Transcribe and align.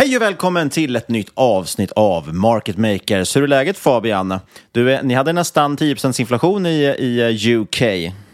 Hej 0.00 0.16
och 0.16 0.22
välkommen 0.22 0.70
till 0.70 0.96
ett 0.96 1.08
nytt 1.08 1.30
avsnitt 1.34 1.92
av 1.92 2.34
Market 2.34 2.76
Makers. 2.76 3.36
Hur 3.36 3.42
är 3.42 3.46
läget 3.46 3.78
Fabian? 3.78 4.38
Du, 4.72 5.02
ni 5.02 5.14
hade 5.14 5.32
nästan 5.32 5.76
10% 5.76 6.20
inflation 6.20 6.66
i, 6.66 6.84
i 6.98 7.56
UK. 7.56 7.82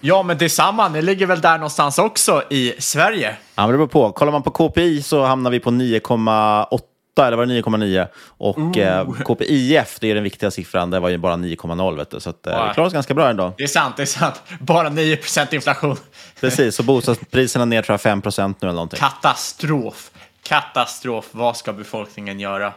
Ja, 0.00 0.22
men 0.22 0.38
detsamma. 0.38 0.88
Ni 0.88 1.02
ligger 1.02 1.26
väl 1.26 1.40
där 1.40 1.58
någonstans 1.58 1.98
också 1.98 2.42
i 2.50 2.74
Sverige? 2.78 3.36
Ja, 3.54 3.62
men 3.62 3.70
det 3.70 3.76
beror 3.76 3.86
på. 3.86 4.12
Kollar 4.12 4.32
man 4.32 4.42
på 4.42 4.50
KPI 4.50 5.02
så 5.02 5.24
hamnar 5.24 5.50
vi 5.50 5.60
på 5.60 5.70
9,8 5.70 6.80
eller 7.18 7.36
var 7.36 7.46
det 7.46 7.62
9,9? 7.62 8.06
Och 8.26 8.78
eh, 8.78 9.10
KPIF, 9.12 9.98
det 10.00 10.10
är 10.10 10.14
den 10.14 10.24
viktiga 10.24 10.50
siffran, 10.50 10.90
det 10.90 11.00
var 11.00 11.08
ju 11.08 11.18
bara 11.18 11.34
9,0. 11.34 11.96
vet 11.96 12.10
du. 12.10 12.20
Så 12.20 12.30
att, 12.30 12.46
eh, 12.46 12.68
vi 12.68 12.74
klarar 12.74 12.86
oss 12.86 12.92
ganska 12.92 13.14
bra 13.14 13.30
ändå. 13.30 13.54
Det 13.56 13.64
är 13.64 13.68
sant, 13.68 13.96
det 13.96 14.02
är 14.02 14.06
sant. 14.06 14.42
Bara 14.60 14.88
9% 14.88 15.54
inflation. 15.54 15.96
Precis, 16.40 16.78
och 16.78 16.84
bostadspriserna 16.84 17.64
ner 17.64 17.82
tror 17.82 17.92
jag 17.92 18.00
5 18.00 18.22
nu 18.36 18.54
eller 18.60 18.72
någonting. 18.72 18.98
Katastrof. 19.00 20.10
Katastrof. 20.48 21.28
Vad 21.32 21.56
ska 21.56 21.72
befolkningen 21.72 22.40
göra? 22.40 22.72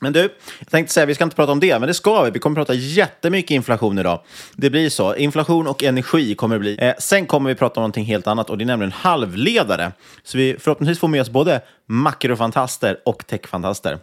Men 0.00 0.12
du, 0.12 0.20
jag 0.58 0.68
tänkte 0.70 0.94
säga, 0.94 1.06
vi 1.06 1.14
ska 1.14 1.24
inte 1.24 1.36
prata 1.36 1.52
om 1.52 1.60
det, 1.60 1.78
men 1.78 1.86
det 1.86 1.94
ska 1.94 2.22
vi. 2.22 2.30
Vi 2.30 2.38
kommer 2.38 2.56
prata 2.56 2.74
jättemycket 2.74 3.50
inflation 3.50 3.98
idag. 3.98 4.20
Det 4.52 4.70
blir 4.70 4.90
så. 4.90 5.16
Inflation 5.16 5.66
och 5.66 5.82
energi 5.82 6.34
kommer 6.34 6.54
det 6.54 6.60
bli. 6.60 6.76
Eh, 6.80 6.94
sen 6.98 7.26
kommer 7.26 7.50
vi 7.50 7.54
prata 7.54 7.80
om 7.80 7.82
någonting 7.82 8.04
helt 8.04 8.26
annat 8.26 8.50
och 8.50 8.58
det 8.58 8.64
är 8.64 8.66
nämligen 8.66 8.92
halvledare. 8.92 9.92
Så 10.22 10.38
vi 10.38 10.56
förhoppningsvis 10.60 10.98
får 10.98 11.08
med 11.08 11.20
oss 11.20 11.30
både 11.30 11.60
makrofantaster 11.86 12.98
och 13.04 13.26
techfantaster. 13.26 13.98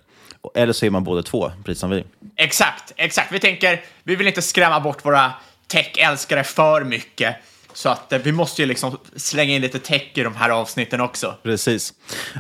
Eller 0.56 0.74
så 0.74 0.86
är 0.86 0.90
man 0.90 1.04
båda 1.04 1.24
två, 1.24 1.52
precis 1.66 1.80
som 1.80 1.90
vi. 1.90 2.04
Exakt, 2.36 2.94
exakt. 2.96 3.32
Vi 3.32 3.40
tänker, 3.40 3.82
vi 4.04 4.16
vill 4.16 4.28
inte 4.28 4.42
skrämma 4.42 4.80
bort 4.80 5.06
våra 5.06 5.32
tech-älskare 5.68 6.44
för 6.44 6.84
mycket. 6.84 7.36
Så 7.78 7.90
att 7.90 8.14
eh, 8.14 8.20
vi 8.20 8.32
måste 8.32 8.62
ju 8.62 8.66
liksom 8.66 8.98
slänga 9.16 9.56
in 9.56 9.62
lite 9.62 9.80
tech 9.80 10.12
i 10.14 10.24
de 10.24 10.36
här 10.36 10.50
avsnitten 10.50 11.02
också. 11.02 11.36
Precis. 11.44 11.94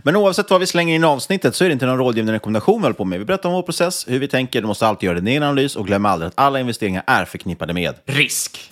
Men 0.04 0.16
oavsett 0.16 0.50
vad 0.50 0.60
vi 0.60 0.68
slänger 0.68 0.96
in 0.96 1.04
i 1.04 1.06
avsnittet 1.06 1.56
så 1.56 1.64
är 1.64 1.70
det 1.70 1.74
inte 1.74 1.86
någon 1.86 1.98
rådgivande 1.98 2.34
rekommendation 2.34 2.82
vi 2.82 2.86
håller 2.86 2.96
på 2.96 3.06
med. 3.06 3.20
Vi 3.20 3.26
berättar 3.26 3.50
om 3.50 3.56
vår 3.56 3.64
process, 3.64 4.06
hur 4.08 4.20
vi 4.20 4.28
tänker. 4.28 4.62
Du 4.62 4.68
måste 4.68 4.88
alltid 4.88 5.08
göra 5.08 5.16
din 5.16 5.28
egen 5.28 5.44
analys 5.44 5.76
och 5.76 5.88
glöm 5.88 6.06
aldrig 6.06 6.28
att 6.28 6.34
alla 6.38 6.60
investeringar 6.60 7.04
är 7.08 7.26
förknippade 7.26 7.74
med 7.74 7.96
Risk. 8.06 8.72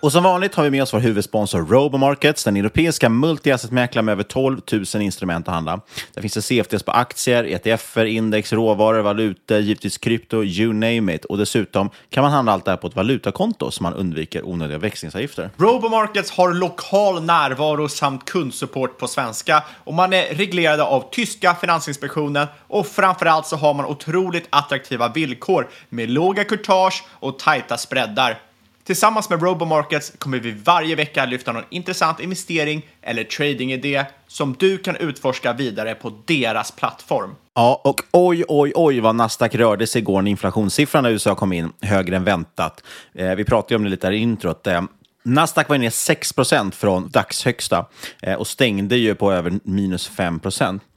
Och 0.00 0.12
som 0.12 0.22
vanligt 0.22 0.54
har 0.54 0.64
vi 0.64 0.70
med 0.70 0.82
oss 0.82 0.94
vår 0.94 0.98
huvudsponsor 0.98 1.66
Robomarkets, 1.66 2.44
den 2.44 2.56
europeiska 2.56 3.08
multiassetmäklaren 3.08 4.04
med 4.04 4.12
över 4.12 4.22
12 4.22 4.60
000 4.72 5.02
instrument 5.02 5.48
att 5.48 5.54
handla. 5.54 5.80
Där 6.14 6.22
finns 6.22 6.34
det 6.34 6.42
CFDs 6.42 6.82
på 6.82 6.92
aktier, 6.92 7.44
ETFer, 7.44 8.04
index, 8.04 8.52
råvaror, 8.52 9.00
valutor, 9.00 9.58
givetvis 9.58 9.98
krypto, 9.98 10.44
you 10.44 10.72
name 10.72 11.14
it. 11.14 11.24
Och 11.24 11.38
dessutom 11.38 11.90
kan 12.10 12.22
man 12.22 12.32
handla 12.32 12.52
allt 12.52 12.64
det 12.64 12.70
här 12.70 12.76
på 12.76 12.86
ett 12.86 12.96
valutakonto 12.96 13.70
så 13.70 13.82
man 13.82 13.94
undviker 13.94 14.48
onödiga 14.48 14.78
växlingsavgifter. 14.78 15.50
Robomarkets 15.56 16.30
har 16.30 16.52
lokal 16.52 17.22
närvaro 17.22 17.88
samt 17.88 18.24
kundsupport 18.24 18.98
på 18.98 19.08
svenska 19.08 19.62
och 19.84 19.94
man 19.94 20.12
är 20.12 20.34
reglerade 20.34 20.82
av 20.82 21.10
tyska 21.10 21.54
Finansinspektionen 21.54 22.46
och 22.68 22.86
framförallt 22.86 23.46
så 23.46 23.56
har 23.56 23.74
man 23.74 23.86
otroligt 23.86 24.46
attraktiva 24.50 25.08
villkor 25.08 25.68
med 25.88 26.10
låga 26.10 26.44
courtage 26.44 27.04
och 27.10 27.38
tajta 27.38 27.76
spreadar. 27.76 28.38
Tillsammans 28.88 29.30
med 29.30 29.42
Robomarkets 29.42 30.12
kommer 30.18 30.38
vi 30.38 30.52
varje 30.52 30.94
vecka 30.94 31.24
lyfta 31.24 31.52
någon 31.52 31.64
intressant 31.70 32.20
investering 32.20 32.86
eller 33.02 33.24
tradingidé 33.24 34.04
som 34.26 34.56
du 34.58 34.78
kan 34.78 34.96
utforska 34.96 35.52
vidare 35.52 35.94
på 35.94 36.12
deras 36.24 36.70
plattform. 36.70 37.34
Ja, 37.54 37.80
och 37.84 38.00
oj, 38.12 38.44
oj, 38.48 38.72
oj 38.74 39.00
vad 39.00 39.14
Nasdaq 39.14 39.54
rörde 39.54 39.86
sig 39.86 40.00
igår 40.00 40.22
när 40.22 40.30
inflationssiffrorna 40.30 41.10
i 41.10 41.12
USA 41.12 41.34
kom 41.34 41.52
in 41.52 41.72
högre 41.80 42.16
än 42.16 42.24
väntat. 42.24 42.84
Eh, 43.14 43.34
vi 43.34 43.44
pratade 43.44 43.74
ju 43.74 43.76
om 43.76 43.84
det 43.84 43.90
lite 43.90 44.06
här 44.06 44.14
i 44.14 44.18
introt. 44.18 44.66
Eh, 44.66 44.82
Nasdaq 45.22 45.68
var 45.68 45.78
ner 45.78 45.90
6% 45.90 46.70
från 46.70 47.08
dagshögsta 47.08 47.86
eh, 48.22 48.34
och 48.34 48.46
stängde 48.46 48.96
ju 48.96 49.14
på 49.14 49.32
över 49.32 49.60
minus 49.64 50.08
5 50.08 50.40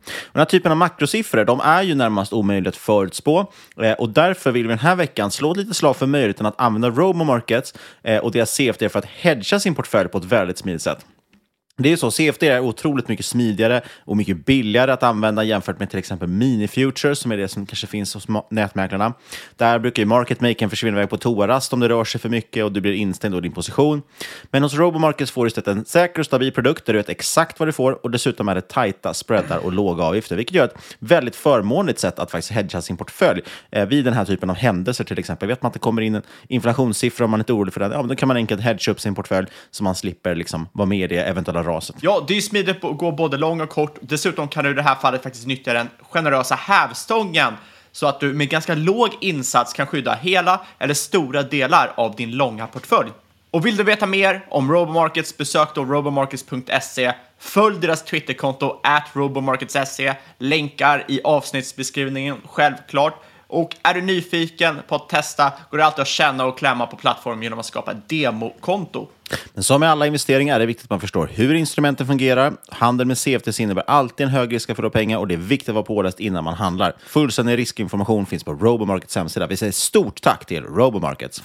och 0.06 0.34
den 0.34 0.40
här 0.40 0.46
typen 0.46 0.72
av 0.72 0.78
makrosiffror 0.78 1.46
de 1.46 1.60
är 1.60 1.82
ju 1.82 1.96
närmast 1.96 2.34
omöjligt 2.34 2.68
att 2.68 2.76
förutspå 2.76 3.52
eh, 3.82 3.92
och 3.92 4.10
därför 4.10 4.52
vill 4.52 4.64
vi 4.64 4.70
den 4.70 4.80
här 4.80 4.96
veckan 4.96 5.32
slå 5.32 5.52
ett 5.52 5.58
litet 5.58 5.76
slag 5.76 5.96
för 5.96 6.06
möjligheten 6.06 6.46
att 6.46 6.62
använda 6.62 6.90
RoboMarkets 6.90 7.74
eh, 8.04 8.18
och 8.18 8.32
deras 8.32 8.52
CFD 8.52 8.90
för 8.90 9.00
att 9.00 9.06
hedga 9.06 9.60
sin 9.60 9.76
portfölj 9.76 10.10
på 10.10 10.18
ett 10.18 10.26
väldigt 10.26 10.58
smidigt 10.58 10.82
sätt. 10.82 11.06
Det 11.78 11.92
är 11.92 11.96
så, 11.96 12.12
CFD 12.12 12.48
är 12.48 12.60
otroligt 12.60 13.08
mycket 13.08 13.26
smidigare 13.26 13.82
och 14.06 14.18
mycket 14.18 14.46
billigare 14.46 14.92
att 14.92 15.04
använda 15.04 15.44
jämfört 15.44 15.80
med 15.80 15.90
till 15.90 16.00
exempel 16.00 16.28
mini-futures, 16.28 17.20
som 17.20 17.32
är 17.32 17.38
det 17.38 17.48
som 17.48 17.66
kanske 17.66 17.88
finns 17.88 18.14
hos 18.14 18.28
nätmäklarna. 18.50 19.14
Där 19.56 19.80
brukar 19.80 20.02
ju 20.02 20.08
marketmakern 20.08 20.70
försvinna 20.70 20.98
iväg 20.98 21.10
på 21.10 21.18
toarast 21.18 21.74
om 21.74 21.80
det 21.80 21.90
rör 21.90 22.04
sig 22.04 22.22
för 22.22 22.30
mycket 22.30 22.64
och 22.66 22.72
du 22.72 22.82
blir 22.82 22.94
instängd 22.94 23.36
av 23.36 23.42
din 23.42 23.52
position. 23.52 24.02
Men 24.52 24.64
hos 24.64 24.74
Robomarkets 24.74 25.32
får 25.32 25.44
du 25.44 25.48
istället 25.48 25.68
en 25.68 25.86
säker 25.86 26.20
och 26.20 26.26
stabil 26.26 26.52
produkt 26.52 26.86
där 26.86 26.94
du 26.94 27.00
vet 27.00 27.10
exakt 27.10 27.60
vad 27.60 27.68
du 27.68 27.72
får 27.72 28.06
och 28.06 28.12
dessutom 28.12 28.50
är 28.50 28.56
det 28.56 28.68
tajta 28.68 29.14
spreadar 29.14 29.58
och 29.58 29.74
låga 29.74 30.04
avgifter, 30.04 30.36
vilket 30.36 30.56
gör 30.56 30.66
ett 30.66 30.78
väldigt 31.00 31.36
förmånligt 31.36 32.00
sätt 32.00 32.20
att 32.20 32.32
faktiskt 32.32 32.52
hedga 32.52 32.82
sin 32.82 32.98
portfölj 32.98 33.42
eh, 33.72 33.86
vid 33.86 34.06
den 34.06 34.14
här 34.14 34.26
typen 34.26 34.50
av 34.50 34.56
händelser 34.56 35.04
till 35.04 35.20
exempel. 35.20 35.48
Vet 35.48 35.62
man 35.62 35.68
att 35.68 35.74
det 35.74 35.80
kommer 35.80 36.02
in 36.02 36.16
en 36.16 36.22
inflationssiffra 36.48 37.26
om 37.26 37.32
man 37.32 37.40
är 37.40 37.42
inte 37.42 37.54
orolig 37.54 37.74
för 37.74 37.80
den. 37.80 37.92
ja, 37.92 38.04
då 38.04 38.16
kan 38.16 38.28
man 38.28 38.38
enkelt 38.38 38.62
hedga 38.62 38.92
upp 38.92 39.02
sin 39.02 39.16
portfölj 39.16 39.48
så 39.72 39.84
man 39.84 39.96
slipper 39.96 40.36
liksom 40.36 40.68
vara 40.74 40.86
med 40.86 41.12
i 41.12 41.16
det 41.16 41.24
eventuella 41.24 41.61
raset. 41.64 41.96
Ja, 42.02 42.26
det 42.28 42.38
är 42.38 42.42
smidigt 42.42 42.84
att 42.84 42.98
gå 42.98 43.12
både 43.12 43.38
lång 43.38 43.62
och 43.62 43.70
kort. 43.70 43.98
Dessutom 44.02 44.48
kan 44.48 44.64
du 44.64 44.70
i 44.70 44.74
det 44.74 44.82
här 44.82 44.96
fallet 44.96 45.24
faktiskt 45.24 45.48
nyttja 45.48 45.74
den 45.74 45.90
generösa 46.02 46.56
hävstången 46.56 47.54
så 47.92 48.08
att 48.08 48.20
du 48.20 48.34
med 48.34 48.50
ganska 48.50 48.76
låg 48.76 49.10
insats 49.22 49.74
kan 49.74 49.88
skydda 49.88 50.14
hela 50.14 50.62
eller 50.80 50.94
stora 50.94 51.44
delar 51.44 51.94
av 51.96 52.16
din 52.16 52.32
långa 52.32 52.68
portfölj. 52.68 53.10
Och 53.52 53.66
vill 53.66 53.78
du 53.78 53.84
veta 53.84 54.06
mer 54.06 54.46
om 54.50 54.72
Robomarkets, 54.72 55.38
besök 55.38 55.76
då 55.76 55.86
robomarkets.se. 55.86 57.14
Följ 57.40 57.80
deras 57.80 58.04
Twitterkonto, 58.04 58.80
at 58.84 59.04
robomarkets.se. 59.14 60.14
Länkar 60.38 61.06
i 61.08 61.22
avsnittsbeskrivningen, 61.24 62.38
självklart. 62.46 63.24
Och 63.52 63.76
är 63.84 63.94
du 63.94 64.02
nyfiken 64.02 64.80
på 64.88 64.96
att 64.96 65.10
testa 65.10 65.52
går 65.72 65.78
det 65.78 65.86
alltid 65.86 66.02
att 66.02 66.08
känna 66.08 66.46
och 66.46 66.58
klämma 66.58 66.88
på 66.88 66.96
plattformen 66.96 67.44
genom 67.44 67.60
att 67.60 67.66
skapa 67.66 67.92
ett 67.92 68.10
demokonto. 68.10 69.08
Men 69.54 69.64
som 69.64 69.80
med 69.80 69.90
alla 69.90 70.06
investeringar 70.06 70.56
är 70.56 70.60
det 70.60 70.66
viktigt 70.66 70.86
att 70.86 70.90
man 70.90 71.00
förstår 71.00 71.30
hur 71.34 71.54
instrumenten 71.54 72.08
fungerar. 72.08 72.54
Handel 72.70 73.08
med 73.08 73.18
CFDs 73.18 73.60
innebär 73.60 73.84
alltid 73.88 74.26
en 74.26 74.32
hög 74.32 74.54
risk 74.54 74.70
att 74.70 74.76
förlora 74.76 74.92
pengar 74.92 75.18
och 75.18 75.28
det 75.28 75.34
är 75.34 75.38
viktigt 75.38 75.70
att 75.70 75.76
vara 75.76 75.86
påläst 75.86 76.20
innan 76.20 76.44
man 76.44 76.54
handlar. 76.54 76.94
Fullständig 77.08 77.58
riskinformation 77.58 78.26
finns 78.26 78.44
på 78.44 78.54
Robomarkets 78.54 79.16
hemsida. 79.16 79.48
Vi 79.48 79.58
säger 79.58 79.72
stort 79.72 80.22
tack 80.22 80.46
till 80.46 80.64
Robomarkets. 80.64 81.44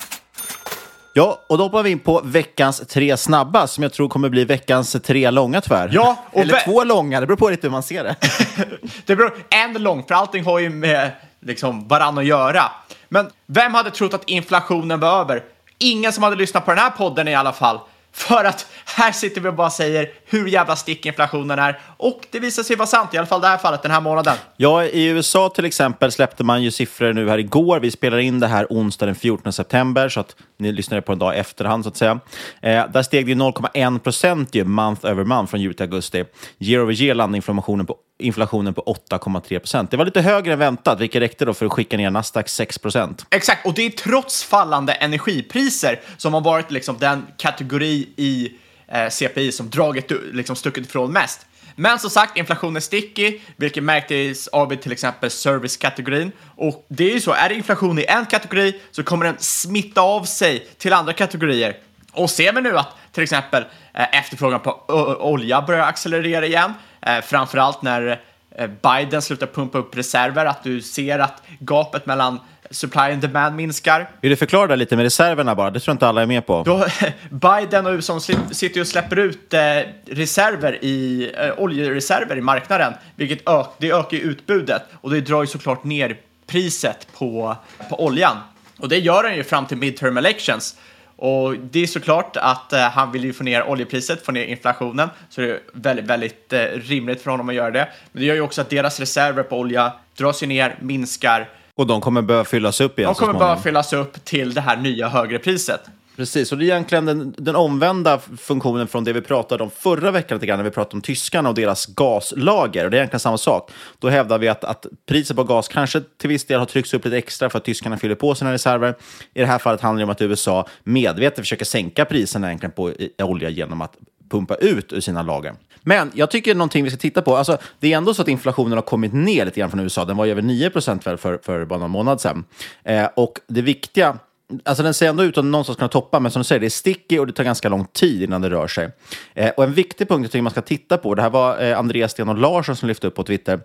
Ja, 1.12 1.44
och 1.46 1.58
då 1.58 1.64
hoppar 1.64 1.82
vi 1.82 1.90
in 1.90 1.98
på 1.98 2.20
veckans 2.24 2.82
tre 2.88 3.16
snabba, 3.16 3.66
som 3.66 3.82
jag 3.82 3.92
tror 3.92 4.08
kommer 4.08 4.28
bli 4.28 4.44
veckans 4.44 4.96
tre 5.04 5.30
långa 5.30 5.60
tyvärr. 5.60 5.90
Ja, 5.92 6.24
Eller 6.32 6.64
två 6.64 6.84
långa, 6.84 7.20
det 7.20 7.26
beror 7.26 7.36
på 7.36 7.50
lite 7.50 7.66
hur 7.66 7.72
man 7.72 7.82
ser 7.82 8.04
det. 8.04 8.16
det 9.06 9.16
beror 9.16 9.32
en 9.50 9.82
lång, 9.82 10.04
för 10.08 10.14
allting 10.14 10.44
har 10.44 10.58
ju 10.58 10.70
med 10.70 11.10
liksom, 11.46 11.88
varann 11.88 12.18
att 12.18 12.26
göra. 12.26 12.62
Men 13.08 13.30
vem 13.46 13.74
hade 13.74 13.90
trott 13.90 14.14
att 14.14 14.28
inflationen 14.28 15.00
var 15.00 15.20
över? 15.20 15.42
Ingen 15.78 16.12
som 16.12 16.22
hade 16.22 16.36
lyssnat 16.36 16.64
på 16.64 16.70
den 16.70 16.78
här 16.78 16.90
podden 16.90 17.28
i 17.28 17.34
alla 17.34 17.52
fall. 17.52 17.78
För 18.16 18.44
att 18.44 18.66
här 18.84 19.12
sitter 19.12 19.40
vi 19.40 19.48
och 19.48 19.54
bara 19.54 19.70
säger 19.70 20.10
hur 20.26 20.46
jävla 20.46 20.76
stick 20.76 21.06
inflationen 21.06 21.58
är. 21.58 21.80
Och 21.96 22.26
det 22.30 22.40
visar 22.40 22.62
sig 22.62 22.76
vara 22.76 22.86
sant, 22.86 23.14
i 23.14 23.18
alla 23.18 23.26
fall 23.26 23.40
det 23.40 23.46
här 23.46 23.58
fallet, 23.58 23.82
den 23.82 23.90
här 23.90 24.00
månaden. 24.00 24.36
Ja, 24.56 24.84
i 24.84 25.06
USA 25.06 25.48
till 25.48 25.64
exempel 25.64 26.12
släppte 26.12 26.44
man 26.44 26.62
ju 26.62 26.70
siffror 26.70 27.12
nu 27.12 27.28
här 27.28 27.38
igår. 27.38 27.80
Vi 27.80 27.90
spelar 27.90 28.18
in 28.18 28.40
det 28.40 28.46
här 28.46 28.66
onsdag 28.70 29.06
den 29.06 29.14
14 29.14 29.52
september, 29.52 30.08
så 30.08 30.20
att 30.20 30.36
ni 30.58 30.72
lyssnar 30.72 31.00
på 31.00 31.12
en 31.12 31.18
dag 31.18 31.38
efterhand 31.38 31.84
så 31.84 31.88
att 31.88 31.96
säga. 31.96 32.20
Eh, 32.62 32.90
där 32.90 33.02
steg 33.02 33.26
det 33.26 33.34
0,1 33.34 33.98
procent 33.98 34.54
ju 34.54 34.64
month 34.64 35.06
over 35.06 35.24
month 35.24 35.50
från 35.50 35.60
juli 35.60 35.74
till 35.74 35.84
augusti. 35.84 36.24
Year 36.58 36.82
over 36.82 37.02
year 37.02 37.14
landade 37.14 37.36
inflationen 37.36 37.86
på 37.86 37.96
inflationen 38.18 38.74
på 38.74 38.96
8,3 39.10 39.58
procent. 39.58 39.90
Det 39.90 39.96
var 39.96 40.04
lite 40.04 40.20
högre 40.20 40.52
än 40.52 40.58
väntat, 40.58 41.00
vilket 41.00 41.22
räckte 41.22 41.44
då 41.44 41.54
för 41.54 41.66
att 41.66 41.72
skicka 41.72 41.96
ner 41.96 42.10
Nasdaq 42.10 42.48
6 42.48 42.78
procent. 42.78 43.26
Exakt, 43.30 43.66
och 43.66 43.74
det 43.74 43.82
är 43.82 43.90
trots 43.90 44.44
fallande 44.44 44.92
energipriser 44.92 46.00
som 46.16 46.34
har 46.34 46.40
varit 46.40 46.70
liksom 46.70 46.98
den 46.98 47.26
kategori 47.36 48.08
i 48.16 48.52
eh, 48.88 49.08
CPI 49.08 49.52
som 49.52 49.70
dragit 49.70 50.12
liksom 50.32 50.56
stuckit 50.56 50.86
ifrån 50.86 51.12
mest. 51.12 51.46
Men 51.78 51.98
som 51.98 52.10
sagt, 52.10 52.36
inflationen 52.36 52.76
är 52.76 52.80
sticky, 52.80 53.38
vilket 53.56 53.82
märktes 53.82 54.48
av 54.48 54.72
i 54.72 54.76
till 54.76 54.92
exempel 54.92 55.30
servicekategorin. 55.30 56.32
Och 56.56 56.86
det 56.88 57.10
är 57.10 57.14
ju 57.14 57.20
så, 57.20 57.32
är 57.32 57.48
det 57.48 57.54
inflation 57.54 57.98
i 57.98 58.04
en 58.08 58.26
kategori 58.26 58.80
så 58.90 59.02
kommer 59.02 59.24
den 59.24 59.38
smitta 59.38 60.00
av 60.00 60.24
sig 60.24 60.66
till 60.78 60.92
andra 60.92 61.12
kategorier. 61.12 61.76
Och 62.12 62.30
ser 62.30 62.52
vi 62.52 62.60
nu 62.60 62.78
att 62.78 62.88
till 63.12 63.22
exempel 63.22 63.64
eh, 63.94 64.18
efterfrågan 64.18 64.60
på 64.60 64.84
olja 65.20 65.62
börjar 65.62 65.86
accelerera 65.86 66.46
igen, 66.46 66.72
eh, 67.02 67.20
framförallt 67.20 67.82
när 67.82 68.20
eh, 68.50 68.66
Biden 68.66 69.22
slutar 69.22 69.46
pumpa 69.46 69.78
upp 69.78 69.96
reserver, 69.96 70.46
att 70.46 70.62
du 70.62 70.82
ser 70.82 71.18
att 71.18 71.42
gapet 71.58 72.06
mellan 72.06 72.40
supply 72.70 73.00
and 73.00 73.20
demand 73.20 73.56
minskar. 73.56 74.10
Vill 74.20 74.30
du 74.30 74.36
förklara 74.36 74.66
det 74.66 74.76
lite 74.76 74.96
med 74.96 75.02
reserverna 75.02 75.54
bara? 75.54 75.70
Det 75.70 75.80
tror 75.80 75.92
inte 75.92 76.06
alla 76.06 76.22
är 76.22 76.26
med 76.26 76.46
på. 76.46 76.62
Då, 76.62 76.86
Biden 77.30 77.86
och 77.86 77.92
USA 77.92 78.20
sitter 78.50 78.80
och 78.80 78.86
släpper 78.86 79.18
ut 79.18 79.54
eh, 79.54 79.60
reserver 80.06 80.84
i, 80.84 81.30
oljereserver 81.56 82.36
i 82.36 82.40
marknaden, 82.40 82.92
vilket 83.16 83.48
ök, 83.48 83.66
det 83.78 83.90
ökar 83.90 84.16
utbudet 84.16 84.82
och 85.00 85.10
det 85.10 85.20
drar 85.20 85.42
ju 85.42 85.46
såklart 85.46 85.84
ner 85.84 86.16
priset 86.46 87.08
på, 87.18 87.56
på 87.90 88.04
oljan. 88.04 88.36
Och 88.78 88.88
det 88.88 88.98
gör 88.98 89.22
den 89.22 89.36
ju 89.36 89.44
fram 89.44 89.66
till 89.66 89.76
midterm 89.76 90.16
elections. 90.16 90.76
Och 91.16 91.58
det 91.58 91.82
är 91.82 91.86
såklart 91.86 92.36
att 92.36 92.72
eh, 92.72 92.80
han 92.80 93.12
vill 93.12 93.24
ju 93.24 93.32
få 93.32 93.44
ner 93.44 93.68
oljepriset, 93.68 94.24
få 94.26 94.32
ner 94.32 94.44
inflationen, 94.44 95.08
så 95.28 95.40
det 95.40 95.50
är 95.50 95.60
väldigt, 95.72 96.04
väldigt 96.04 96.52
eh, 96.52 96.60
rimligt 96.60 97.22
för 97.22 97.30
honom 97.30 97.48
att 97.48 97.54
göra 97.54 97.70
det. 97.70 97.88
Men 98.12 98.20
det 98.20 98.26
gör 98.26 98.34
ju 98.34 98.40
också 98.40 98.60
att 98.60 98.70
deras 98.70 99.00
reserver 99.00 99.42
på 99.42 99.58
olja 99.58 99.92
dras 100.16 100.42
ju 100.42 100.46
ner, 100.46 100.76
minskar. 100.80 101.48
Och 101.74 101.86
de 101.86 102.00
kommer 102.00 102.22
behöva 102.22 102.44
fyllas 102.44 102.80
upp 102.80 102.98
igen 102.98 103.08
De 103.08 103.14
kommer 103.14 103.38
behöva 103.38 103.60
fyllas 103.60 103.92
upp 103.92 104.24
till 104.24 104.54
det 104.54 104.60
här 104.60 104.76
nya 104.76 105.08
högre 105.08 105.38
priset. 105.38 105.80
Precis, 106.16 106.52
och 106.52 106.58
det 106.58 106.64
är 106.64 106.66
egentligen 106.66 107.06
den, 107.06 107.34
den 107.38 107.56
omvända 107.56 108.18
funktionen 108.38 108.86
från 108.86 109.04
det 109.04 109.12
vi 109.12 109.20
pratade 109.20 109.62
om 109.62 109.70
förra 109.70 110.10
veckan, 110.10 110.36
lite 110.36 110.46
grann, 110.46 110.58
när 110.58 110.64
vi 110.64 110.70
pratade 110.70 110.96
om 110.96 111.00
tyskarna 111.00 111.48
och 111.48 111.54
deras 111.54 111.86
gaslager. 111.86 112.84
Och 112.84 112.90
det 112.90 112.96
är 112.96 112.98
egentligen 112.98 113.20
samma 113.20 113.38
sak. 113.38 113.70
Då 113.98 114.08
hävdar 114.08 114.38
vi 114.38 114.48
att, 114.48 114.64
att 114.64 114.86
priset 115.06 115.36
på 115.36 115.44
gas 115.44 115.68
kanske 115.68 116.02
till 116.16 116.28
viss 116.28 116.46
del 116.46 116.58
har 116.58 116.66
tryckts 116.66 116.94
upp 116.94 117.04
lite 117.04 117.16
extra 117.16 117.50
för 117.50 117.58
att 117.58 117.64
tyskarna 117.64 117.96
fyller 117.98 118.14
på 118.14 118.34
sina 118.34 118.52
reserver. 118.52 118.94
I 119.34 119.40
det 119.40 119.46
här 119.46 119.58
fallet 119.58 119.80
handlar 119.80 119.98
det 119.98 120.04
om 120.04 120.10
att 120.10 120.22
USA 120.22 120.68
medvetet 120.84 121.38
försöker 121.38 121.64
sänka 121.64 122.04
priserna 122.04 122.46
egentligen 122.46 122.72
på 122.72 122.92
olja 123.18 123.48
genom 123.48 123.82
att 123.82 123.96
pumpa 124.30 124.54
ut 124.54 124.92
ur 124.92 125.00
sina 125.00 125.22
lager. 125.22 125.54
Men 125.82 126.12
jag 126.14 126.30
tycker 126.30 126.54
någonting 126.54 126.84
vi 126.84 126.90
ska 126.90 126.98
titta 126.98 127.22
på. 127.22 127.36
Alltså, 127.36 127.58
det 127.80 127.92
är 127.92 127.96
ändå 127.96 128.14
så 128.14 128.22
att 128.22 128.28
inflationen 128.28 128.72
har 128.72 128.82
kommit 128.82 129.12
ner 129.12 129.44
lite 129.44 129.60
grann 129.60 129.70
från 129.70 129.80
USA. 129.80 130.04
Den 130.04 130.16
var 130.16 130.24
ju 130.24 130.30
över 130.30 130.42
9 130.42 130.70
procent 130.70 131.04
för, 131.04 131.16
för, 131.16 131.38
för 131.42 131.64
bara 131.64 131.78
någon 131.78 131.90
månad 131.90 132.20
sedan. 132.20 132.44
Eh, 132.84 133.08
och 133.14 133.38
det 133.46 133.62
viktiga 133.62 134.18
Alltså 134.64 134.82
den 134.82 134.94
ser 134.94 135.08
ändå 135.08 135.24
ut 135.24 135.38
att 135.38 135.44
någonstans 135.44 135.78
kunna 135.78 135.88
toppa, 135.88 136.20
men 136.20 136.30
som 136.30 136.40
du 136.40 136.44
säger, 136.44 136.60
det 136.60 136.66
är 136.66 136.70
sticky 136.70 137.18
och 137.18 137.26
det 137.26 137.32
tar 137.32 137.44
ganska 137.44 137.68
lång 137.68 137.86
tid 137.86 138.22
innan 138.22 138.42
det 138.42 138.50
rör 138.50 138.68
sig. 138.68 138.90
Eh, 139.34 139.50
och 139.50 139.64
en 139.64 139.72
viktig 139.72 140.08
punkt 140.08 140.22
jag 140.24 140.32
tycker 140.32 140.42
man 140.42 140.50
ska 140.50 140.62
titta 140.62 140.98
på, 140.98 141.14
det 141.14 141.22
här 141.22 141.30
var 141.30 141.62
eh, 141.62 141.78
Andreas 141.78 142.12
Sten 142.12 142.28
och 142.28 142.38
Larsson 142.38 142.76
som 142.76 142.88
lyfte 142.88 143.06
upp 143.06 143.14
på 143.14 143.22
Twitter. 143.22 143.60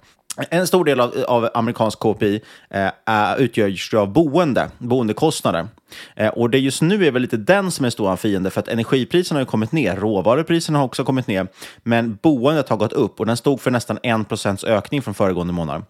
En 0.49 0.67
stor 0.67 0.85
del 0.85 0.99
av, 0.99 1.25
av 1.27 1.49
amerikansk 1.53 1.99
KPI 1.99 2.41
eh, 2.69 2.89
utgörs 3.37 3.93
av 3.93 4.13
boende, 4.13 4.69
boendekostnader. 4.77 5.67
Eh, 6.15 6.27
och 6.27 6.49
det 6.49 6.59
just 6.59 6.81
nu 6.81 7.05
är 7.05 7.11
väl 7.11 7.21
lite 7.21 7.37
den 7.37 7.71
som 7.71 7.85
är 7.85 7.89
stora 7.89 8.17
fiende, 8.17 8.49
för 8.49 8.59
att 8.59 8.67
energipriserna 8.67 9.39
har 9.39 9.45
kommit 9.45 9.71
ner, 9.71 9.95
råvarupriserna 9.95 10.79
har 10.79 10.85
också 10.85 11.03
kommit 11.03 11.27
ner, 11.27 11.47
men 11.83 12.19
boendet 12.21 12.69
har 12.69 12.77
gått 12.77 12.93
upp 12.93 13.19
och 13.19 13.25
den 13.25 13.37
stod 13.37 13.61
för 13.61 13.71
nästan 13.71 13.97
1% 13.97 14.65
ökning 14.65 15.01
från 15.01 15.13
föregående 15.13 15.53
månad. 15.53 15.83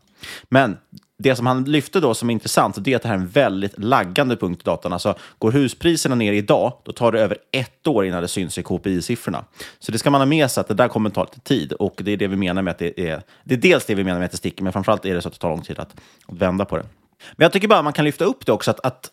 Men 0.50 0.78
det 1.22 1.36
som 1.36 1.46
han 1.46 1.64
lyfte 1.64 2.00
då 2.00 2.14
som 2.14 2.30
är 2.30 2.34
intressant, 2.34 2.76
det 2.80 2.92
är 2.92 2.96
att 2.96 3.02
det 3.02 3.08
här 3.08 3.16
är 3.16 3.20
en 3.20 3.28
väldigt 3.28 3.80
laggande 3.80 4.38
punkt 4.38 4.62
i 4.62 4.66
datan. 4.66 4.94
Alltså, 4.94 5.16
går 5.38 5.52
huspriserna 5.52 6.16
ner 6.16 6.34
idag, 6.34 6.74
då 6.84 6.92
tar 6.92 7.12
det 7.12 7.22
över 7.22 7.38
ett 7.52 7.88
år 7.88 8.06
innan 8.06 8.22
det 8.22 8.28
syns 8.28 8.58
i 8.58 8.62
KPI-siffrorna. 8.64 9.44
Så 9.80 9.92
det 9.92 9.98
ska 9.98 10.10
man 10.10 10.22
ha 10.22 10.26
med 10.26 10.52
sig 10.52 10.62
att 10.62 10.68
det 10.68 10.74
där 10.74 10.88
kommer 10.88 11.10
ta 11.10 11.24
lite 11.24 11.40
tid. 11.40 11.74
Och 11.74 11.96
det 12.04 12.12
är 12.12 12.18
det 12.18 12.28
vi 12.28 12.36
menar 12.36 12.62
med 12.62 12.72
att 12.72 12.80
det 12.80 13.00
är... 13.00 13.22
Det 13.44 13.54
är 13.54 13.58
dels 13.58 13.86
det 13.86 13.96
vi 13.96 14.04
menar 14.04 14.20
med 14.20 14.26
att 14.26 14.32
det 14.32 14.38
sticker, 14.38 14.64
men 14.64 14.74
framförallt 14.74 15.06
är 15.06 15.16
det 15.16 15.22
så 15.22 15.28
att 15.28 15.34
det 15.34 15.40
tar 15.40 15.50
lång 15.50 15.62
tid 15.62 15.80
att, 15.80 15.96
vända 16.28 16.66
på 16.66 16.78
det. 16.78 16.84
Men 17.32 17.46
jag 17.46 17.52
tycker 17.52 17.68
bara 17.68 17.82
man 17.82 17.94
kan 17.94 18.06
lyfta 18.06 18.26
upp 18.26 18.46
det 18.46 18.52
också, 18.52 18.72
att, 18.72 18.80
att 18.86 19.12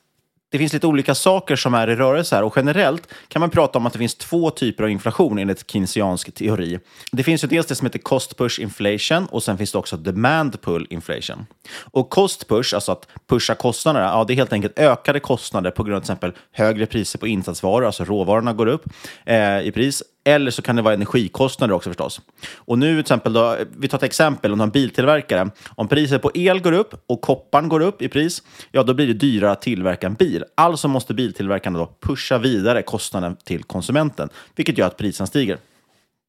det 0.51 0.59
finns 0.59 0.73
lite 0.73 0.87
olika 0.87 1.15
saker 1.15 1.57
som 1.57 1.75
är 1.75 1.91
i 1.91 1.97
rörelse 1.97 2.37
här 2.37 2.43
och 2.43 2.53
generellt 2.57 3.09
kan 3.29 3.41
man 3.41 3.51
prata 3.51 3.79
om 3.79 3.87
att 3.87 3.93
det 3.93 3.99
finns 3.99 4.15
två 4.15 4.51
typer 4.51 4.85
av 4.85 4.91
inflation 4.91 5.39
enligt 5.39 5.71
keynesiansk 5.71 6.35
teori. 6.35 6.79
Det 7.13 7.23
finns 7.23 7.45
ju 7.45 7.49
dels 7.49 7.67
det 7.67 7.75
som 7.75 7.87
heter 7.87 7.99
cost 7.99 8.37
push 8.39 8.61
inflation 8.61 9.27
och 9.27 9.43
sen 9.43 9.59
finns 9.59 9.73
det 9.73 9.79
också 9.79 9.97
demand 9.97 10.61
pull 10.61 10.87
inflation. 10.91 11.47
Och 11.91 12.11
cost 12.11 12.49
push, 12.49 12.75
alltså 12.75 12.93
att 12.93 13.09
pusha 13.27 13.55
kostnaderna, 13.55 14.07
ja, 14.07 14.25
det 14.25 14.33
är 14.33 14.37
helt 14.37 14.53
enkelt 14.53 14.79
ökade 14.79 15.21
kostnader 15.21 15.71
på 15.71 15.83
grund 15.83 15.97
av 15.97 16.01
till 16.01 16.05
exempel 16.05 16.33
högre 16.53 16.87
priser 16.87 17.19
på 17.19 17.27
insatsvaror, 17.27 17.87
alltså 17.87 18.05
råvarorna 18.05 18.53
går 18.53 18.67
upp 18.67 18.85
eh, 19.25 19.61
i 19.61 19.73
pris 19.75 20.03
eller 20.29 20.51
så 20.51 20.63
kan 20.63 20.77
det 20.77 20.83
vara 20.83 20.95
energikostnader 20.95 21.75
också 21.75 21.91
förstås. 21.91 22.21
Och 22.57 22.79
nu 22.79 22.93
till 22.93 23.01
exempel, 23.01 23.33
då, 23.33 23.57
vi 23.77 23.89
tar 23.89 23.99
ett 23.99 24.03
exempel 24.03 24.53
om 24.53 24.61
en 24.61 24.71
biltillverkare. 24.71 25.51
Om 25.69 25.89
priset 25.89 26.23
på 26.23 26.31
el 26.35 26.61
går 26.61 26.73
upp 26.73 27.05
och 27.07 27.21
kopparn 27.21 27.69
går 27.69 27.81
upp 27.81 28.03
i 28.03 28.09
pris, 28.09 28.43
ja 28.73 28.83
då 28.83 28.95
blir 28.95 29.07
det 29.07 29.13
dyrare 29.13 29.53
att 29.53 29.63
tillverka 29.63 30.07
en 30.07 30.15
bil. 30.15 30.45
Alltså 30.55 30.89
måste 30.89 31.15
biltillverkarna 31.15 31.79
då 31.79 31.91
pusha 32.01 32.39
vidare 32.39 32.83
kostnaden 32.83 33.37
till 33.45 33.65
konsumenten, 33.65 34.29
vilket 34.57 34.79
gör 34.79 34.87
att 34.87 34.97
priserna 34.97 35.27
stiger. 35.27 35.59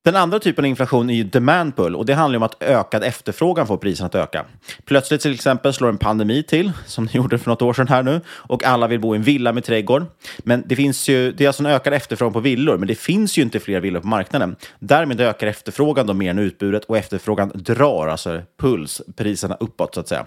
Den 0.05 0.15
andra 0.15 0.39
typen 0.39 0.65
av 0.65 0.69
inflation 0.69 1.09
är 1.09 1.13
ju 1.13 1.23
demand 1.23 1.75
pull 1.75 1.95
och 1.95 2.05
det 2.05 2.13
handlar 2.13 2.37
om 2.37 2.43
att 2.43 2.63
ökad 2.63 3.03
efterfrågan 3.03 3.67
får 3.67 3.77
priserna 3.77 4.07
att 4.07 4.15
öka. 4.15 4.45
Plötsligt 4.85 5.21
till 5.21 5.33
exempel 5.33 5.73
slår 5.73 5.89
en 5.89 5.97
pandemi 5.97 6.43
till, 6.43 6.71
som 6.85 7.05
det 7.05 7.13
gjorde 7.17 7.37
för 7.37 7.49
något 7.49 7.61
år 7.61 7.73
sedan 7.73 7.87
här 7.87 8.03
nu, 8.03 8.21
och 8.27 8.63
alla 8.63 8.87
vill 8.87 8.99
bo 8.99 9.15
i 9.15 9.17
en 9.17 9.23
villa 9.23 9.53
med 9.53 9.63
trädgård. 9.63 10.05
Men 10.39 10.63
det 10.65 10.75
finns 10.75 11.09
ju, 11.09 11.31
det 11.31 11.43
är 11.43 11.47
alltså 11.47 11.63
en 11.63 11.69
ökad 11.69 11.93
efterfrågan 11.93 12.33
på 12.33 12.39
villor, 12.39 12.77
men 12.77 12.87
det 12.87 12.95
finns 12.95 13.37
ju 13.37 13.41
inte 13.41 13.59
fler 13.59 13.79
villor 13.79 13.99
på 13.99 14.07
marknaden. 14.07 14.55
Därmed 14.79 15.21
ökar 15.21 15.47
efterfrågan 15.47 16.07
då 16.07 16.13
mer 16.13 16.29
än 16.29 16.39
utbudet 16.39 16.85
och 16.85 16.97
efterfrågan 16.97 17.51
drar, 17.55 18.07
alltså 18.07 18.41
puls, 18.59 19.01
priserna 19.15 19.57
uppåt 19.59 19.93
så 19.93 19.99
att 19.99 20.07
säga. 20.07 20.25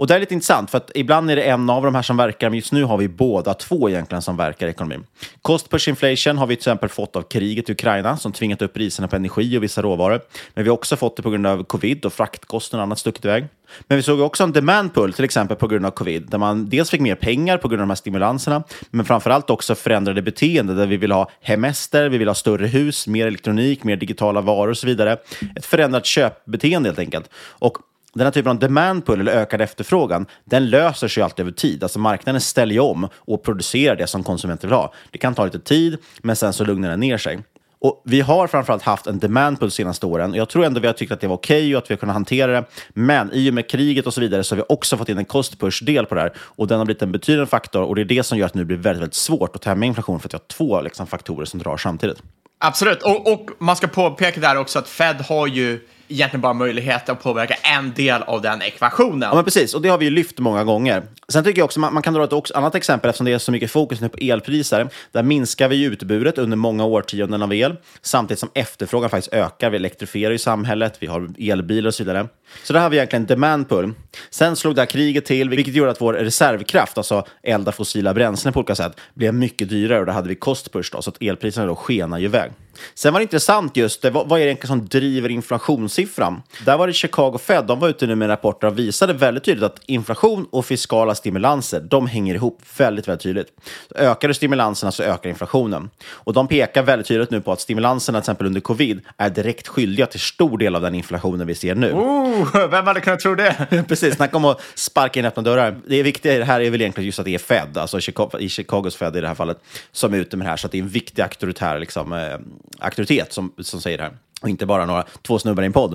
Och 0.00 0.06
det 0.06 0.14
är 0.14 0.20
lite 0.20 0.34
intressant, 0.34 0.70
för 0.70 0.78
att 0.78 0.90
ibland 0.94 1.30
är 1.30 1.36
det 1.36 1.42
en 1.42 1.70
av 1.70 1.82
de 1.82 1.94
här 1.94 2.02
som 2.02 2.16
verkar, 2.16 2.50
men 2.50 2.56
just 2.56 2.72
nu 2.72 2.84
har 2.84 2.96
vi 2.96 3.08
båda 3.08 3.54
två 3.54 3.88
egentligen 3.88 4.22
som 4.22 4.36
verkar 4.36 4.66
i 4.66 4.70
ekonomin. 4.70 5.04
Cost 5.42 5.70
push 5.70 5.88
inflation 5.88 6.38
har 6.38 6.46
vi 6.46 6.56
till 6.56 6.60
exempel 6.60 6.88
fått 6.88 7.16
av 7.16 7.22
kriget 7.22 7.68
i 7.68 7.72
Ukraina 7.72 8.16
som 8.16 8.32
tvingat 8.32 8.62
upp 8.62 8.74
priserna 8.74 9.08
på 9.08 9.16
energi 9.16 9.58
och 9.58 9.62
vissa 9.62 9.82
råvaror. 9.82 10.20
Men 10.54 10.64
vi 10.64 10.70
har 10.70 10.74
också 10.74 10.96
fått 10.96 11.16
det 11.16 11.22
på 11.22 11.30
grund 11.30 11.46
av 11.46 11.64
covid 11.64 12.04
och 12.04 12.12
fraktkostnader 12.12 12.80
och 12.80 12.86
annat 12.86 12.98
stuckit 12.98 13.24
iväg. 13.24 13.48
Men 13.80 13.96
vi 13.96 14.02
såg 14.02 14.20
också 14.20 14.44
en 14.44 14.52
demand 14.52 14.94
pull, 14.94 15.12
till 15.12 15.24
exempel 15.24 15.56
på 15.56 15.66
grund 15.66 15.86
av 15.86 15.90
covid, 15.90 16.30
där 16.30 16.38
man 16.38 16.68
dels 16.68 16.90
fick 16.90 17.00
mer 17.00 17.14
pengar 17.14 17.58
på 17.58 17.68
grund 17.68 17.80
av 17.80 17.86
de 17.86 17.90
här 17.90 17.96
stimulanserna, 17.96 18.62
men 18.90 19.06
framförallt 19.06 19.50
också 19.50 19.74
förändrade 19.74 20.22
beteenden 20.22 20.76
där 20.76 20.86
vi 20.86 20.96
vill 20.96 21.12
ha 21.12 21.30
hemester, 21.40 22.08
vi 22.08 22.18
vill 22.18 22.28
ha 22.28 22.34
större 22.34 22.66
hus, 22.66 23.06
mer 23.06 23.26
elektronik, 23.26 23.84
mer 23.84 23.96
digitala 23.96 24.40
varor 24.40 24.70
och 24.70 24.78
så 24.78 24.86
vidare. 24.86 25.16
Ett 25.56 25.66
förändrat 25.66 26.06
köpbeteende 26.06 26.88
helt 26.88 26.98
enkelt. 26.98 27.30
Och 27.34 27.78
den 28.14 28.26
här 28.26 28.30
typen 28.30 28.50
av 28.50 28.58
demand 28.58 29.06
pull, 29.06 29.20
eller 29.20 29.32
ökad 29.32 29.60
efterfrågan, 29.60 30.26
den 30.44 30.70
löser 30.70 31.08
sig 31.08 31.22
alltid 31.22 31.42
över 31.42 31.52
tid. 31.52 31.82
Alltså 31.82 31.98
marknaden 31.98 32.40
ställer 32.40 32.74
ju 32.74 32.80
om 32.80 33.08
och 33.14 33.42
producerar 33.42 33.96
det 33.96 34.06
som 34.06 34.22
konsumenter 34.22 34.68
vill 34.68 34.74
ha. 34.74 34.92
Det 35.10 35.18
kan 35.18 35.34
ta 35.34 35.44
lite 35.44 35.60
tid, 35.60 35.98
men 36.22 36.36
sen 36.36 36.52
så 36.52 36.64
lugnar 36.64 36.90
den 36.90 37.00
ner 37.00 37.18
sig. 37.18 37.38
Och 37.82 38.02
vi 38.04 38.20
har 38.20 38.46
framförallt 38.46 38.82
haft 38.82 39.06
en 39.06 39.18
demand 39.18 39.60
pull 39.60 39.68
de 39.68 39.74
senaste 39.74 40.06
åren. 40.06 40.34
Jag 40.34 40.48
tror 40.48 40.64
ändå 40.64 40.80
vi 40.80 40.86
har 40.86 40.94
tyckt 40.94 41.12
att 41.12 41.20
det 41.20 41.28
var 41.28 41.36
okej 41.36 41.60
okay 41.60 41.74
och 41.74 41.82
att 41.82 41.90
vi 41.90 41.94
har 41.94 41.98
kunnat 41.98 42.14
hantera 42.14 42.52
det. 42.52 42.64
Men 42.88 43.30
i 43.32 43.50
och 43.50 43.54
med 43.54 43.70
kriget 43.70 44.06
och 44.06 44.14
så 44.14 44.20
vidare 44.20 44.44
så 44.44 44.54
har 44.54 44.56
vi 44.56 44.64
också 44.68 44.96
fått 44.96 45.08
in 45.08 45.18
en 45.18 45.24
cost 45.24 45.58
push-del 45.60 46.06
på 46.06 46.14
det 46.14 46.20
här. 46.20 46.32
Och 46.36 46.66
den 46.66 46.78
har 46.78 46.84
blivit 46.84 47.02
en 47.02 47.12
betydande 47.12 47.46
faktor 47.46 47.82
och 47.82 47.94
det 47.94 48.02
är 48.02 48.04
det 48.04 48.22
som 48.22 48.38
gör 48.38 48.46
att 48.46 48.52
det 48.52 48.58
nu 48.58 48.64
blir 48.64 48.76
väldigt, 48.76 49.02
väldigt 49.02 49.14
svårt 49.14 49.56
att 49.56 49.62
tämja 49.62 49.86
inflation 49.86 50.20
för 50.20 50.28
att 50.28 50.34
vi 50.34 50.36
har 50.36 50.46
två 50.46 50.80
liksom, 50.80 51.06
faktorer 51.06 51.44
som 51.44 51.60
drar 51.60 51.76
samtidigt. 51.76 52.22
Absolut, 52.58 53.02
och, 53.02 53.32
och 53.32 53.50
man 53.58 53.76
ska 53.76 53.86
påpeka 53.86 54.40
där 54.40 54.56
också 54.56 54.78
att 54.78 54.88
Fed 54.88 55.20
har 55.20 55.46
ju 55.46 55.80
egentligen 56.10 56.40
bara 56.40 56.52
möjlighet 56.52 57.08
att 57.08 57.22
påverka 57.22 57.54
en 57.54 57.92
del 57.92 58.22
av 58.22 58.42
den 58.42 58.62
ekvationen. 58.62 59.28
Ja, 59.28 59.34
men 59.34 59.44
precis. 59.44 59.74
Och 59.74 59.82
det 59.82 59.88
har 59.88 59.98
vi 59.98 60.04
ju 60.04 60.10
lyft 60.10 60.38
många 60.38 60.64
gånger. 60.64 61.02
Sen 61.28 61.44
tycker 61.44 61.58
jag 61.58 61.64
också 61.64 61.80
man, 61.80 61.94
man 61.94 62.02
kan 62.02 62.14
dra 62.14 62.24
ett 62.24 62.32
också, 62.32 62.54
annat 62.54 62.74
exempel 62.74 63.10
eftersom 63.10 63.26
det 63.26 63.32
är 63.32 63.38
så 63.38 63.52
mycket 63.52 63.70
fokus 63.70 64.00
nu 64.00 64.08
på 64.08 64.18
elpriser. 64.20 64.88
Där 65.12 65.22
minskar 65.22 65.68
vi 65.68 65.84
utbudet 65.84 66.38
under 66.38 66.56
många 66.56 66.84
årtionden 66.84 67.42
av 67.42 67.54
el 67.54 67.76
samtidigt 68.02 68.38
som 68.38 68.50
efterfrågan 68.54 69.10
faktiskt 69.10 69.34
ökar. 69.34 69.70
Vi 69.70 69.76
elektrifierar 69.76 70.32
ju 70.32 70.38
samhället, 70.38 70.96
vi 71.00 71.06
har 71.06 71.28
elbilar 71.38 71.88
och 71.88 71.94
så 71.94 72.04
vidare. 72.04 72.28
Så 72.64 72.72
där 72.72 72.80
har 72.80 72.90
vi 72.90 72.96
egentligen 72.96 73.26
demand 73.26 73.68
pull. 73.68 73.92
Sen 74.30 74.56
slog 74.56 74.74
det 74.74 74.80
här 74.80 74.86
kriget 74.86 75.24
till, 75.24 75.50
vilket 75.50 75.74
gjorde 75.74 75.90
att 75.90 76.00
vår 76.00 76.14
reservkraft, 76.14 76.98
alltså 76.98 77.26
elda 77.42 77.72
fossila 77.72 78.14
bränslen 78.14 78.52
på 78.52 78.60
olika 78.60 78.74
sätt, 78.74 79.00
blev 79.14 79.34
mycket 79.34 79.68
dyrare 79.68 80.00
och 80.00 80.06
då 80.06 80.12
hade 80.12 80.28
vi 80.28 80.34
cost 80.34 80.72
push, 80.72 80.90
då, 80.92 81.02
så 81.02 81.10
att 81.10 81.22
elpriserna 81.22 81.66
då 81.66 81.76
skenar 81.76 82.18
ju 82.18 82.24
iväg. 82.24 82.50
Sen 82.94 83.12
var 83.12 83.20
det 83.20 83.22
intressant 83.22 83.76
just 83.76 84.02
det, 84.02 84.10
vad, 84.10 84.28
vad 84.28 84.40
är 84.40 84.44
det 84.44 84.48
egentligen 84.48 84.78
som 84.78 84.88
driver 84.88 85.28
inflationssiffran? 85.28 86.42
Där 86.64 86.76
var 86.76 86.86
det 86.86 86.92
Chicago 86.92 87.38
Fed, 87.38 87.64
de 87.66 87.80
var 87.80 87.88
ute 87.88 88.06
nu 88.06 88.14
med 88.14 88.28
rapporter 88.28 88.66
och 88.66 88.78
visade 88.78 89.12
väldigt 89.12 89.44
tydligt 89.44 89.64
att 89.64 89.80
inflation 89.86 90.46
och 90.50 90.66
fiskala 90.66 91.14
stimulanser, 91.14 91.80
de 91.80 92.06
hänger 92.06 92.34
ihop 92.34 92.62
väldigt, 92.76 93.08
väldigt 93.08 93.22
tydligt. 93.22 93.46
Ökar 93.94 94.28
du 94.28 94.34
stimulanserna 94.34 94.92
så 94.92 95.02
ökar 95.02 95.30
inflationen. 95.30 95.90
Och 96.08 96.32
de 96.32 96.48
pekar 96.48 96.82
väldigt 96.82 97.08
tydligt 97.08 97.30
nu 97.30 97.40
på 97.40 97.52
att 97.52 97.60
stimulanserna, 97.60 98.18
till 98.18 98.22
exempel 98.22 98.46
under 98.46 98.60
covid, 98.60 99.00
är 99.16 99.30
direkt 99.30 99.68
skyldiga 99.68 100.06
till 100.06 100.20
stor 100.20 100.58
del 100.58 100.76
av 100.76 100.82
den 100.82 100.94
inflationen 100.94 101.46
vi 101.46 101.54
ser 101.54 101.74
nu. 101.74 101.92
Oh, 101.92 102.68
vem 102.70 102.86
hade 102.86 103.00
kunnat 103.00 103.20
tro 103.20 103.34
det? 103.34 103.84
Precis, 103.88 104.14
snacka 104.14 104.36
om 104.36 104.44
att 104.44 104.60
sparka 104.74 105.20
in 105.20 105.26
öppna 105.26 105.42
dörrar. 105.42 105.76
Det 105.86 106.02
viktiga 106.02 106.34
i 106.34 106.38
det 106.38 106.44
här 106.44 106.60
är 106.60 106.70
väl 106.70 106.80
egentligen 106.80 107.06
just 107.06 107.18
att 107.18 107.24
det 107.24 107.34
är 107.34 107.38
Fed, 107.38 107.78
alltså 107.78 108.00
Chicago, 108.00 108.38
i 108.38 108.48
Chicagos 108.48 108.96
Fed 108.96 109.16
i 109.16 109.20
det 109.20 109.28
här 109.28 109.34
fallet, 109.34 109.58
som 109.92 110.14
är 110.14 110.18
ute 110.18 110.36
med 110.36 110.46
det 110.46 110.50
här. 110.50 110.56
Så 110.56 110.66
att 110.66 110.72
det 110.72 110.78
är 110.78 110.82
en 110.82 110.88
viktig 110.88 111.22
auktoritär 111.22 111.78
liksom, 111.78 112.12
eh, 112.12 112.38
auktoritet 112.78 113.32
som, 113.32 113.52
som 113.58 113.80
säger 113.80 113.98
det 113.98 114.04
här. 114.04 114.12
Och 114.40 114.48
inte 114.48 114.66
bara 114.66 114.86
några 114.86 115.04
två 115.22 115.38
snubbar 115.38 115.62
i 115.62 115.66
en 115.66 115.72
podd. 115.72 115.92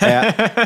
eh, 0.00 0.24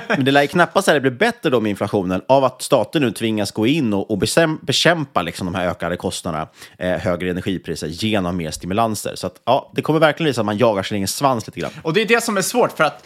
men 0.08 0.24
det 0.24 0.30
lär 0.30 0.42
ju 0.42 0.48
knappast 0.48 0.88
det 0.88 1.00
blir 1.00 1.10
bättre 1.10 1.50
då 1.50 1.60
med 1.60 1.70
inflationen 1.70 2.22
av 2.28 2.44
att 2.44 2.62
staten 2.62 3.02
nu 3.02 3.10
tvingas 3.10 3.52
gå 3.52 3.66
in 3.66 3.94
och, 3.94 4.10
och 4.10 4.18
bekämpa 4.62 5.22
liksom 5.22 5.46
de 5.46 5.54
här 5.54 5.66
ökade 5.66 5.96
kostnaderna, 5.96 6.48
eh, 6.78 6.98
högre 6.98 7.30
energipriser, 7.30 7.86
genom 7.86 8.36
mer 8.36 8.50
stimulanser. 8.50 9.14
Så 9.14 9.26
att, 9.26 9.40
ja, 9.44 9.70
det 9.74 9.82
kommer 9.82 10.00
verkligen 10.00 10.30
visa 10.30 10.40
att 10.40 10.46
man 10.46 10.58
jagar 10.58 10.82
sin 10.82 10.96
egen 10.96 11.08
svans 11.08 11.46
lite 11.46 11.60
grann. 11.60 11.70
Och 11.82 11.92
det 11.92 12.00
är 12.00 12.06
det 12.06 12.24
som 12.24 12.36
är 12.36 12.42
svårt, 12.42 12.76
för 12.76 12.84
att 12.84 13.04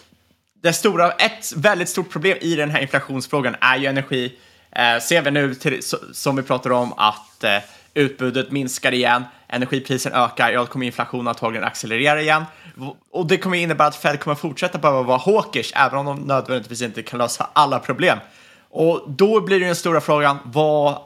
det 0.63 0.73
stora, 0.73 1.11
ett 1.11 1.53
väldigt 1.57 1.89
stort 1.89 2.11
problem 2.11 2.39
i 2.41 2.55
den 2.55 2.71
här 2.71 2.81
inflationsfrågan 2.81 3.57
är 3.61 3.77
ju 3.77 3.87
energi. 3.87 4.33
Eh, 4.77 5.01
ser 5.03 5.23
vi 5.23 5.31
nu, 5.31 5.55
till, 5.55 5.81
som 6.13 6.37
vi 6.37 6.43
pratar 6.43 6.71
om, 6.71 6.93
att 6.97 7.45
eh, 7.45 7.59
utbudet 7.95 8.51
minskar 8.51 8.93
igen, 8.93 9.25
energiprisen 9.53 10.13
ökar, 10.13 10.51
ja, 10.51 10.61
då 10.61 10.67
kommer 10.67 10.87
inflationen 10.87 11.29
antagligen 11.29 11.65
accelerera 11.65 12.21
igen. 12.21 12.45
Och 13.11 13.27
det 13.27 13.39
kommer 13.39 13.59
innebära 13.59 13.89
att 13.89 13.97
Fed 13.97 14.21
kommer 14.21 14.35
fortsätta 14.35 14.79
behöva 14.79 15.03
vara 15.03 15.19
hawkish, 15.19 15.73
även 15.75 15.99
om 15.99 16.07
de 16.07 16.21
nödvändigtvis 16.21 16.83
inte 16.83 17.03
kan 17.03 17.19
lösa 17.19 17.51
alla 17.53 17.79
problem. 17.79 18.19
Och 18.71 19.05
då 19.07 19.41
blir 19.41 19.61
det 19.61 19.67
den 19.67 19.77
stora 19.77 20.01
frågan, 20.01 20.39
vad 20.45 20.99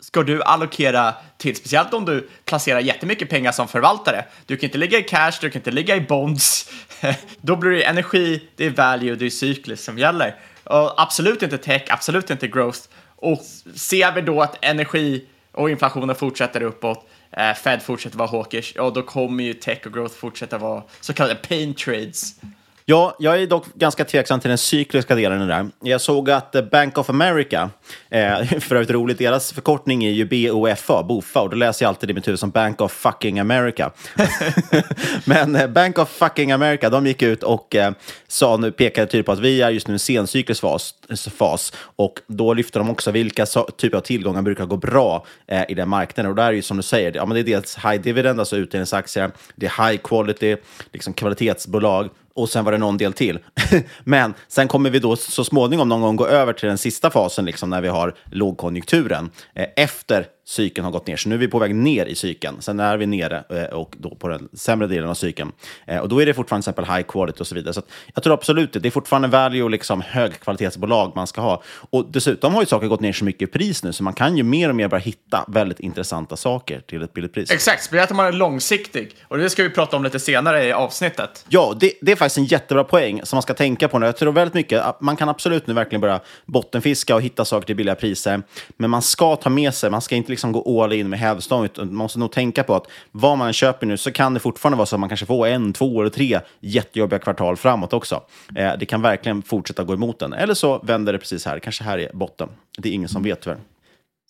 ska 0.00 0.22
du 0.22 0.42
allokera 0.42 1.14
till, 1.38 1.56
speciellt 1.56 1.94
om 1.94 2.04
du 2.04 2.28
placerar 2.44 2.80
jättemycket 2.80 3.30
pengar 3.30 3.52
som 3.52 3.68
förvaltare. 3.68 4.24
Du 4.46 4.56
kan 4.56 4.64
inte 4.64 4.78
ligga 4.78 4.98
i 4.98 5.02
cash, 5.02 5.32
du 5.40 5.50
kan 5.50 5.60
inte 5.60 5.70
ligga 5.70 5.96
i 5.96 6.00
bonds. 6.00 6.70
Då 7.40 7.56
blir 7.56 7.70
det 7.70 7.82
energi, 7.82 8.48
det 8.56 8.66
är 8.66 8.70
value, 8.70 9.16
det 9.16 9.26
är 9.26 9.30
cykliskt 9.30 9.84
som 9.84 9.98
gäller. 9.98 10.36
Och 10.64 11.02
absolut 11.02 11.42
inte 11.42 11.58
tech, 11.58 11.82
absolut 11.88 12.30
inte 12.30 12.48
growth. 12.48 12.78
Och 13.16 13.40
ser 13.74 14.12
vi 14.12 14.20
då 14.20 14.42
att 14.42 14.64
energi 14.64 15.24
och 15.52 15.70
inflationen 15.70 16.16
fortsätter 16.16 16.62
uppåt, 16.62 17.08
Eh, 17.36 17.54
Fed 17.54 17.82
fortsätter 17.82 18.18
vara 18.18 18.28
hawkish, 18.28 18.72
ja 18.74 18.90
då 18.90 19.02
kommer 19.02 19.44
ju 19.44 19.54
tech 19.54 19.86
och 19.86 19.92
growth 19.92 20.14
fortsätta 20.14 20.58
vara 20.58 20.82
så 21.00 21.12
kallade 21.12 21.34
pain 21.34 21.74
trades. 21.74 22.34
Ja, 22.90 23.16
jag 23.18 23.42
är 23.42 23.46
dock 23.46 23.74
ganska 23.74 24.04
tveksam 24.04 24.40
till 24.40 24.48
den 24.48 24.58
cykliska 24.58 25.14
delen 25.14 25.42
i 25.42 25.46
det 25.46 25.52
där. 25.52 25.70
Jag 25.80 26.00
såg 26.00 26.30
att 26.30 26.54
eh, 26.54 26.62
Bank 26.62 26.98
of 26.98 27.10
America, 27.10 27.70
eh, 28.08 28.42
för 28.60 28.74
övrigt 28.74 28.90
roligt, 28.90 29.18
deras 29.18 29.52
förkortning 29.52 30.04
är 30.04 30.10
ju 30.10 30.24
BOFA, 30.24 31.02
BOFA, 31.02 31.40
och 31.40 31.50
då 31.50 31.56
läser 31.56 31.84
jag 31.84 31.88
alltid 31.88 32.10
i 32.10 32.12
mitt 32.12 32.28
huvud 32.28 32.40
som 32.40 32.50
Bank 32.50 32.80
of 32.80 32.92
fucking 32.92 33.38
America. 33.38 33.90
Men 35.24 35.56
eh, 35.56 35.66
Bank 35.66 35.98
of 35.98 36.08
fucking 36.08 36.52
America, 36.52 36.90
de 36.90 37.06
gick 37.06 37.22
ut 37.22 37.42
och 37.42 37.74
eh, 37.74 37.92
sa, 38.28 38.56
nu 38.56 38.72
pekade 38.72 39.06
tydligt 39.06 39.26
på 39.26 39.32
att 39.32 39.38
vi 39.38 39.62
är 39.62 39.70
just 39.70 39.88
nu 39.88 39.92
i 39.92 39.94
en 39.94 39.98
sencyklisk 39.98 40.60
fas, 40.60 40.94
fas, 41.36 41.72
och 41.96 42.18
då 42.26 42.54
lyfter 42.54 42.80
de 42.80 42.90
också 42.90 43.10
vilka 43.10 43.46
so 43.46 43.62
typer 43.76 43.96
av 43.96 44.02
tillgångar 44.02 44.42
brukar 44.42 44.66
gå 44.66 44.76
bra 44.76 45.26
eh, 45.46 45.62
i 45.68 45.74
den 45.74 45.88
marknaden. 45.88 46.30
Och 46.30 46.36
där 46.36 46.44
är 46.44 46.52
ju 46.52 46.62
som 46.62 46.76
du 46.76 46.82
säger, 46.82 47.12
ja, 47.16 47.26
men 47.26 47.34
det 47.34 47.40
är 47.40 47.56
dels 47.56 47.76
high 47.76 48.00
dividend, 48.00 48.40
alltså 48.40 48.56
utdelningsaktier, 48.56 49.30
det 49.56 49.66
är 49.66 49.88
high 49.88 50.00
quality, 50.02 50.56
liksom 50.92 51.12
kvalitetsbolag, 51.12 52.08
och 52.34 52.48
sen 52.48 52.64
var 52.64 52.72
det 52.72 52.78
någon 52.78 52.96
del 52.96 53.12
till. 53.12 53.38
Men 54.04 54.34
sen 54.48 54.68
kommer 54.68 54.90
vi 54.90 54.98
då 54.98 55.16
så 55.16 55.44
småningom 55.44 55.88
någon 55.88 56.00
gång 56.00 56.16
gå 56.16 56.26
över 56.26 56.52
till 56.52 56.68
den 56.68 56.78
sista 56.78 57.10
fasen, 57.10 57.44
liksom 57.44 57.70
när 57.70 57.80
vi 57.80 57.88
har 57.88 58.14
lågkonjunkturen, 58.30 59.30
eh, 59.54 59.66
efter 59.76 60.26
cykeln 60.50 60.84
har 60.84 60.92
gått 60.92 61.06
ner. 61.06 61.16
Så 61.16 61.28
nu 61.28 61.34
är 61.34 61.38
vi 61.38 61.48
på 61.48 61.58
väg 61.58 61.74
ner 61.74 62.06
i 62.06 62.14
cykeln. 62.14 62.56
Sen 62.60 62.80
är 62.80 62.96
vi 62.96 63.06
nere 63.06 63.44
eh, 63.50 63.64
och 63.64 63.94
då 63.98 64.14
på 64.14 64.28
den 64.28 64.48
sämre 64.52 64.86
delen 64.86 65.10
av 65.10 65.14
cykeln. 65.14 65.52
Eh, 65.86 65.98
och 65.98 66.08
då 66.08 66.22
är 66.22 66.26
det 66.26 66.34
fortfarande 66.34 66.64
till 66.64 66.70
exempel 66.70 66.96
high 66.96 67.06
quality 67.08 67.40
och 67.40 67.46
så 67.46 67.54
vidare. 67.54 67.74
Så 67.74 67.82
jag 68.14 68.24
tror 68.24 68.34
absolut 68.34 68.72
det. 68.72 68.78
Det 68.78 68.88
är 68.88 68.90
fortfarande 68.90 69.28
value 69.28 69.62
och 69.62 69.70
liksom 69.70 70.00
högkvalitetsbolag 70.00 71.12
man 71.14 71.26
ska 71.26 71.40
ha. 71.40 71.62
Och 71.90 72.06
dessutom 72.10 72.54
har 72.54 72.62
ju 72.62 72.66
saker 72.66 72.86
gått 72.86 73.00
ner 73.00 73.12
så 73.12 73.24
mycket 73.24 73.48
i 73.48 73.52
pris 73.52 73.84
nu, 73.84 73.92
så 73.92 74.02
man 74.02 74.14
kan 74.14 74.36
ju 74.36 74.42
mer 74.42 74.68
och 74.68 74.74
mer 74.74 74.88
börja 74.88 75.02
hitta 75.02 75.44
väldigt 75.48 75.80
intressanta 75.80 76.36
saker 76.36 76.80
till 76.80 77.02
ett 77.02 77.12
billigt 77.12 77.34
pris. 77.34 77.50
Exakt, 77.50 77.84
speciellt 77.84 78.10
om 78.10 78.16
man 78.16 78.26
är 78.26 78.32
långsiktig. 78.32 79.10
Och 79.28 79.38
det 79.38 79.50
ska 79.50 79.62
vi 79.62 79.70
prata 79.70 79.96
om 79.96 80.04
lite 80.04 80.20
senare 80.20 80.64
i 80.64 80.72
avsnittet. 80.72 81.44
Ja, 81.48 81.76
det, 81.80 81.92
det 82.00 82.12
är 82.12 82.16
faktiskt 82.16 82.38
en 82.38 82.44
jättebra 82.44 82.84
poäng 82.84 83.20
som 83.24 83.36
man 83.36 83.42
ska 83.42 83.54
tänka 83.54 83.88
på 83.88 83.98
nu. 83.98 84.06
Jag 84.06 84.16
tror 84.16 84.32
väldigt 84.32 84.54
mycket, 84.54 84.84
man 85.00 85.16
kan 85.16 85.28
absolut 85.28 85.66
nu 85.66 85.74
verkligen 85.74 86.00
börja 86.00 86.20
bottenfiska 86.46 87.14
och 87.14 87.22
hitta 87.22 87.44
saker 87.44 87.66
till 87.66 87.76
billiga 87.76 87.94
priser. 87.94 88.42
Men 88.76 88.90
man 88.90 89.02
ska 89.02 89.36
ta 89.36 89.50
med 89.50 89.74
sig, 89.74 89.90
man 89.90 90.00
ska 90.00 90.14
inte 90.14 90.30
liksom 90.30 90.39
Liksom 90.40 90.52
gå 90.52 90.82
all 90.82 90.92
in 90.92 91.08
med 91.08 91.18
hävstång. 91.18 91.68
Man 91.76 91.94
måste 91.94 92.18
nog 92.18 92.32
tänka 92.32 92.62
på 92.64 92.74
att 92.74 92.86
vad 93.12 93.38
man 93.38 93.52
köper 93.52 93.86
nu 93.86 93.96
så 93.96 94.12
kan 94.12 94.34
det 94.34 94.40
fortfarande 94.40 94.76
vara 94.76 94.86
så 94.86 94.96
att 94.96 95.00
man 95.00 95.08
kanske 95.08 95.26
får 95.26 95.46
en, 95.46 95.72
två 95.72 96.00
eller 96.00 96.10
tre 96.10 96.40
jättejobbiga 96.60 97.18
kvartal 97.18 97.56
framåt 97.56 97.92
också. 97.92 98.22
Eh, 98.56 98.72
det 98.78 98.86
kan 98.86 99.02
verkligen 99.02 99.42
fortsätta 99.42 99.84
gå 99.84 99.94
emot 99.94 100.18
den. 100.18 100.32
Eller 100.32 100.54
så 100.54 100.78
vänder 100.78 101.12
det 101.12 101.18
precis 101.18 101.46
här. 101.46 101.58
Kanske 101.58 101.84
här 101.84 101.98
är 101.98 102.10
botten. 102.12 102.48
Det 102.78 102.88
är 102.88 102.92
ingen 102.92 103.08
som 103.08 103.22
vet 103.22 103.40
tyvärr. 103.40 103.58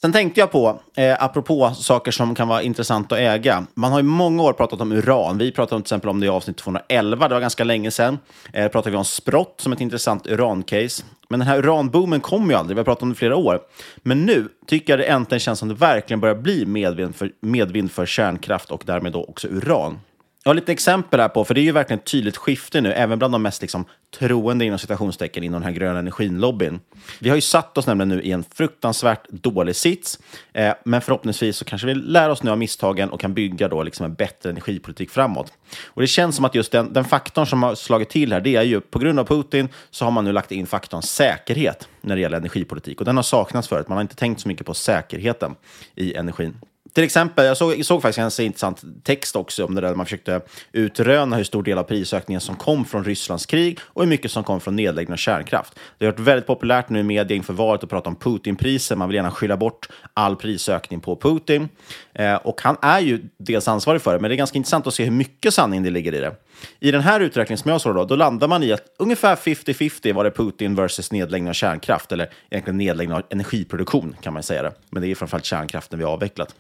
Sen 0.03 0.13
tänkte 0.13 0.41
jag 0.41 0.51
på, 0.51 0.81
eh, 0.97 1.23
apropå 1.23 1.71
saker 1.75 2.11
som 2.11 2.35
kan 2.35 2.49
vara 2.49 2.63
intressant 2.63 3.13
att 3.13 3.19
äga. 3.19 3.67
Man 3.75 3.93
har 3.93 4.01
i 4.01 4.03
många 4.03 4.43
år 4.43 4.53
pratat 4.53 4.81
om 4.81 4.93
uran. 4.93 5.39
Vi 5.39 5.53
pratade 5.53 5.81
till 5.81 5.85
exempel 5.85 6.11
om 6.11 6.21
det 6.21 6.27
i 6.27 6.29
avsnitt 6.29 6.57
211, 6.57 7.29
det 7.29 7.35
var 7.35 7.41
ganska 7.41 7.65
länge 7.65 7.91
sedan. 7.91 8.19
Eh, 8.53 8.69
pratade 8.69 8.91
vi 8.91 8.97
om 8.97 9.05
sprott 9.05 9.55
som 9.61 9.73
ett 9.73 9.81
intressant 9.81 10.27
urancase. 10.27 11.05
Men 11.29 11.41
den 11.41 11.49
här 11.49 11.59
uranboomen 11.59 12.21
kom 12.21 12.51
ju 12.51 12.57
aldrig, 12.57 12.77
vi 12.77 12.81
har 12.81 12.85
pratat 12.85 13.03
om 13.03 13.09
det 13.09 13.13
i 13.13 13.17
flera 13.17 13.37
år. 13.37 13.61
Men 13.97 14.27
nu 14.27 14.49
tycker 14.67 14.93
jag 14.93 15.01
det 15.01 15.05
äntligen 15.05 15.41
känns 15.41 15.59
som 15.59 15.69
det 15.69 15.75
verkligen 15.75 16.21
börjar 16.21 16.37
bli 16.37 16.67
medvind 16.67 17.17
för, 17.17 17.31
medvind 17.41 17.91
för 17.91 18.07
kärnkraft 18.07 18.71
och 18.71 18.83
därmed 18.87 19.13
då 19.13 19.25
också 19.25 19.49
uran. 19.49 19.99
Jag 20.45 20.51
har 20.51 20.55
lite 20.55 20.73
exempel 20.73 21.21
här 21.21 21.29
på, 21.29 21.45
för 21.45 21.55
det 21.55 21.61
är 21.61 21.63
ju 21.63 21.73
verkligen 21.73 21.99
ett 21.99 22.07
tydligt 22.07 22.37
skifte 22.37 22.81
nu, 22.81 22.93
även 22.93 23.19
bland 23.19 23.35
de 23.35 23.43
mest 23.43 23.63
liksom, 23.63 23.85
troende 24.19 24.65
inom 24.65 24.79
citationstecken 24.79 25.45
inom 25.45 25.61
den 25.61 25.73
här 25.73 25.79
gröna 25.79 25.99
energin-lobbyn. 25.99 26.81
Vi 27.19 27.29
har 27.29 27.37
ju 27.37 27.41
satt 27.41 27.79
oss 27.79 27.87
nämligen 27.87 28.09
nu 28.09 28.23
i 28.23 28.33
en 28.33 28.45
fruktansvärt 28.55 29.29
dålig 29.29 29.77
sits, 29.77 30.19
eh, 30.53 30.75
men 30.85 31.01
förhoppningsvis 31.01 31.57
så 31.57 31.65
kanske 31.65 31.87
vi 31.87 31.95
lär 31.95 32.29
oss 32.29 32.43
nu 32.43 32.51
av 32.51 32.59
misstagen 32.59 33.11
och 33.11 33.21
kan 33.21 33.35
bygga 33.35 33.69
då 33.69 33.83
liksom 33.83 34.07
en 34.07 34.15
bättre 34.15 34.51
energipolitik 34.51 35.11
framåt. 35.11 35.53
Och 35.87 36.01
det 36.01 36.07
känns 36.07 36.37
som 36.37 36.45
att 36.45 36.55
just 36.55 36.73
den, 36.73 36.93
den 36.93 37.05
faktorn 37.05 37.47
som 37.47 37.63
har 37.63 37.75
slagit 37.75 38.09
till 38.09 38.33
här, 38.33 38.41
det 38.41 38.57
är 38.57 38.63
ju 38.63 38.81
på 38.81 38.99
grund 38.99 39.21
av 39.21 39.25
Putin 39.25 39.69
så 39.91 40.05
har 40.05 40.13
man 40.13 40.25
nu 40.25 40.33
lagt 40.33 40.53
in 40.53 40.67
faktorn 40.67 41.03
säkerhet 41.03 41.89
när 42.01 42.17
det 42.17 42.23
gäller 42.23 42.37
energipolitik 42.37 42.99
och 42.99 43.05
den 43.05 43.17
har 43.17 43.23
saknats 43.23 43.69
förut. 43.69 43.89
Man 43.89 43.97
har 43.97 44.03
inte 44.03 44.17
tänkt 44.17 44.41
så 44.41 44.49
mycket 44.49 44.67
på 44.67 44.75
säkerheten 44.75 45.55
i 45.95 46.15
energin. 46.15 46.57
Till 46.93 47.05
exempel, 47.05 47.47
jag 47.47 47.57
såg, 47.57 47.79
jag 47.79 47.87
såg 47.87 48.03
faktiskt 48.03 48.39
en 48.39 48.47
intressant 48.47 48.83
text 49.03 49.37
också 49.37 49.65
om 49.65 49.75
det 49.75 49.81
där 49.81 49.95
man 49.95 50.07
försökte 50.07 50.41
utröna 50.73 51.37
hur 51.37 51.45
stor 51.45 51.63
del 51.63 51.79
av 51.79 51.83
prisökningen 51.83 52.41
som 52.41 52.57
kom 52.57 52.85
från 52.85 53.05
Rysslands 53.05 53.47
krig 53.47 53.79
och 53.83 54.03
hur 54.03 54.09
mycket 54.09 54.31
som 54.31 54.45
kom 54.45 54.61
från 54.61 54.77
nedläggning 54.77 55.13
av 55.13 55.17
kärnkraft. 55.17 55.79
Det 55.99 56.05
har 56.05 56.13
varit 56.13 56.21
väldigt 56.21 56.47
populärt 56.47 56.89
nu 56.89 57.01
i 57.01 57.03
media 57.03 57.37
inför 57.37 57.53
valet 57.53 57.85
att 57.85 57.91
prata 57.91 58.11
om 58.11 58.17
Putinpriser. 58.17 58.97
Man 58.97 59.09
vill 59.09 59.17
gärna 59.17 59.31
skylla 59.31 59.57
bort 59.57 59.89
all 60.15 60.37
prisökning 60.37 61.01
på 61.01 61.17
Putin. 61.17 61.69
Eh, 62.15 62.35
och 62.35 62.61
han 62.63 62.77
är 62.83 63.01
ju 63.01 63.21
dels 63.39 63.69
ansvarig 63.69 64.03
för 64.03 64.13
det, 64.13 64.21
men 64.21 64.29
det 64.29 64.35
är 64.35 64.37
ganska 64.37 64.59
intressant 64.59 64.87
att 64.87 64.95
se 64.95 65.05
hur 65.05 65.11
mycket 65.11 65.55
sanning 65.55 65.83
det 65.83 65.91
ligger 65.91 66.15
i 66.15 66.21
det. 66.21 66.35
I 66.81 66.91
den 66.91 67.01
här 67.01 67.21
uträkningen 67.21 67.59
som 67.59 67.71
jag 67.71 67.81
såg 67.81 67.95
då, 67.95 68.05
då 68.05 68.17
landar 68.17 68.49
man 68.49 68.63
i 68.63 68.73
att 68.73 68.85
ungefär 68.99 69.37
50-50 69.37 70.13
var 70.13 70.25
det 70.25 70.31
Putin 70.31 70.75
versus 70.75 71.13
nedläggning 71.13 71.49
av 71.49 71.53
kärnkraft, 71.53 72.13
eller 72.13 72.31
egentligen 72.51 72.77
nedläggning 72.77 73.17
av 73.17 73.23
energiproduktion 73.31 74.17
kan 74.21 74.33
man 74.33 74.43
säga 74.43 74.63
det. 74.63 74.73
Men 74.91 75.03
det 75.03 75.09
är 75.09 75.15
framförallt 75.15 75.45
kärnkraften 75.45 75.99
vi 75.99 76.05
har 76.05 76.13
avvecklat. 76.13 76.55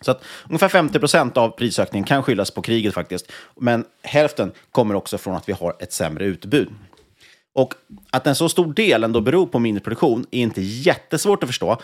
Så 0.00 0.10
att 0.10 0.24
ungefär 0.48 0.68
50 0.68 0.98
procent 0.98 1.36
av 1.36 1.50
prisökningen 1.50 2.04
kan 2.04 2.22
skyllas 2.22 2.50
på 2.50 2.62
kriget 2.62 2.94
faktiskt. 2.94 3.32
Men 3.56 3.84
hälften 4.02 4.52
kommer 4.72 4.94
också 4.94 5.18
från 5.18 5.36
att 5.36 5.48
vi 5.48 5.52
har 5.52 5.76
ett 5.78 5.92
sämre 5.92 6.24
utbud. 6.24 6.68
Och 7.52 7.74
att 8.10 8.26
en 8.26 8.34
så 8.34 8.48
stor 8.48 8.74
del 8.74 9.04
ändå 9.04 9.20
beror 9.20 9.46
på 9.46 9.58
mindre 9.58 9.84
produktion 9.84 10.26
är 10.30 10.40
inte 10.40 10.60
jättesvårt 10.60 11.42
att 11.42 11.48
förstå. 11.48 11.76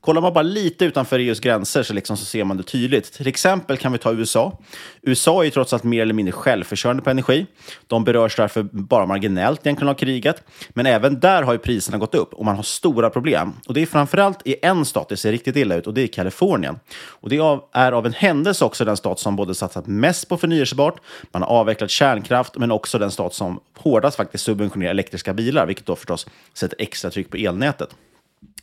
Kollar 0.00 0.20
man 0.20 0.32
bara 0.32 0.42
lite 0.42 0.84
utanför 0.84 1.18
EUs 1.18 1.40
gränser 1.40 1.82
så, 1.82 1.94
liksom 1.94 2.16
så 2.16 2.24
ser 2.24 2.44
man 2.44 2.56
det 2.56 2.62
tydligt. 2.62 3.12
Till 3.12 3.26
exempel 3.26 3.76
kan 3.76 3.92
vi 3.92 3.98
ta 3.98 4.12
USA. 4.12 4.58
USA 5.02 5.40
är 5.40 5.44
ju 5.44 5.50
trots 5.50 5.72
allt 5.72 5.84
mer 5.84 6.02
eller 6.02 6.14
mindre 6.14 6.32
självförsörjande 6.32 7.02
på 7.02 7.10
energi. 7.10 7.46
De 7.86 8.04
berörs 8.04 8.36
därför 8.36 8.62
bara 8.62 9.06
marginellt 9.06 9.66
egentligen 9.66 9.88
av 9.88 9.94
kriget. 9.94 10.42
Men 10.68 10.86
även 10.86 11.20
där 11.20 11.42
har 11.42 11.52
ju 11.52 11.58
priserna 11.58 11.98
gått 11.98 12.14
upp 12.14 12.34
och 12.34 12.44
man 12.44 12.56
har 12.56 12.62
stora 12.62 13.10
problem. 13.10 13.52
Och 13.66 13.74
det 13.74 13.82
är 13.82 13.86
framförallt 13.86 14.46
i 14.46 14.56
en 14.62 14.84
stat 14.84 15.08
det 15.08 15.16
ser 15.16 15.32
riktigt 15.32 15.56
illa 15.56 15.74
ut 15.74 15.86
och 15.86 15.94
det 15.94 16.02
är 16.02 16.06
Kalifornien. 16.06 16.78
Och 17.06 17.28
det 17.28 17.36
är 17.72 17.92
av 17.92 18.06
en 18.06 18.12
händelse 18.12 18.64
också 18.64 18.84
den 18.84 18.96
stat 18.96 19.18
som 19.18 19.36
både 19.36 19.54
satsat 19.54 19.86
mest 19.86 20.28
på 20.28 20.36
förnyelsebart, 20.36 21.00
man 21.32 21.42
har 21.42 21.48
avvecklat 21.48 21.90
kärnkraft, 21.90 22.56
men 22.56 22.70
också 22.70 22.98
den 22.98 23.10
stat 23.10 23.34
som 23.34 23.60
hårdast 23.76 24.16
faktiskt 24.16 24.44
subventionerar 24.44 24.94
elektriska 25.08 25.34
bilar, 25.34 25.66
vilket 25.66 25.86
då 25.86 25.96
förstås 25.96 26.26
sätter 26.54 26.76
extra 26.80 27.10
tryck 27.10 27.30
på 27.30 27.36
elnätet. 27.36 27.88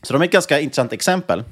Så 0.02 0.14
de 0.14 0.22
är 0.22 0.25
ett 0.25 0.32
ganska 0.32 0.60
intressant 0.60 0.94
exempel. 0.94 1.44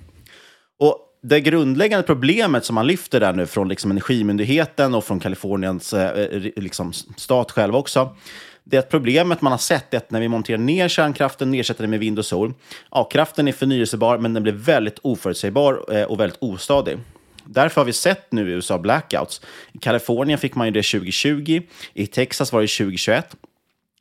Och 0.80 1.00
det 1.22 1.40
grundläggande 1.40 2.08
problemet 2.08 2.66
som 2.66 2.76
man 2.76 2.88
lyfter 2.88 3.20
där 3.20 3.34
nu 3.34 3.46
från 3.46 3.68
liksom 3.68 3.92
Energimyndigheten 3.92 4.96
och 4.96 5.04
från 5.04 5.20
Kaliforniens 5.20 5.94
eh, 5.94 6.24
eh, 6.24 6.52
liksom 6.56 6.94
stat 6.94 7.52
själv 7.52 7.76
också, 7.76 8.16
det 8.64 8.78
är 8.78 8.80
att 8.80 8.90
problemet 8.90 9.42
man 9.42 9.52
har 9.52 9.60
sett 9.60 9.94
är 9.94 9.98
att 9.98 10.12
när 10.12 10.20
vi 10.20 10.28
monterar 10.28 10.58
ner 10.58 10.88
kärnkraften, 10.88 11.54
ersätter 11.54 11.84
den 11.84 11.90
med 11.90 12.00
vind 12.00 12.20
och 12.20 12.26
sol, 12.26 12.54
ja, 12.92 13.04
kraften 13.04 13.48
är 13.48 13.52
förnyelsebar, 13.52 14.18
men 14.18 14.34
den 14.34 14.44
blir 14.44 14.54
väldigt 14.54 15.00
oförutsägbar 15.02 15.86
eh, 15.92 16.04
och 16.04 16.20
väldigt 16.20 16.38
ostadig. 16.42 16.98
Därför 17.46 17.82
har 17.82 17.86
vi 17.86 17.94
sett 17.94 18.32
nu 18.32 18.50
i 18.50 18.54
USA 18.54 18.78
blackouts. 18.78 19.42
I 19.74 19.78
Kalifornien 19.78 20.40
fick 20.40 20.56
man 20.56 20.68
ju 20.68 20.72
det 20.72 20.84
2020, 20.84 21.62
i 21.94 22.08
Texas 22.08 22.54
var 22.54 22.62
det 22.62 22.68
2021. 22.68 23.36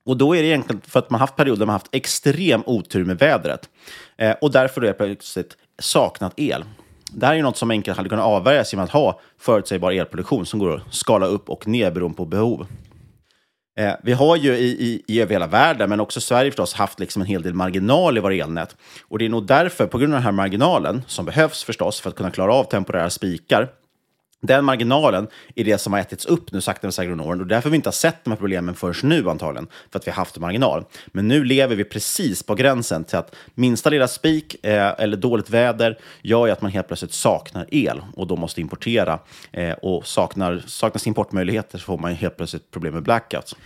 Och 0.06 0.16
då 0.16 0.36
är 0.36 0.42
det 0.42 0.48
egentligen 0.48 0.80
för 0.86 0.98
att 0.98 1.10
man 1.10 1.20
haft 1.20 1.36
perioder 1.36 1.58
där 1.58 1.66
man 1.66 1.72
haft 1.72 1.94
extrem 1.94 2.62
otur 2.66 3.04
med 3.04 3.18
vädret. 3.18 3.68
Eh, 4.16 4.34
och 4.40 4.52
därför 4.52 4.80
då 4.80 4.86
är 4.86 4.92
plötsligt 4.92 5.56
saknat 5.78 6.32
el. 6.36 6.64
Det 7.12 7.26
här 7.26 7.32
är 7.32 7.36
ju 7.36 7.42
något 7.42 7.56
som 7.56 7.70
enkelt 7.70 7.96
hade 7.96 8.08
kunnat 8.08 8.24
avvärjas 8.24 8.72
genom 8.72 8.84
att 8.84 8.90
ha 8.90 9.20
förutsägbar 9.40 9.92
elproduktion 9.92 10.46
som 10.46 10.58
går 10.58 10.76
att 10.76 10.94
skala 10.94 11.26
upp 11.26 11.50
och 11.50 11.66
ner 11.66 11.90
beroende 11.90 12.16
på 12.16 12.24
behov. 12.24 12.66
Eh, 13.78 13.92
vi 14.02 14.12
har 14.12 14.36
ju 14.36 14.56
i, 14.56 14.66
i, 14.66 15.02
i 15.06 15.20
över 15.20 15.32
hela 15.32 15.46
världen, 15.46 15.90
men 15.90 16.00
också 16.00 16.20
Sverige 16.20 16.50
förstås, 16.50 16.74
haft 16.74 17.00
liksom 17.00 17.22
en 17.22 17.28
hel 17.28 17.42
del 17.42 17.54
marginal 17.54 18.18
i 18.18 18.20
våra 18.20 18.34
elnät. 18.34 18.76
Och 19.08 19.18
det 19.18 19.24
är 19.24 19.28
nog 19.28 19.46
därför, 19.46 19.86
på 19.86 19.98
grund 19.98 20.12
av 20.12 20.16
den 20.16 20.24
här 20.24 20.32
marginalen, 20.32 21.02
som 21.06 21.24
behövs 21.24 21.64
förstås 21.64 22.00
för 22.00 22.10
att 22.10 22.16
kunna 22.16 22.30
klara 22.30 22.54
av 22.54 22.64
temporära 22.64 23.10
spikar, 23.10 23.68
den 24.42 24.64
marginalen 24.64 25.28
är 25.54 25.64
det 25.64 25.78
som 25.78 25.92
har 25.92 26.00
ätits 26.00 26.26
upp 26.26 26.52
nu 26.52 26.60
sakta 26.60 26.86
men 26.86 26.92
säkert 26.92 27.12
under 27.12 27.26
åren 27.26 27.40
och 27.40 27.46
därför 27.46 27.70
vi 27.70 27.76
inte 27.76 27.86
har 27.86 27.92
sett 27.92 28.24
de 28.24 28.30
här 28.30 28.36
problemen 28.36 28.74
förrän 28.74 29.08
nu 29.08 29.30
antagligen, 29.30 29.66
för 29.90 29.98
att 29.98 30.06
vi 30.06 30.10
har 30.10 30.16
haft 30.16 30.38
marginal. 30.38 30.84
Men 31.06 31.28
nu 31.28 31.44
lever 31.44 31.76
vi 31.76 31.84
precis 31.84 32.42
på 32.42 32.54
gränsen 32.54 33.04
till 33.04 33.18
att 33.18 33.34
minsta 33.54 33.90
lilla 33.90 34.08
spik 34.08 34.66
eh, 34.66 34.94
eller 34.98 35.16
dåligt 35.16 35.50
väder 35.50 35.98
gör 36.22 36.46
ju 36.46 36.52
att 36.52 36.62
man 36.62 36.70
helt 36.70 36.86
plötsligt 36.86 37.12
saknar 37.12 37.66
el 37.70 38.02
och 38.16 38.26
då 38.26 38.36
måste 38.36 38.60
importera. 38.60 39.18
Eh, 39.52 39.72
och 39.72 40.06
saknar, 40.06 40.62
saknas 40.66 41.06
importmöjligheter 41.06 41.78
så 41.78 41.84
får 41.84 41.98
man 41.98 42.14
helt 42.14 42.36
plötsligt 42.36 42.70
problem 42.70 42.94
med 42.94 43.02
blackouts. 43.02 43.56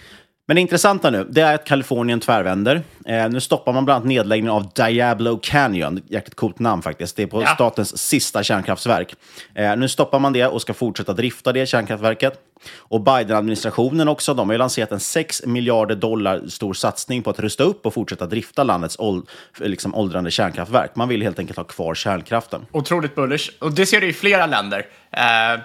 Men 0.49 0.55
det 0.55 0.61
intressanta 0.61 1.11
nu, 1.11 1.27
det 1.31 1.41
är 1.41 1.55
att 1.55 1.65
Kalifornien 1.65 2.21
tvärvänder. 2.21 2.83
Eh, 3.07 3.29
nu 3.29 3.41
stoppar 3.41 3.73
man 3.73 3.85
bland 3.85 3.97
annat 3.97 4.09
nedläggningen 4.09 4.55
av 4.55 4.71
Diablo 4.75 5.39
Canyon. 5.43 6.03
Jäkligt 6.09 6.35
coolt 6.35 6.59
namn 6.59 6.83
faktiskt. 6.83 7.17
Det 7.17 7.23
är 7.23 7.27
på 7.27 7.43
ja. 7.43 7.55
statens 7.55 7.99
sista 7.99 8.43
kärnkraftsverk. 8.43 9.15
Eh, 9.55 9.77
nu 9.77 9.89
stoppar 9.89 10.19
man 10.19 10.33
det 10.33 10.47
och 10.47 10.63
ska 10.63 10.75
fortsätta 10.75 11.13
drifta 11.13 11.53
det 11.53 11.67
kärnkraftverket. 11.67 12.41
Och 12.77 13.01
Biden-administrationen 13.01 14.09
också, 14.09 14.35
de 14.35 14.49
har 14.49 14.55
ju 14.55 14.59
lanserat 14.59 14.93
en 14.93 15.01
6 15.01 15.47
miljarder 15.47 15.95
dollar 15.95 16.43
stor 16.49 16.75
satsning 16.75 17.23
på 17.23 17.31
att 17.31 17.41
rusta 17.41 17.65
upp 17.65 17.87
och 17.87 17.95
fortsätta 17.95 18.27
drifta 18.27 18.65
landets 18.65 18.99
åld, 18.99 19.29
liksom 19.59 19.95
åldrande 19.95 20.31
kärnkraftverk. 20.31 20.97
Man 20.97 21.09
vill 21.09 21.23
helt 21.23 21.39
enkelt 21.39 21.57
ha 21.57 21.65
kvar 21.65 21.95
kärnkraften. 21.95 22.67
Otroligt 22.73 23.15
bullish. 23.15 23.51
Och 23.59 23.73
det 23.73 23.87
ser 23.87 24.01
du 24.01 24.09
i 24.09 24.13
flera 24.13 24.47
länder. 24.47 24.87
Eh, 25.11 25.61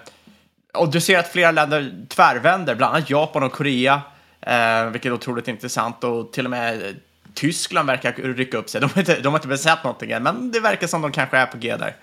och 0.74 0.91
du 0.91 1.02
ser 1.02 1.20
att 1.20 1.28
flera 1.28 1.52
länder 1.52 2.06
tvärvänder, 2.10 2.76
bland 2.76 2.96
annat 2.96 3.10
Japan 3.10 3.44
och 3.44 3.52
Korea. 3.52 4.02
Eh, 4.41 4.86
vilket 4.91 5.10
är 5.10 5.13
otroligt 5.13 5.47
intressant 5.47 6.04
och 6.04 6.34
till 6.34 6.45
och 6.45 6.51
med 6.51 6.95
Tyskland 7.34 7.88
verkar 7.88 8.13
rycka 8.13 8.58
upp 8.58 8.69
sig. 8.69 8.82
De 8.82 8.89
har 8.89 8.99
inte, 8.99 9.19
de 9.19 9.27
har 9.27 9.39
inte 9.39 9.47
besatt 9.47 9.84
någonting 9.84 10.12
än, 10.12 10.23
men 10.23 10.51
det 10.51 10.60
verkar 10.60 10.88
som 10.88 11.01
de 11.01 11.12
kanske 11.12 11.38
är 11.38 11.45
på 11.45 11.58
G 11.58 11.75
där. 11.77 11.95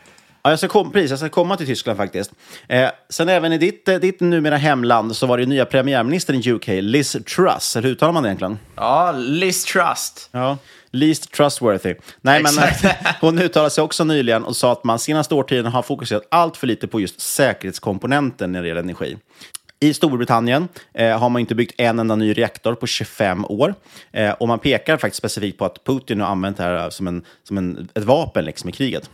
Ja, 0.43 0.51
jag 0.51 0.59
ska, 0.59 0.69
kom, 0.69 0.93
precis, 0.93 1.11
jag 1.11 1.19
ska 1.19 1.29
komma 1.29 1.57
till 1.57 1.67
Tyskland 1.67 1.97
faktiskt. 1.97 2.33
Eh, 2.69 2.91
sen 3.09 3.29
även 3.29 3.53
i 3.53 3.59
ditt, 3.59 3.89
eh, 3.89 3.97
ditt 3.97 4.21
numera 4.21 4.57
hemland 4.57 5.17
så 5.17 5.27
var 5.27 5.39
det 5.39 5.47
nya 5.47 5.65
premiärministern 5.65 6.37
i 6.37 6.53
UK, 6.53 6.67
Liz 6.67 7.17
Truss. 7.37 7.77
Eller 7.77 7.89
hur 7.89 7.95
uttalar 7.95 8.13
man 8.13 8.23
det 8.23 8.29
egentligen? 8.29 8.59
Ja, 8.77 9.13
Liz 9.13 9.65
Trust. 9.65 10.29
Ja, 10.33 10.59
least 10.91 11.33
trustworthy. 11.33 11.95
Nej, 12.21 12.43
men 12.43 12.53
hon 13.21 13.39
uttalade 13.39 13.71
sig 13.71 13.85
också 13.85 14.05
nyligen 14.05 14.45
och 14.45 14.57
sa 14.57 14.73
att 14.73 14.85
man 14.85 14.99
senaste 14.99 15.35
årtionden 15.35 15.73
har 15.73 15.83
fokuserat 15.83 16.23
allt 16.31 16.57
för 16.57 16.67
lite 16.67 16.89
på 16.89 17.01
just 17.01 17.21
säkerhetskomponenten 17.21 18.53
när 18.53 18.63
det 18.63 18.69
gäller 18.69 18.83
energi. 18.83 19.17
I 19.81 19.95
Storbritannien 19.95 20.69
eh, 20.95 21.19
har 21.19 21.29
man 21.29 21.41
inte 21.41 21.55
byggt 21.55 21.81
en 21.81 21.99
enda 21.99 22.17
ny 22.17 22.33
reaktor 22.33 22.75
på 22.75 22.87
25 22.87 23.45
år. 23.45 23.75
Eh, 24.13 24.31
och 24.31 24.49
man 24.49 24.59
pekar 24.59 24.97
faktiskt 24.97 25.19
specifikt 25.19 25.59
på 25.59 25.65
att 25.65 25.85
Putin 25.85 26.21
har 26.21 26.29
använt 26.29 26.57
det 26.57 26.63
här 26.63 26.91
som, 26.91 27.07
en, 27.07 27.25
som 27.43 27.59
en, 27.59 27.89
ett 27.95 28.05
vapen 28.05 28.45
liksom, 28.45 28.69
i 28.69 28.73
kriget. 28.73 29.11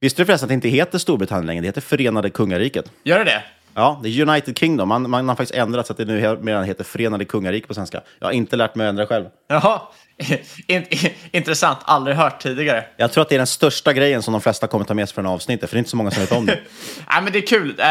Visste 0.00 0.22
du 0.22 0.26
förresten 0.26 0.46
att 0.46 0.48
det 0.48 0.54
inte 0.54 0.68
heter 0.68 0.98
Storbritannien 0.98 1.46
längre? 1.46 1.60
Det 1.60 1.68
heter 1.68 1.80
Förenade 1.80 2.30
Kungariket. 2.30 2.90
Gör 3.02 3.18
det 3.18 3.24
det? 3.24 3.42
Ja, 3.74 4.00
det 4.02 4.08
är 4.08 4.28
United 4.28 4.58
Kingdom. 4.58 4.88
Man, 4.88 5.10
man 5.10 5.28
har 5.28 5.36
faktiskt 5.36 5.58
ändrat 5.58 5.86
så 5.86 5.92
att 5.92 5.96
det 5.96 6.04
nu 6.04 6.38
mer 6.40 6.62
heter 6.62 6.84
Förenade 6.84 7.24
Kungariket 7.24 7.68
på 7.68 7.74
svenska. 7.74 8.00
Jag 8.18 8.26
har 8.26 8.32
inte 8.32 8.56
lärt 8.56 8.74
mig 8.74 8.86
att 8.86 8.90
ändra 8.90 9.06
själv. 9.06 9.24
Jaha, 9.48 9.80
intressant. 11.32 11.78
Aldrig 11.82 12.16
hört 12.16 12.42
tidigare. 12.42 12.84
Jag 12.96 13.12
tror 13.12 13.22
att 13.22 13.28
det 13.28 13.34
är 13.34 13.38
den 13.38 13.46
största 13.46 13.92
grejen 13.92 14.22
som 14.22 14.32
de 14.32 14.40
flesta 14.40 14.66
kommer 14.66 14.84
ta 14.84 14.94
med 14.94 15.08
sig 15.08 15.14
från 15.14 15.26
avsnittet, 15.26 15.70
för 15.70 15.76
det 15.76 15.78
är 15.78 15.80
inte 15.80 15.90
så 15.90 15.96
många 15.96 16.10
som 16.10 16.20
vet 16.20 16.32
om 16.32 16.46
det. 16.46 16.58
Nej, 17.10 17.22
men 17.22 17.32
det 17.32 17.38
är 17.38 17.46
kul. 17.46 17.80
Eh, 17.80 17.86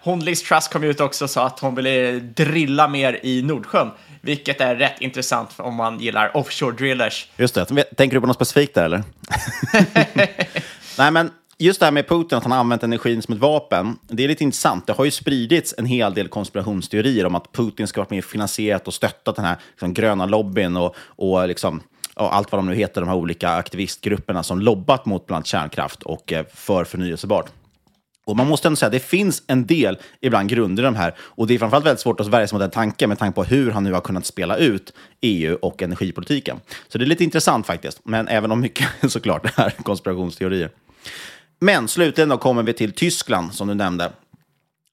hon 0.00 0.20
Liz 0.20 0.42
Truss 0.42 0.68
kom 0.68 0.84
ut 0.84 1.00
också 1.00 1.24
och 1.24 1.30
sa 1.30 1.46
att 1.46 1.60
hon 1.60 1.74
ville 1.74 2.12
drilla 2.20 2.88
mer 2.88 3.20
i 3.22 3.42
Nordsjön, 3.42 3.90
vilket 4.20 4.60
är 4.60 4.76
rätt 4.76 5.00
intressant 5.00 5.50
om 5.56 5.74
man 5.74 6.00
gillar 6.00 6.36
offshore 6.36 6.76
drillers. 6.76 7.28
Just 7.36 7.54
det. 7.54 7.64
Tänker 7.96 8.16
du 8.16 8.20
på 8.20 8.26
något 8.26 8.36
specifikt 8.36 8.74
där, 8.74 8.84
eller? 8.84 9.02
Nej, 10.98 11.10
men 11.10 11.30
just 11.58 11.80
det 11.80 11.86
här 11.86 11.92
med 11.92 12.08
Putin, 12.08 12.38
att 12.38 12.44
han 12.44 12.52
har 12.52 12.58
använt 12.58 12.82
energin 12.82 13.22
som 13.22 13.34
ett 13.34 13.40
vapen, 13.40 13.98
det 14.08 14.24
är 14.24 14.28
lite 14.28 14.44
intressant. 14.44 14.86
Det 14.86 14.92
har 14.92 15.04
ju 15.04 15.10
spridits 15.10 15.74
en 15.78 15.86
hel 15.86 16.14
del 16.14 16.28
konspirationsteorier 16.28 17.26
om 17.26 17.34
att 17.34 17.52
Putin 17.52 17.86
ska 17.86 18.00
ha 18.00 18.02
varit 18.02 18.10
med 18.10 18.18
och 18.18 18.24
finansierat 18.24 18.86
och 18.86 18.94
stöttat 18.94 19.36
den 19.36 19.44
här 19.44 19.56
liksom, 19.70 19.94
gröna 19.94 20.26
lobbyn 20.26 20.76
och, 20.76 20.96
och 20.98 21.48
liksom, 21.48 21.82
och 22.14 22.34
allt 22.34 22.52
vad 22.52 22.58
de 22.58 22.66
nu 22.66 22.74
heter, 22.74 23.00
de 23.00 23.08
här 23.08 23.16
olika 23.16 23.50
aktivistgrupperna 23.50 24.42
som 24.42 24.60
lobbat 24.60 25.06
mot 25.06 25.26
bland 25.26 25.36
annat 25.36 25.46
kärnkraft 25.46 26.02
och 26.02 26.32
eh, 26.32 26.46
för 26.54 26.84
förnyelsebart. 26.84 27.50
Och 28.28 28.36
man 28.36 28.48
måste 28.48 28.68
ändå 28.68 28.76
säga 28.76 28.86
att 28.86 28.92
det 28.92 29.00
finns 29.00 29.42
en 29.46 29.66
del 29.66 29.98
ibland 30.20 30.48
grunder 30.48 30.82
i 30.82 30.86
de 30.86 30.96
här. 30.96 31.14
Och 31.20 31.46
det 31.46 31.54
är 31.54 31.58
framförallt 31.58 31.86
väldigt 31.86 32.00
svårt 32.00 32.20
att 32.20 32.26
värja 32.26 32.46
sig 32.46 32.56
mot 32.56 32.60
den 32.60 32.70
tanken 32.70 33.08
med 33.08 33.18
tanke 33.18 33.34
på 33.34 33.44
hur 33.44 33.70
han 33.70 33.84
nu 33.84 33.92
har 33.92 34.00
kunnat 34.00 34.26
spela 34.26 34.56
ut 34.56 34.92
EU 35.20 35.58
och 35.62 35.82
energipolitiken. 35.82 36.60
Så 36.88 36.98
det 36.98 37.04
är 37.04 37.06
lite 37.06 37.24
intressant 37.24 37.66
faktiskt. 37.66 38.00
Men 38.04 38.28
även 38.28 38.52
om 38.52 38.60
mycket 38.60 38.88
såklart 39.12 39.58
är 39.58 39.70
konspirationsteorier. 39.70 40.70
Men 41.60 41.88
slutligen 41.88 42.28
då 42.28 42.38
kommer 42.38 42.62
vi 42.62 42.72
till 42.72 42.92
Tyskland, 42.92 43.54
som 43.54 43.68
du 43.68 43.74
nämnde. 43.74 44.12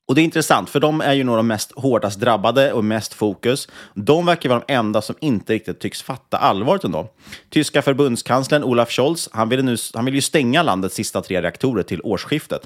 Och 0.08 0.15
det 0.15 0.22
är 0.22 0.24
intressant, 0.24 0.70
för 0.70 0.80
de 0.80 1.02
är 1.02 1.13
ju 1.13 1.24
nog 1.24 1.38
de 1.38 1.48
mest 1.48 1.72
hårdast 1.76 2.20
drabbade 2.20 2.74
och 2.74 2.84
mest 2.84 3.13
fokus. 3.13 3.68
De 3.94 4.26
verkar 4.26 4.50
vara 4.50 4.63
de 4.68 4.74
enda 4.74 5.02
som 5.02 5.15
inte 5.22 5.54
riktigt 5.54 5.80
tycks 5.80 6.02
fatta 6.02 6.38
allvaret 6.38 6.84
ändå. 6.84 7.10
Tyska 7.50 7.82
förbundskanslern 7.82 8.63
Olaf 8.63 8.91
Scholz, 8.91 9.30
han 9.32 9.50
vill, 9.50 9.65
nu, 9.65 9.78
han 9.94 10.06
vill 10.06 10.15
ju 10.15 10.22
stänga 10.22 10.63
landets 10.63 10.96
sista 10.96 11.22
tre 11.22 11.41
reaktorer 11.41 11.84
till 11.84 12.02
årsskiftet. 12.04 12.62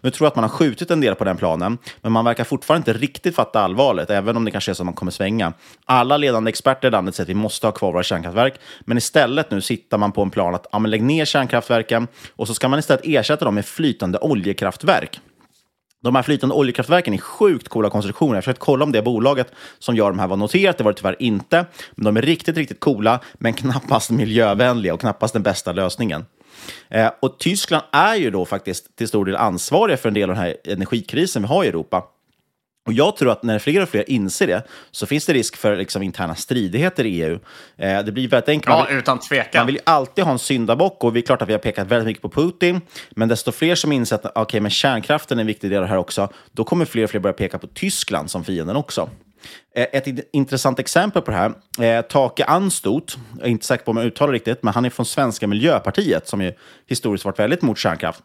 Nu 0.00 0.10
tror 0.10 0.26
jag 0.26 0.30
att 0.30 0.36
man 0.36 0.44
har 0.44 0.48
skjutit 0.48 0.90
en 0.90 1.00
del 1.00 1.14
på 1.14 1.24
den 1.24 1.36
planen, 1.36 1.78
men 2.02 2.12
man 2.12 2.24
verkar 2.24 2.44
fortfarande 2.44 2.90
inte 2.90 3.00
riktigt 3.00 3.34
fatta 3.34 3.60
allvaret, 3.60 4.10
även 4.10 4.36
om 4.36 4.44
det 4.44 4.50
kanske 4.50 4.72
är 4.72 4.74
så 4.74 4.82
att 4.82 4.86
man 4.86 4.94
kommer 4.94 5.12
svänga. 5.12 5.52
Alla 5.84 6.16
ledande 6.16 6.48
experter 6.48 6.88
i 6.88 6.90
landet 6.90 7.14
säger 7.14 7.24
att 7.24 7.30
vi 7.30 7.34
måste 7.34 7.66
ha 7.66 7.72
kvar 7.72 7.92
våra 7.92 8.02
kärnkraftverk, 8.02 8.54
men 8.80 8.98
istället 8.98 9.50
nu 9.50 9.60
sitter 9.60 9.98
man 9.98 10.12
på 10.12 10.22
en 10.22 10.30
plan 10.30 10.54
att 10.54 10.66
ja, 10.72 10.78
lägg 10.78 11.02
ner 11.02 11.24
kärnkraftverken 11.24 12.08
och 12.36 12.46
så 12.46 12.54
ska 12.54 12.68
man 12.68 12.78
istället 12.78 13.04
ersätta 13.04 13.44
dem 13.44 13.54
med 13.54 13.66
flytande 13.66 14.18
oljekraftverk. 14.18 15.20
De 16.02 16.14
här 16.14 16.22
flytande 16.22 16.54
oljekraftverken 16.54 17.14
är 17.14 17.18
sjukt 17.18 17.68
coola 17.68 17.90
konstruktioner. 17.90 18.32
Jag 18.32 18.36
har 18.36 18.42
försökt 18.42 18.60
kolla 18.60 18.84
om 18.84 18.92
det 18.92 19.02
bolaget 19.02 19.52
som 19.78 19.96
gör 19.96 20.10
de 20.10 20.18
här 20.18 20.26
var 20.28 20.36
noterat. 20.36 20.78
Det 20.78 20.84
var 20.84 20.92
det 20.92 20.98
tyvärr 20.98 21.16
inte. 21.18 21.66
Men 21.92 22.04
de 22.04 22.16
är 22.16 22.22
riktigt, 22.22 22.56
riktigt 22.56 22.80
coola, 22.80 23.20
men 23.34 23.52
knappast 23.52 24.10
miljövänliga 24.10 24.94
och 24.94 25.00
knappast 25.00 25.32
den 25.32 25.42
bästa 25.42 25.72
lösningen. 25.72 26.24
Eh, 26.88 27.10
och 27.20 27.38
Tyskland 27.38 27.84
är 27.92 28.14
ju 28.14 28.30
då 28.30 28.44
faktiskt 28.44 28.96
till 28.96 29.08
stor 29.08 29.24
del 29.24 29.36
ansvariga 29.36 29.96
för 29.96 30.08
en 30.08 30.14
del 30.14 30.30
av 30.30 30.36
den 30.36 30.44
här 30.44 30.56
energikrisen 30.64 31.42
vi 31.42 31.48
har 31.48 31.64
i 31.64 31.68
Europa. 31.68 32.04
Och 32.86 32.92
jag 32.92 33.16
tror 33.16 33.32
att 33.32 33.42
när 33.42 33.58
fler 33.58 33.82
och 33.82 33.88
fler 33.88 34.10
inser 34.10 34.46
det 34.46 34.62
så 34.90 35.06
finns 35.06 35.26
det 35.26 35.32
risk 35.32 35.56
för 35.56 35.76
liksom, 35.76 36.02
interna 36.02 36.34
stridigheter 36.34 37.06
i 37.06 37.22
EU. 37.22 37.38
Eh, 37.76 38.02
det 38.02 38.12
blir 38.12 38.28
väldigt 38.28 38.48
enkelt. 38.48 38.76
Ja, 38.76 38.86
vill, 38.88 38.98
utan 38.98 39.18
tvekan. 39.18 39.60
Man 39.60 39.66
vill 39.66 39.78
alltid 39.84 40.24
ha 40.24 40.32
en 40.32 40.38
syndabock 40.38 41.04
och 41.04 41.12
det 41.12 41.20
är 41.20 41.22
klart 41.22 41.42
att 41.42 41.48
vi 41.48 41.52
har 41.52 41.60
pekat 41.60 41.88
väldigt 41.88 42.06
mycket 42.06 42.22
på 42.22 42.28
Putin. 42.28 42.80
Men 43.10 43.28
desto 43.28 43.52
fler 43.52 43.74
som 43.74 43.92
inser 43.92 44.16
att 44.16 44.38
okay, 44.38 44.60
men 44.60 44.70
kärnkraften 44.70 45.38
är 45.38 45.40
en 45.40 45.46
viktig 45.46 45.70
del 45.70 45.78
av 45.78 45.82
det 45.82 45.88
här 45.88 45.96
också, 45.96 46.28
då 46.52 46.64
kommer 46.64 46.84
fler 46.84 47.04
och 47.04 47.10
fler 47.10 47.20
börja 47.20 47.34
peka 47.34 47.58
på 47.58 47.66
Tyskland 47.66 48.30
som 48.30 48.44
fienden 48.44 48.76
också. 48.76 49.10
Eh, 49.74 49.86
ett 49.92 50.28
intressant 50.32 50.78
exempel 50.78 51.22
på 51.22 51.30
det 51.30 51.36
här, 51.36 51.52
eh, 51.80 52.02
Take 52.02 52.44
Anstot, 52.44 53.18
jag 53.38 53.46
är 53.46 53.50
inte 53.50 53.66
säker 53.66 53.84
på 53.84 53.90
om 53.90 53.96
jag 53.96 54.06
uttalar 54.06 54.32
riktigt, 54.32 54.62
men 54.62 54.74
han 54.74 54.84
är 54.84 54.90
från 54.90 55.06
Svenska 55.06 55.46
Miljöpartiet 55.46 56.28
som 56.28 56.40
ju 56.40 56.52
historiskt 56.86 57.24
varit 57.24 57.38
väldigt 57.38 57.62
mot 57.62 57.78
kärnkraft. 57.78 58.22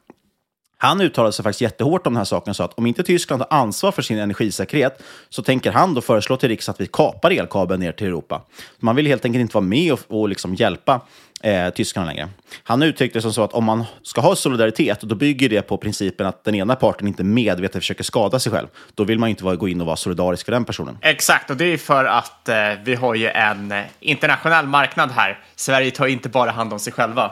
Han 0.78 1.02
uttalade 1.02 1.34
sig 1.34 1.44
faktiskt 1.44 1.62
jättehårt 1.62 2.08
om 2.08 2.14
den 2.14 2.18
här 2.18 2.26
saken 2.26 2.50
och 2.50 2.56
sa 2.56 2.66
att 2.66 2.74
om 2.74 2.86
inte 2.86 3.04
Tyskland 3.04 3.42
tar 3.42 3.58
ansvar 3.58 3.92
för 3.92 4.02
sin 4.02 4.20
energisäkerhet 4.20 5.02
så 5.30 5.44
tänker 5.44 5.72
han 5.72 5.94
då 5.94 6.02
föreslå 6.02 6.38
till 6.38 6.50
riksdagen 6.50 6.74
att 6.76 6.82
vi 6.82 6.88
kapar 6.88 7.32
elkabeln 7.32 7.80
ner 7.80 7.92
till 7.92 8.08
Europa. 8.08 8.42
Man 8.80 8.96
vill 8.96 9.08
helt 9.08 9.26
enkelt 9.26 9.42
inte 9.42 9.54
vara 9.54 9.66
med 9.66 9.94
och, 9.94 10.00
och 10.08 10.30
liksom 10.30 10.56
hjälpa 10.56 11.02
eh, 11.42 11.70
tyskarna 11.70 12.06
längre. 12.06 12.30
Han 12.64 12.84
uttryckte 12.84 13.18
det 13.18 13.22
som 13.22 13.34
så 13.34 13.44
att 13.44 13.54
om 13.54 13.64
man 13.64 13.84
ska 14.04 14.22
ha 14.22 14.36
solidaritet, 14.36 15.02
då 15.02 15.16
bygger 15.16 15.50
det 15.50 15.62
på 15.62 15.78
principen 15.78 16.28
att 16.28 16.44
den 16.44 16.56
ena 16.56 16.76
parten 16.76 17.08
inte 17.08 17.24
medvetet 17.24 17.82
försöker 17.82 18.04
skada 18.04 18.40
sig 18.40 18.52
själv. 18.52 18.68
Då 18.96 19.04
vill 19.04 19.20
man 19.20 19.30
ju 19.30 19.32
inte 19.32 19.44
vara, 19.44 19.56
gå 19.56 19.68
in 19.68 19.82
och 19.82 19.88
vara 19.88 19.98
solidarisk 19.98 20.46
för 20.46 20.52
den 20.52 20.66
personen. 20.66 20.98
Exakt, 21.02 21.50
och 21.50 21.58
det 21.58 21.66
är 21.66 21.78
för 21.78 22.06
att 22.06 22.50
eh, 22.50 22.56
vi 22.84 22.96
har 22.96 23.16
ju 23.16 23.28
en 23.28 23.72
eh, 23.72 23.84
internationell 24.00 24.68
marknad 24.68 25.12
här. 25.12 25.40
Sverige 25.56 25.92
tar 25.92 26.08
inte 26.08 26.30
bara 26.30 26.52
hand 26.52 26.74
om 26.74 26.80
sig 26.80 26.94
själva. 26.94 27.32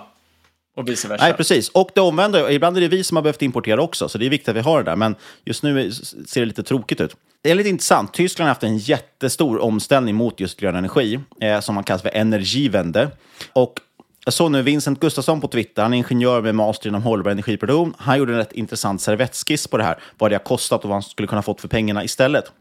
Och 0.75 0.89
vice 0.89 1.07
versa. 1.07 1.23
Nej, 1.23 1.33
precis. 1.33 1.69
Och 1.69 1.89
det 1.93 2.01
omvända, 2.01 2.51
ibland 2.51 2.77
är 2.77 2.81
det 2.81 2.87
vi 2.87 3.03
som 3.03 3.17
har 3.17 3.21
behövt 3.21 3.41
importera 3.41 3.81
också, 3.81 4.09
så 4.09 4.17
det 4.17 4.25
är 4.25 4.29
viktigt 4.29 4.49
att 4.49 4.55
vi 4.55 4.59
har 4.59 4.83
det 4.83 4.91
där. 4.91 4.95
Men 4.95 5.15
just 5.45 5.63
nu 5.63 5.91
ser 5.91 6.39
det 6.39 6.45
lite 6.45 6.63
tråkigt 6.63 7.01
ut. 7.01 7.15
Det 7.41 7.51
är 7.51 7.55
lite 7.55 7.69
intressant. 7.69 8.13
Tyskland 8.13 8.47
har 8.47 8.49
haft 8.49 8.63
en 8.63 8.77
jättestor 8.77 9.61
omställning 9.61 10.15
mot 10.15 10.39
just 10.39 10.59
grön 10.59 10.75
energi, 10.75 11.19
eh, 11.41 11.59
som 11.59 11.75
man 11.75 11.83
kallar 11.83 11.99
för 11.99 12.09
energivände. 12.09 13.11
Och 13.53 13.79
jag 14.25 14.33
såg 14.33 14.51
nu 14.51 14.61
Vincent 14.61 14.99
Gustafsson 14.99 15.41
på 15.41 15.47
Twitter, 15.47 15.81
han 15.81 15.93
är 15.93 15.97
ingenjör 15.97 16.41
med 16.41 16.55
master 16.55 16.89
inom 16.89 17.03
hållbar 17.03 17.31
energiproduktion. 17.31 17.93
Han 17.97 18.17
gjorde 18.17 18.33
en 18.33 18.37
rätt 18.37 18.51
intressant 18.51 19.01
servettskiss 19.01 19.67
på 19.67 19.77
det 19.77 19.83
här, 19.83 19.99
vad 20.17 20.31
det 20.31 20.35
har 20.35 20.43
kostat 20.43 20.83
och 20.83 20.89
vad 20.89 20.95
han 20.95 21.03
skulle 21.03 21.27
kunna 21.27 21.41
fått 21.41 21.61
för 21.61 21.67
pengarna 21.67 22.03
istället. 22.03 22.51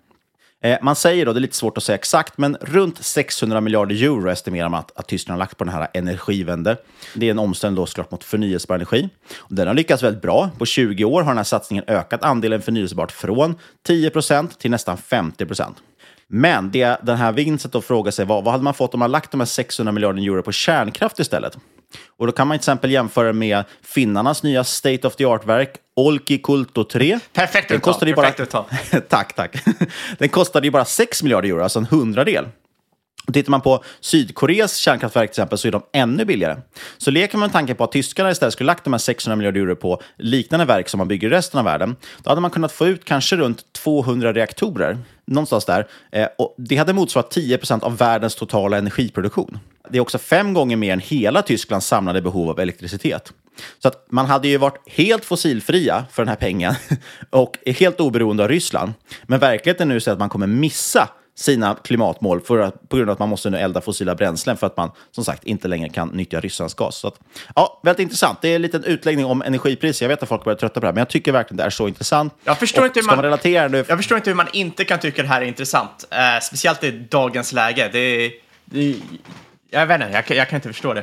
Eh, 0.64 0.78
man 0.82 0.96
säger 0.96 1.26
då, 1.26 1.32
det 1.32 1.38
är 1.38 1.40
lite 1.40 1.56
svårt 1.56 1.76
att 1.76 1.82
säga 1.82 1.94
exakt, 1.94 2.38
men 2.38 2.56
runt 2.60 3.04
600 3.04 3.60
miljarder 3.60 4.02
euro 4.02 4.30
estimerar 4.30 4.68
man 4.68 4.80
att, 4.80 4.92
att 4.96 5.06
Tyskland 5.06 5.34
har 5.34 5.38
lagt 5.38 5.58
på 5.58 5.64
den 5.64 5.74
här 5.74 5.88
energivände. 5.94 6.76
Det 7.14 7.26
är 7.26 7.30
en 7.30 7.38
omställning 7.38 7.76
då 7.76 7.86
såklart 7.86 8.10
mot 8.10 8.24
förnyelsebar 8.24 8.74
energi. 8.74 9.08
Och 9.36 9.54
den 9.54 9.66
har 9.66 9.74
lyckats 9.74 10.02
väldigt 10.02 10.22
bra. 10.22 10.50
På 10.58 10.66
20 10.66 11.04
år 11.04 11.22
har 11.22 11.30
den 11.30 11.36
här 11.36 11.44
satsningen 11.44 11.84
ökat 11.86 12.24
andelen 12.24 12.62
förnyelsebart 12.62 13.12
från 13.12 13.54
10 13.86 14.10
procent 14.10 14.58
till 14.58 14.70
nästan 14.70 14.96
50 14.96 15.46
procent. 15.46 15.76
Men 16.26 16.70
det 16.70 16.98
den 17.02 17.16
här 17.16 17.32
vinsten 17.32 17.70
då 17.70 17.80
frågar 17.80 18.10
sig 18.10 18.24
var, 18.24 18.42
vad 18.42 18.52
hade 18.52 18.64
man 18.64 18.74
fått 18.74 18.94
om 18.94 19.00
man 19.00 19.10
lagt 19.10 19.30
de 19.30 19.40
här 19.40 19.46
600 19.46 19.92
miljarder 19.92 20.22
euro 20.22 20.42
på 20.42 20.52
kärnkraft 20.52 21.18
istället? 21.18 21.58
Och 22.16 22.26
då 22.26 22.32
kan 22.32 22.48
man 22.48 22.58
till 22.58 22.60
exempel 22.60 22.90
jämföra 22.90 23.32
med 23.32 23.64
finnarnas 23.82 24.42
nya 24.42 24.64
State 24.64 25.06
of 25.06 25.16
the 25.16 25.24
Art-verk 25.24 25.70
Olki 25.96 26.38
Kulto 26.38 26.84
3. 26.84 27.18
Perfekt 27.32 27.70
uttal. 27.70 28.14
Bara... 28.14 28.30
tack, 29.08 29.34
tack. 29.34 29.64
Den 30.18 30.28
kostade 30.28 30.66
ju 30.66 30.70
bara 30.70 30.84
6 30.84 31.22
miljarder 31.22 31.48
euro, 31.48 31.62
alltså 31.62 31.78
en 31.78 31.86
hundradel. 31.86 32.48
Tittar 33.32 33.50
man 33.50 33.60
på 33.60 33.84
Sydkoreas 34.00 34.76
kärnkraftverk 34.76 35.30
till 35.30 35.32
exempel 35.32 35.58
så 35.58 35.68
är 35.68 35.72
de 35.72 35.82
ännu 35.92 36.24
billigare. 36.24 36.56
Så 36.98 37.10
leker 37.10 37.38
man 37.38 37.46
med 37.46 37.52
tanken 37.52 37.76
på 37.76 37.84
att 37.84 37.92
tyskarna 37.92 38.30
istället 38.30 38.52
skulle 38.52 38.66
lagt 38.66 38.84
de 38.84 38.92
här 38.92 38.98
600 38.98 39.36
miljarder 39.36 39.60
euro 39.60 39.76
på 39.76 40.02
liknande 40.18 40.66
verk 40.66 40.88
som 40.88 40.98
man 40.98 41.08
bygger 41.08 41.28
i 41.28 41.30
resten 41.30 41.58
av 41.58 41.64
världen, 41.64 41.96
då 42.22 42.30
hade 42.30 42.40
man 42.40 42.50
kunnat 42.50 42.72
få 42.72 42.86
ut 42.86 43.04
kanske 43.04 43.36
runt 43.36 43.72
200 43.72 44.32
reaktorer, 44.32 44.98
någonstans 45.24 45.64
där. 45.64 45.86
Eh, 46.12 46.28
och 46.38 46.54
det 46.58 46.76
hade 46.76 46.92
motsvarat 46.92 47.30
10 47.30 47.58
procent 47.58 47.82
av 47.82 47.96
världens 47.96 48.34
totala 48.34 48.78
energiproduktion. 48.78 49.58
Det 49.90 49.98
är 49.98 50.02
också 50.02 50.18
fem 50.18 50.54
gånger 50.54 50.76
mer 50.76 50.92
än 50.92 51.00
hela 51.00 51.42
Tysklands 51.42 51.86
samlade 51.86 52.22
behov 52.22 52.50
av 52.50 52.60
elektricitet. 52.60 53.32
Så 53.82 53.88
att 53.88 54.06
man 54.10 54.26
hade 54.26 54.48
ju 54.48 54.56
varit 54.56 54.78
helt 54.86 55.24
fossilfria 55.24 56.04
för 56.12 56.22
den 56.22 56.28
här 56.28 56.36
pengen 56.36 56.74
och 57.30 57.58
är 57.64 57.72
helt 57.72 58.00
oberoende 58.00 58.42
av 58.42 58.48
Ryssland. 58.48 58.92
Men 59.22 59.40
verkligheten 59.40 59.88
nu 59.88 60.00
säger 60.00 60.12
att 60.12 60.18
man 60.18 60.28
kommer 60.28 60.46
missa 60.46 61.08
sina 61.36 61.74
klimatmål 61.74 62.40
för 62.40 62.58
att, 62.58 62.88
på 62.88 62.96
grund 62.96 63.10
av 63.10 63.12
att 63.12 63.18
man 63.18 63.28
måste 63.28 63.50
nu 63.50 63.58
elda 63.58 63.80
fossila 63.80 64.14
bränslen 64.14 64.56
för 64.56 64.66
att 64.66 64.76
man 64.76 64.90
som 65.10 65.24
sagt 65.24 65.44
inte 65.44 65.68
längre 65.68 65.88
kan 65.88 66.08
nyttja 66.08 66.40
Rysslands 66.40 66.74
gas. 66.74 66.96
Så 66.96 67.08
att, 67.08 67.20
ja, 67.54 67.80
väldigt 67.82 68.02
intressant. 68.02 68.38
Det 68.42 68.48
är 68.48 68.56
en 68.56 68.62
liten 68.62 68.84
utläggning 68.84 69.26
om 69.26 69.42
energipriser. 69.42 70.06
Jag 70.06 70.08
vet 70.08 70.22
att 70.22 70.28
folk 70.28 70.44
börjar 70.44 70.56
trötta 70.56 70.74
på 70.74 70.80
det 70.80 70.86
här, 70.86 70.92
men 70.92 70.98
jag 70.98 71.08
tycker 71.08 71.32
verkligen 71.32 71.56
det 71.56 71.64
är 71.64 71.70
så 71.70 71.88
intressant. 71.88 72.34
Jag 72.44 72.58
förstår, 72.58 72.86
inte 72.86 73.00
hur, 73.00 73.06
man, 73.06 73.16
man 73.16 73.24
relatera 73.24 73.68
nu... 73.68 73.84
jag 73.88 73.98
förstår 73.98 74.18
inte 74.18 74.30
hur 74.30 74.36
man 74.36 74.48
inte 74.52 74.84
kan 74.84 74.98
tycka 75.00 75.22
det 75.22 75.28
här 75.28 75.42
är 75.42 75.46
intressant, 75.46 76.04
eh, 76.10 76.18
speciellt 76.42 76.84
i 76.84 76.90
dagens 76.90 77.52
läge. 77.52 77.90
Det, 77.92 78.32
det, 78.64 78.96
jag 79.70 79.86
vet 79.86 80.00
inte, 80.00 80.24
jag, 80.28 80.36
jag 80.36 80.48
kan 80.48 80.56
inte 80.56 80.68
förstå 80.68 80.94
det. 80.94 81.02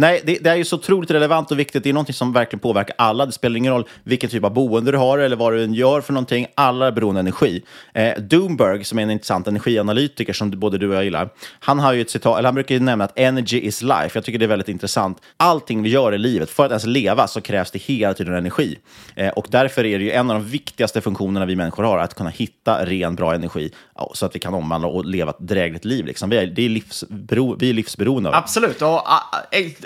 Nej, 0.00 0.22
det, 0.24 0.38
det, 0.38 0.50
är 0.50 0.54
ju 0.54 0.64
så 0.64 0.76
otroligt 0.76 1.10
relevant 1.10 1.50
och 1.50 1.58
viktigt. 1.58 1.82
Det 1.82 1.88
är 1.88 1.92
någonting 1.92 2.14
som 2.14 2.32
verkligen 2.32 2.60
påverkar 2.60 2.94
alla. 2.98 3.26
Det 3.26 3.32
spelar 3.32 3.56
ingen 3.56 3.72
roll 3.72 3.88
vilken 4.04 4.30
typ 4.30 4.44
av 4.44 4.52
boende 4.52 4.92
du 4.92 4.98
har 4.98 5.18
eller 5.18 5.36
vad 5.36 5.52
du 5.52 5.64
än 5.64 5.74
gör 5.74 6.00
för 6.00 6.12
någonting. 6.12 6.46
Alla 6.54 6.86
är 6.86 6.92
beroende 6.92 7.20
av 7.20 7.26
energi. 7.26 7.62
Eh, 7.94 8.18
Doomberg, 8.18 8.84
som 8.84 8.98
är 8.98 9.02
en 9.02 9.10
intressant 9.10 9.48
energianalytiker 9.48 10.32
som 10.32 10.50
både 10.50 10.78
du 10.78 10.88
och 10.88 10.94
jag 10.94 11.04
gillar, 11.04 11.28
han 11.60 11.78
har 11.78 11.92
ju 11.92 12.00
ett 12.00 12.10
citat, 12.10 12.38
eller 12.38 12.46
han 12.46 12.54
brukar 12.54 12.74
ju 12.74 12.80
nämna 12.80 13.04
att 13.04 13.18
energy 13.18 13.60
is 13.60 13.82
life. 13.82 14.10
Jag 14.12 14.24
tycker 14.24 14.38
det 14.38 14.44
är 14.44 14.48
väldigt 14.48 14.68
intressant. 14.68 15.18
Allting 15.36 15.82
vi 15.82 15.88
gör 15.88 16.14
i 16.14 16.18
livet, 16.18 16.50
för 16.50 16.64
att 16.64 16.70
ens 16.70 16.86
leva 16.86 17.26
så 17.26 17.40
krävs 17.40 17.70
det 17.70 17.78
hela 17.78 18.14
tiden 18.14 18.34
energi. 18.34 18.78
Eh, 19.14 19.28
och 19.28 19.46
därför 19.50 19.86
är 19.86 19.98
det 19.98 20.04
ju 20.04 20.10
en 20.10 20.30
av 20.30 20.36
de 20.36 20.48
viktigaste 20.48 21.00
funktionerna 21.00 21.46
vi 21.46 21.56
människor 21.56 21.82
har, 21.82 21.98
att 21.98 22.14
kunna 22.14 22.30
hitta 22.30 22.84
ren, 22.84 23.14
bra 23.14 23.34
energi 23.34 23.70
så 24.14 24.26
att 24.26 24.34
vi 24.34 24.38
kan 24.40 24.54
omvandla 24.54 24.88
och 24.88 25.04
leva 25.04 25.30
ett 25.30 25.38
drägligt 25.38 25.84
liv. 25.84 26.06
Liksom. 26.06 26.30
Vi, 26.30 26.36
är, 26.36 26.46
det 26.46 26.64
är 26.64 26.68
livsbero, 26.68 27.56
vi 27.58 27.70
är 27.70 27.74
livsberoende 27.74 28.28
av 28.28 28.32
det. 28.32 28.38
Absolut. 28.38 28.82
Och, 28.82 29.02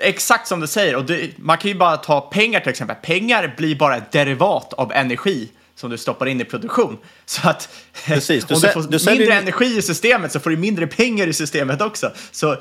exakt 0.02 0.48
som 0.48 0.60
du 0.60 0.66
säger, 0.66 0.96
och 0.96 1.04
det, 1.04 1.38
man 1.38 1.58
kan 1.58 1.70
ju 1.70 1.76
bara 1.76 1.96
ta 1.96 2.20
pengar 2.20 2.60
till 2.60 2.70
exempel. 2.70 2.96
Pengar 3.02 3.54
blir 3.56 3.76
bara 3.76 3.96
ett 3.96 4.12
derivat 4.12 4.72
av 4.72 4.92
energi 4.92 5.48
som 5.74 5.90
du 5.90 5.98
stoppar 5.98 6.26
in 6.26 6.40
i 6.40 6.44
produktion. 6.44 6.98
Så 7.24 7.48
att 7.48 7.68
Precis, 8.06 8.44
du 8.44 8.54
om 8.54 8.60
du 8.60 8.68
får 8.68 8.82
du 8.82 9.10
mindre 9.10 9.26
du... 9.26 9.32
energi 9.32 9.78
i 9.78 9.82
systemet 9.82 10.32
så 10.32 10.40
får 10.40 10.50
du 10.50 10.56
mindre 10.56 10.86
pengar 10.86 11.26
i 11.26 11.32
systemet 11.32 11.80
också. 11.80 12.12
Så 12.30 12.52
äh, 12.52 12.58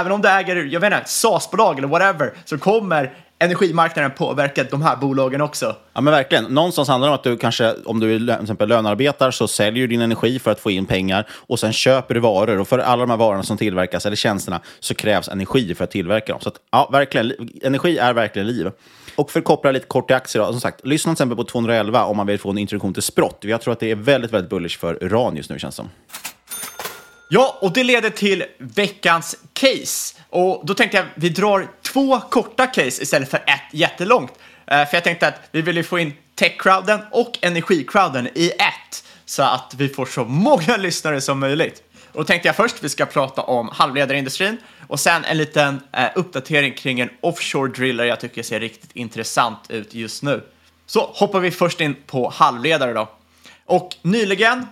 även 0.00 0.12
om 0.12 0.22
du 0.22 0.28
äger, 0.28 0.56
jag 0.56 0.80
vet 0.80 0.92
inte, 0.92 1.08
SAS-bolag 1.08 1.78
eller 1.78 1.88
whatever, 1.88 2.32
så 2.44 2.58
kommer 2.58 3.12
energimarknaden 3.44 4.10
påverkat 4.10 4.70
de 4.70 4.82
här 4.82 4.96
bolagen 4.96 5.40
också. 5.40 5.76
Ja, 5.92 6.00
men 6.00 6.12
verkligen. 6.12 6.44
Någonstans 6.44 6.88
handlar 6.88 7.08
det 7.08 7.10
om 7.10 7.14
att 7.14 7.24
du 7.24 7.36
kanske, 7.36 7.74
om 7.84 8.00
du 8.00 8.14
är 8.14 8.18
till 8.18 8.30
exempel 8.30 8.68
lönearbetar, 8.68 9.30
så 9.30 9.48
säljer 9.48 9.82
du 9.82 9.86
din 9.86 10.00
energi 10.00 10.38
för 10.38 10.50
att 10.50 10.60
få 10.60 10.70
in 10.70 10.86
pengar 10.86 11.26
och 11.30 11.58
sen 11.58 11.72
köper 11.72 12.14
du 12.14 12.20
varor. 12.20 12.60
Och 12.60 12.68
för 12.68 12.78
alla 12.78 13.00
de 13.00 13.10
här 13.10 13.16
varorna 13.16 13.42
som 13.42 13.56
tillverkas, 13.56 14.06
eller 14.06 14.16
tjänsterna, 14.16 14.60
så 14.80 14.94
krävs 14.94 15.28
energi 15.28 15.74
för 15.74 15.84
att 15.84 15.90
tillverka 15.90 16.32
dem. 16.32 16.40
Så 16.40 16.48
att, 16.48 16.56
ja, 16.70 16.88
verkligen, 16.92 17.32
energi 17.62 17.98
är 17.98 18.14
verkligen 18.14 18.48
liv. 18.48 18.70
Och 19.16 19.30
för 19.30 19.38
att 19.38 19.44
koppla 19.44 19.70
lite 19.70 19.86
kort 19.86 20.06
till 20.06 20.16
aktier, 20.16 20.42
då, 20.42 20.52
som 20.52 20.60
sagt, 20.60 20.86
lyssna 20.86 21.10
till 21.10 21.14
exempel 21.14 21.36
på 21.36 21.44
211 21.44 22.04
om 22.04 22.16
man 22.16 22.26
vill 22.26 22.38
få 22.38 22.50
en 22.50 22.58
introduktion 22.58 22.94
till 22.94 23.02
sprott. 23.02 23.38
Jag 23.40 23.60
tror 23.60 23.72
att 23.72 23.80
det 23.80 23.90
är 23.90 23.94
väldigt, 23.94 24.32
väldigt 24.32 24.50
bullish 24.50 24.78
för 24.78 25.04
uran 25.04 25.36
just 25.36 25.50
nu, 25.50 25.58
känns 25.58 25.76
det 25.76 25.82
som. 25.82 25.90
Ja, 27.34 27.58
och 27.60 27.72
det 27.72 27.84
leder 27.84 28.10
till 28.10 28.44
veckans 28.58 29.36
case. 29.52 30.14
Och 30.30 30.66
då 30.66 30.74
tänkte 30.74 30.96
jag 30.96 31.06
vi 31.14 31.28
drar 31.28 31.68
två 31.82 32.20
korta 32.20 32.66
case 32.66 33.02
istället 33.02 33.30
för 33.30 33.36
ett 33.36 33.60
jättelångt. 33.72 34.32
Eh, 34.66 34.88
för 34.88 34.96
jag 34.96 35.04
tänkte 35.04 35.28
att 35.28 35.40
vi 35.52 35.62
vill 35.62 35.76
ju 35.76 35.82
få 35.82 35.98
in 35.98 36.12
tech-crowden 36.34 37.00
och 37.10 37.38
energi-crowden 37.40 38.28
i 38.34 38.50
ett 38.50 39.04
så 39.24 39.42
att 39.42 39.74
vi 39.76 39.88
får 39.88 40.06
så 40.06 40.24
många 40.24 40.76
lyssnare 40.76 41.20
som 41.20 41.40
möjligt. 41.40 41.82
Och 42.12 42.20
då 42.20 42.24
tänkte 42.24 42.48
jag 42.48 42.56
först 42.56 42.84
vi 42.84 42.88
ska 42.88 43.06
prata 43.06 43.42
om 43.42 43.68
halvledarindustrin 43.68 44.56
och 44.88 45.00
sen 45.00 45.24
en 45.24 45.36
liten 45.36 45.80
eh, 45.92 46.08
uppdatering 46.14 46.74
kring 46.74 47.00
en 47.00 47.10
offshore 47.20 47.72
driller 47.72 48.04
jag 48.04 48.20
tycker 48.20 48.42
ser 48.42 48.60
riktigt 48.60 48.90
intressant 48.92 49.60
ut 49.68 49.94
just 49.94 50.22
nu. 50.22 50.44
Så 50.86 51.10
hoppar 51.14 51.40
vi 51.40 51.50
först 51.50 51.80
in 51.80 51.96
på 52.06 52.28
halvledare 52.28 52.92
då. 52.92 53.10
Och 53.66 53.96
nyligen 54.02 54.66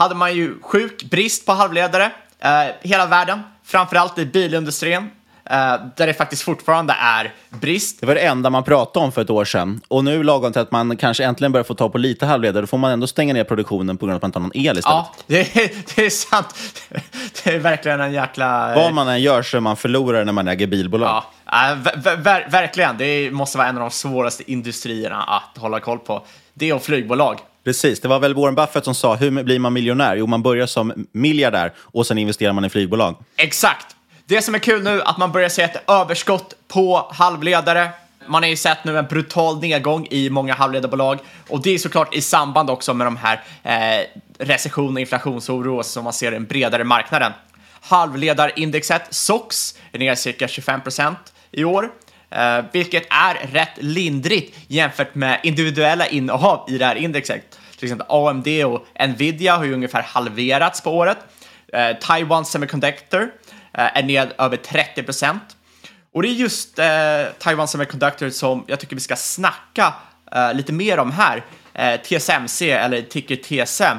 hade 0.00 0.14
man 0.14 0.34
ju 0.34 0.54
sjuk 0.62 1.04
brist 1.04 1.46
på 1.46 1.52
halvledare. 1.52 2.10
Eh, 2.38 2.50
hela 2.82 3.06
världen, 3.06 3.42
framförallt 3.64 4.18
i 4.18 4.26
bilindustrin, 4.26 5.10
eh, 5.44 5.74
där 5.96 6.06
det 6.06 6.14
faktiskt 6.14 6.42
fortfarande 6.42 6.94
är 7.00 7.34
brist. 7.50 8.00
Det 8.00 8.06
var 8.06 8.14
det 8.14 8.20
enda 8.20 8.50
man 8.50 8.64
pratade 8.64 9.06
om 9.06 9.12
för 9.12 9.22
ett 9.22 9.30
år 9.30 9.44
sedan. 9.44 9.80
Och 9.88 10.04
nu 10.04 10.22
lagom 10.22 10.52
till 10.52 10.62
att 10.62 10.70
man 10.70 10.96
kanske 10.96 11.24
äntligen 11.24 11.52
börjar 11.52 11.64
få 11.64 11.74
ta 11.74 11.88
på 11.88 11.98
lite 11.98 12.26
halvledare, 12.26 12.60
då 12.60 12.66
får 12.66 12.78
man 12.78 12.92
ändå 12.92 13.06
stänga 13.06 13.34
ner 13.34 13.44
produktionen 13.44 13.96
på 13.96 14.06
grund 14.06 14.14
av 14.14 14.16
att 14.16 14.22
man 14.22 14.28
inte 14.28 14.38
har 14.38 14.42
någon 14.42 14.66
el 14.66 14.78
istället. 14.78 14.84
Ja, 14.84 15.14
det 15.26 15.40
är, 15.40 15.70
det 15.94 16.06
är 16.06 16.10
sant. 16.10 16.54
Det 17.44 17.54
är 17.54 17.58
verkligen 17.58 18.00
en 18.00 18.12
jäkla... 18.12 18.74
Vad 18.74 18.94
man 18.94 19.08
än 19.08 19.22
gör 19.22 19.42
så 19.42 19.56
är 19.56 19.60
man 19.60 19.76
förlorare 19.76 20.24
när 20.24 20.32
man 20.32 20.48
äger 20.48 20.66
bilbolag. 20.66 21.22
Ja, 21.46 21.70
äh, 21.70 21.78
ver 21.78 22.16
ver 22.16 22.48
verkligen. 22.50 22.98
Det 22.98 23.30
måste 23.30 23.58
vara 23.58 23.68
en 23.68 23.76
av 23.76 23.80
de 23.80 23.90
svåraste 23.90 24.52
industrierna 24.52 25.22
att 25.22 25.58
hålla 25.58 25.80
koll 25.80 25.98
på. 25.98 26.26
Det 26.54 26.72
och 26.72 26.82
flygbolag. 26.82 27.40
Precis, 27.64 28.00
det 28.00 28.08
var 28.08 28.18
väl 28.18 28.34
Warren 28.34 28.54
Buffett 28.54 28.84
som 28.84 28.94
sa, 28.94 29.14
hur 29.14 29.42
blir 29.42 29.58
man 29.58 29.72
miljonär? 29.72 30.16
Jo, 30.16 30.26
man 30.26 30.42
börjar 30.42 30.66
som 30.66 31.06
miljardär 31.12 31.72
och 31.78 32.06
sen 32.06 32.18
investerar 32.18 32.52
man 32.52 32.64
i 32.64 32.68
flygbolag. 32.68 33.16
Exakt. 33.36 33.96
Det 34.26 34.42
som 34.42 34.54
är 34.54 34.58
kul 34.58 34.82
nu 34.82 34.90
är 34.90 35.08
att 35.08 35.18
man 35.18 35.32
börjar 35.32 35.48
se 35.48 35.62
ett 35.62 35.90
överskott 35.90 36.54
på 36.68 37.08
halvledare. 37.10 37.88
Man 38.26 38.42
har 38.42 38.50
ju 38.50 38.56
sett 38.56 38.84
nu 38.84 38.98
en 38.98 39.06
brutal 39.06 39.60
nedgång 39.60 40.06
i 40.10 40.30
många 40.30 40.54
halvledarbolag 40.54 41.18
och 41.48 41.62
det 41.62 41.70
är 41.70 41.78
såklart 41.78 42.14
i 42.14 42.20
samband 42.20 42.70
också 42.70 42.94
med 42.94 43.06
de 43.06 43.16
här 43.16 43.42
eh, 43.62 44.06
recession 44.38 44.94
och 44.94 45.00
inflationsoro 45.00 45.82
som 45.82 46.04
man 46.04 46.12
ser 46.12 46.32
i 46.32 46.34
den 46.34 46.44
bredare 46.44 46.84
marknaden. 46.84 47.32
Halvledarindexet 47.80 49.02
SOX 49.10 49.74
är 49.92 49.98
ner 49.98 50.14
cirka 50.14 50.46
25% 50.46 51.14
i 51.50 51.64
år, 51.64 51.90
eh, 52.30 52.64
vilket 52.72 53.06
är 53.10 53.34
rätt 53.52 53.76
lindrigt 53.76 54.58
jämfört 54.66 55.14
med 55.14 55.40
individuella 55.42 56.06
innehav 56.06 56.70
i 56.70 56.78
det 56.78 56.84
här 56.84 56.94
indexet. 56.96 57.58
Till 57.76 57.84
exempel 57.84 58.06
AMD 58.10 58.48
och 58.64 58.86
Nvidia 59.08 59.56
har 59.56 59.64
ju 59.64 59.74
ungefär 59.74 60.02
halverats 60.02 60.80
på 60.80 60.96
året. 60.96 61.18
Eh, 61.72 61.96
Taiwan 62.00 62.44
Semiconductor 62.44 63.22
eh, 63.74 63.98
är 63.98 64.02
ner 64.02 64.32
över 64.38 64.56
30% 64.56 65.38
och 66.12 66.22
det 66.22 66.28
är 66.28 66.32
just 66.32 66.78
eh, 66.78 66.86
Taiwan 67.38 67.68
Semiconductor 67.68 68.30
som 68.30 68.64
jag 68.66 68.80
tycker 68.80 68.96
vi 68.96 69.00
ska 69.00 69.16
snacka 69.16 69.94
eh, 70.32 70.54
lite 70.54 70.72
mer 70.72 70.98
om 70.98 71.12
här. 71.12 71.44
Eh, 71.80 72.00
TSMC, 72.00 72.70
eller 72.70 73.02
ticker 73.02 73.36
TSM. 73.36 73.98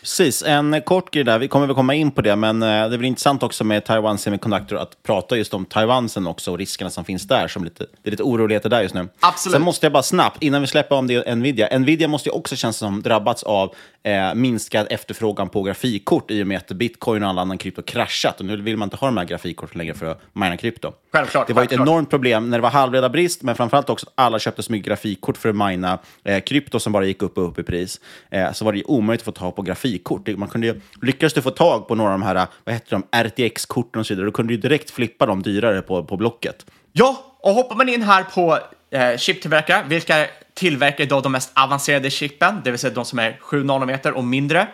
Precis, 0.00 0.42
en 0.42 0.82
kort 0.82 1.10
grej 1.10 1.24
där. 1.24 1.38
Vi 1.38 1.48
kommer 1.48 1.66
väl 1.66 1.76
komma 1.76 1.94
in 1.94 2.10
på 2.10 2.22
det, 2.22 2.36
men 2.36 2.62
eh, 2.62 2.68
det 2.68 2.74
är 2.74 2.88
väl 2.88 3.04
intressant 3.04 3.42
också 3.42 3.64
med 3.64 3.84
Taiwan 3.84 4.18
Semiconductor 4.18 4.78
att 4.78 5.02
prata 5.02 5.36
just 5.36 5.54
om 5.54 5.64
Taiwan 5.64 6.08
sen 6.08 6.26
också 6.26 6.52
och 6.52 6.58
riskerna 6.58 6.90
som 6.90 7.04
finns 7.04 7.22
där. 7.22 7.48
Som 7.48 7.64
lite, 7.64 7.86
det 8.02 8.08
är 8.08 8.10
lite 8.10 8.22
oroligheter 8.22 8.68
där 8.68 8.82
just 8.82 8.94
nu. 8.94 9.08
Absolut. 9.20 9.52
Sen 9.52 9.62
måste 9.62 9.86
jag 9.86 9.92
bara 9.92 10.02
snabbt, 10.02 10.42
innan 10.42 10.60
vi 10.60 10.66
släpper 10.66 10.96
om 10.96 11.06
det 11.06 11.34
Nvidia. 11.34 11.78
Nvidia 11.78 12.08
måste 12.08 12.28
ju 12.28 12.32
också 12.32 12.56
kännas 12.56 12.76
som 12.76 13.02
drabbats 13.02 13.42
av 13.42 13.74
eh, 14.02 14.34
minskad 14.34 14.86
efterfrågan 14.90 15.48
på 15.48 15.62
grafikkort 15.62 16.30
i 16.30 16.42
och 16.42 16.46
med 16.46 16.58
att 16.58 16.68
bitcoin 16.68 17.22
och 17.22 17.28
all 17.28 17.38
annan 17.38 17.58
krypto 17.58 17.82
kraschat. 17.82 18.40
Och 18.40 18.46
nu 18.46 18.56
vill 18.56 18.76
man 18.76 18.86
inte 18.86 18.96
ha 18.96 19.06
de 19.06 19.16
här 19.16 19.24
grafikkorten 19.24 19.78
längre 19.78 19.94
för 19.94 20.06
att 20.06 20.20
mina 20.32 20.56
krypto. 20.56 20.92
Självklart. 21.12 21.46
Det 21.46 21.52
var 21.52 21.62
självklart. 21.62 21.80
ett 21.80 21.88
enormt 21.88 22.10
problem 22.10 22.50
när 22.50 22.58
det 22.58 22.62
var 22.62 22.70
halvledarbrist, 22.70 23.42
men 23.42 23.54
framförallt 23.54 23.90
också 23.90 24.06
att 24.06 24.12
alla 24.14 24.38
köpte 24.38 24.62
så 24.62 24.72
mycket 24.72 24.86
grafikkort 24.86 25.36
för 25.36 25.48
att 25.48 25.56
mina 25.56 25.98
eh, 26.24 26.40
krypto 26.40 26.80
som 26.80 26.92
bara 26.92 27.04
gick 27.04 27.17
upp 27.22 27.38
och 27.38 27.48
upp 27.48 27.58
i 27.58 27.62
pris. 27.62 28.00
Eh, 28.30 28.52
så 28.52 28.64
var 28.64 28.72
det 28.72 28.78
ju 28.78 28.84
omöjligt 28.84 29.20
att 29.20 29.24
få 29.24 29.32
tag 29.32 29.56
på 29.56 29.62
grafikkort. 29.62 30.28
Man 30.28 30.48
kunde 30.48 30.66
ju, 30.66 30.80
lyckades 31.02 31.32
du 31.32 31.42
få 31.42 31.50
tag 31.50 31.88
på 31.88 31.94
några 31.94 32.12
av 32.12 32.18
de 32.18 32.26
här, 32.26 32.34
eh, 32.34 32.46
vad 32.64 32.74
heter 32.74 32.90
de, 32.90 33.22
RTX-korten 33.22 34.00
och 34.00 34.06
så 34.06 34.14
vidare, 34.14 34.26
då 34.26 34.32
kunde 34.32 34.50
du 34.50 34.54
ju 34.54 34.60
direkt 34.60 34.90
flippa 34.90 35.26
dem 35.26 35.42
dyrare 35.42 35.82
på, 35.82 36.04
på 36.04 36.16
Blocket. 36.16 36.66
Ja, 36.92 37.24
och 37.40 37.54
hoppar 37.54 37.76
man 37.76 37.88
in 37.88 38.02
här 38.02 38.24
på 38.24 38.58
eh, 38.90 39.16
chiptillverkare, 39.16 39.84
vilka 39.88 40.26
tillverkar 40.54 41.04
idag 41.04 41.22
de 41.22 41.32
mest 41.32 41.50
avancerade 41.54 42.10
chippen, 42.10 42.60
det 42.64 42.70
vill 42.70 42.80
säga 42.80 42.94
de 42.94 43.04
som 43.04 43.18
är 43.18 43.36
7 43.40 43.64
nanometer 43.64 44.12
och 44.12 44.24
mindre. 44.24 44.68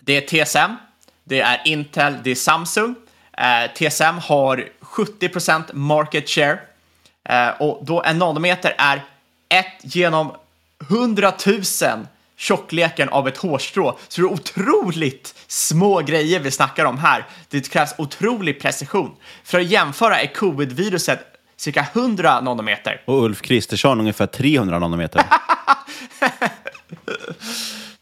Det 0.00 0.16
är 0.16 0.44
TSM, 0.44 0.72
det 1.24 1.40
är 1.40 1.60
Intel, 1.64 2.14
det 2.24 2.30
är 2.30 2.34
Samsung. 2.34 2.94
Eh, 3.38 3.72
TSM 3.74 4.18
har 4.18 4.68
70% 4.80 5.62
market 5.72 6.28
share 6.28 6.58
eh, 7.28 7.48
och 7.60 7.84
då 7.84 8.02
en 8.02 8.18
nanometer 8.18 8.74
är 8.78 9.02
ett 9.48 9.94
genom 9.94 10.32
100 10.90 11.32
000 11.46 11.62
tjockleken 12.36 13.08
av 13.08 13.28
ett 13.28 13.36
hårstrå. 13.36 13.98
Så 14.08 14.20
det 14.20 14.26
är 14.26 14.32
otroligt 14.32 15.34
små 15.46 16.00
grejer 16.00 16.40
vi 16.40 16.50
snackar 16.50 16.84
om 16.84 16.98
här. 16.98 17.26
Det 17.48 17.70
krävs 17.70 17.94
otrolig 17.98 18.60
precision. 18.60 19.16
För 19.44 19.60
att 19.60 19.66
jämföra 19.66 20.20
är 20.20 20.26
covid-viruset 20.26 21.18
cirka 21.56 21.86
100 21.92 22.40
nanometer. 22.40 23.02
Och 23.04 23.24
Ulf 23.24 23.42
Kristersson 23.42 24.00
ungefär 24.00 24.26
300 24.26 24.78
nanometer. 24.78 25.22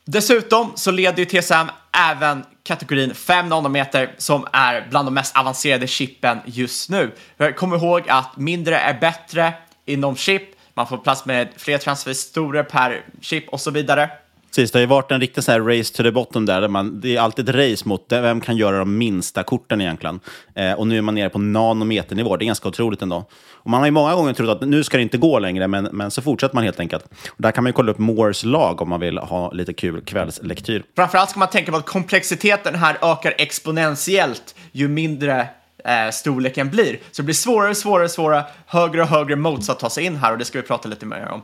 Dessutom 0.05 0.73
så 0.75 0.91
leder 0.91 1.19
ju 1.19 1.25
TSM 1.25 1.71
även 2.11 2.45
kategorin 2.63 3.15
5 3.15 3.49
nanometer 3.49 4.15
som 4.19 4.47
är 4.53 4.87
bland 4.91 5.07
de 5.07 5.15
mest 5.15 5.37
avancerade 5.37 5.87
chippen 5.87 6.39
just 6.45 6.91
nu. 6.91 7.15
Kom 7.57 7.75
ihåg 7.75 8.09
att 8.09 8.37
mindre 8.37 8.79
är 8.79 9.01
bättre 9.01 9.53
inom 9.87 10.17
chip. 10.17 10.52
Man 10.75 10.87
får 10.87 10.97
plats 10.99 11.25
med 11.27 11.49
fler 11.57 11.79
transistorer 11.79 12.63
per 12.63 13.05
chip 13.21 13.49
och 13.49 13.61
så 13.61 13.71
vidare. 13.71 14.11
Precis, 14.49 14.71
det 14.73 14.79
har 14.79 14.81
ju 14.81 14.87
varit 14.87 15.11
en 15.11 15.21
riktig 15.21 15.45
så 15.45 15.53
här 15.53 15.61
race 15.61 15.95
to 15.97 16.03
the 16.03 16.11
bottom 16.11 16.47
där. 16.47 16.61
där 16.61 16.69
man, 16.69 17.01
det 17.01 17.17
är 17.17 17.21
alltid 17.21 17.49
ett 17.49 17.55
race 17.55 17.89
mot 17.89 18.09
det- 18.09 18.21
vem 18.21 18.41
kan 18.41 18.57
göra 18.57 18.79
de 18.79 18.99
minsta 18.99 19.43
korten 19.43 19.81
egentligen. 19.81 20.21
Eh, 20.55 20.73
och 20.73 20.87
nu 20.87 20.99
är 20.99 21.03
man 21.03 21.15
nere 21.15 21.29
på 21.29 21.39
nanometernivå. 21.39 22.37
Det 22.37 22.45
är 22.45 22.47
ganska 22.47 22.69
otroligt 22.69 23.03
ändå. 23.03 23.25
Och 23.53 23.71
man 23.71 23.81
har 23.81 23.87
ju 23.87 23.91
många 23.91 24.15
gånger 24.15 24.33
trott 24.33 24.63
att 24.63 24.69
nu 24.69 24.85
ska 24.85 24.97
det 24.97 25.03
inte 25.03 25.19
gå 25.19 25.39
längre, 25.39 25.69
men, 25.69 25.85
men 25.93 26.11
så 26.11 26.23
fortsätter 26.23 26.55
man 26.55 26.65
helt 26.65 26.81
enkelt. 26.81 27.05
Och 27.29 27.43
där 27.43 27.51
kan 27.51 27.65
man 27.65 27.69
ju 27.69 27.73
kolla 27.73 27.93
upp 27.93 27.99
Moores 27.99 28.45
lag 28.45 28.83
om 28.83 28.89
man 28.89 29.01
vill 29.01 29.19
ha 29.19 29.51
lite 29.53 29.73
kul 29.73 30.01
kvällslektyr. 30.01 30.83
Framförallt 30.97 31.31
ska 31.31 31.39
man 31.39 31.51
tänka 31.51 31.71
på 31.73 31.79
att 31.79 31.87
komplexiteten 31.87 32.75
här 32.75 32.97
ökar 33.03 33.35
exponentiellt 33.39 34.55
ju 34.73 34.89
mindre 34.89 35.49
eh, 35.85 36.11
storleken 36.11 36.71
blir. 36.71 36.99
Så 37.11 37.23
det 37.23 37.27
blir 37.27 37.35
svårare 37.35 37.71
och 37.71 37.77
svårare, 37.77 38.05
och 38.05 38.11
svårare, 38.11 38.45
högre 38.67 39.03
och 39.03 39.09
högre 39.09 39.37
modes 39.37 39.71
att 39.71 39.79
ta 39.79 39.91
sig 39.91 40.05
in 40.05 40.17
här 40.17 40.33
och 40.33 40.39
det 40.39 40.45
ska 40.45 40.61
vi 40.61 40.67
prata 40.67 40.89
lite 40.89 41.07
mer 41.07 41.29
om. 41.29 41.43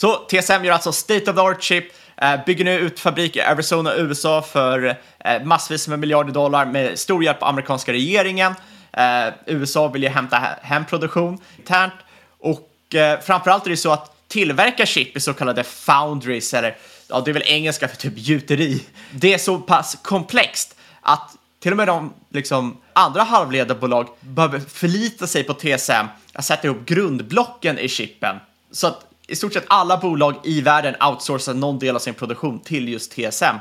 Så 0.00 0.14
TSM 0.14 0.64
gör 0.64 0.72
alltså 0.72 0.92
state 0.92 1.30
of 1.30 1.36
the 1.36 1.42
art 1.42 1.62
chip, 1.62 1.84
eh, 2.16 2.44
bygger 2.46 2.64
nu 2.64 2.78
ut 2.78 3.00
fabrik 3.00 3.36
i 3.36 3.40
Arizona, 3.40 3.94
USA 3.94 4.42
för 4.42 4.96
eh, 5.18 5.44
massvis 5.44 5.88
med 5.88 5.98
miljarder 5.98 6.32
dollar 6.32 6.66
med 6.66 6.98
stor 6.98 7.24
hjälp 7.24 7.42
av 7.42 7.48
amerikanska 7.48 7.92
regeringen. 7.92 8.54
Eh, 8.92 9.34
USA 9.46 9.88
vill 9.88 10.02
ju 10.02 10.08
hämta 10.08 10.36
hem 10.62 10.84
produktion 10.84 11.38
internt 11.58 11.92
och 12.38 12.94
eh, 12.94 13.20
framförallt 13.20 13.66
är 13.66 13.70
det 13.70 13.76
så 13.76 13.92
att 13.92 14.28
tillverka 14.28 14.86
chip 14.86 15.16
i 15.16 15.20
så 15.20 15.34
kallade 15.34 15.64
foundries 15.64 16.54
eller 16.54 16.76
ja, 17.08 17.20
det 17.20 17.30
är 17.30 17.32
väl 17.32 17.42
engelska 17.46 17.88
för 17.88 17.96
typ 17.96 18.12
gjuteri. 18.16 18.86
Det 19.10 19.34
är 19.34 19.38
så 19.38 19.58
pass 19.58 19.98
komplext 20.02 20.76
att 21.00 21.36
till 21.62 21.72
och 21.72 21.76
med 21.76 21.86
de 21.86 22.12
liksom, 22.28 22.76
andra 22.92 23.22
halvledarbolag 23.22 24.08
behöver 24.20 24.60
förlita 24.60 25.26
sig 25.26 25.44
på 25.44 25.54
TSM 25.54 26.06
att 26.32 26.44
sätta 26.44 26.66
ihop 26.66 26.84
grundblocken 26.86 27.78
i 27.78 27.88
chippen. 27.88 28.36
Så 28.70 28.86
att 28.86 29.06
i 29.28 29.36
stort 29.36 29.52
sett 29.52 29.64
alla 29.66 29.96
bolag 29.96 30.34
i 30.44 30.60
världen 30.60 30.94
outsourcar 31.02 31.54
någon 31.54 31.78
del 31.78 31.96
av 31.96 32.00
sin 32.00 32.14
produktion 32.14 32.60
till 32.60 32.88
just 32.88 33.12
TSM. 33.12 33.56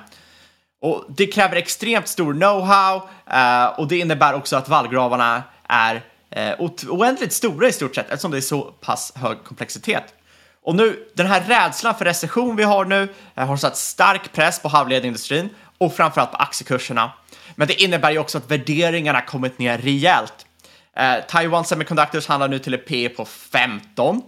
Och 0.82 1.06
det 1.10 1.28
kräver 1.28 1.56
extremt 1.56 2.08
stor 2.08 2.34
know-how 2.34 3.02
eh, 3.32 3.80
och 3.80 3.88
det 3.88 4.00
innebär 4.00 4.34
också 4.34 4.56
att 4.56 4.70
vallgravarna 4.70 5.44
är 5.68 6.04
eh, 6.30 6.54
oändligt 6.90 7.34
stora 7.34 7.68
i 7.68 7.72
stort 7.72 7.96
sett 7.96 8.10
eftersom 8.10 8.32
det 8.32 8.38
är 8.38 8.42
så 8.42 8.62
pass 8.62 9.14
hög 9.16 9.44
komplexitet. 9.44 10.04
Och 10.64 10.76
nu, 10.76 11.08
den 11.16 11.28
här 11.28 11.42
rädslan 11.42 11.96
för 11.96 12.06
recession 12.06 12.56
vi 12.56 12.64
har 12.64 12.86
nu 12.86 13.14
eh, 13.36 13.48
har 13.48 13.58
satt 13.58 13.78
stark 13.78 14.34
press 14.34 14.62
på 14.62 14.68
halvledarindustrin 14.68 15.50
och 15.78 15.94
framförallt 15.94 16.32
på 16.32 16.38
aktiekurserna. 16.38 17.12
Men 17.56 17.68
det 17.68 17.82
innebär 17.84 18.12
ju 18.12 18.18
också 18.18 18.38
att 18.38 18.52
värderingarna 18.52 19.22
kommit 19.22 19.60
ner 19.60 19.78
rejält. 19.78 20.46
Eh, 20.98 21.16
Taiwan 21.30 21.66
Semiconductors 21.66 22.28
handlar 22.28 22.48
nu 22.48 22.60
till 22.60 22.74
ett 22.74 22.88
P 22.88 23.10
på 23.10 23.26
15. 23.26 24.22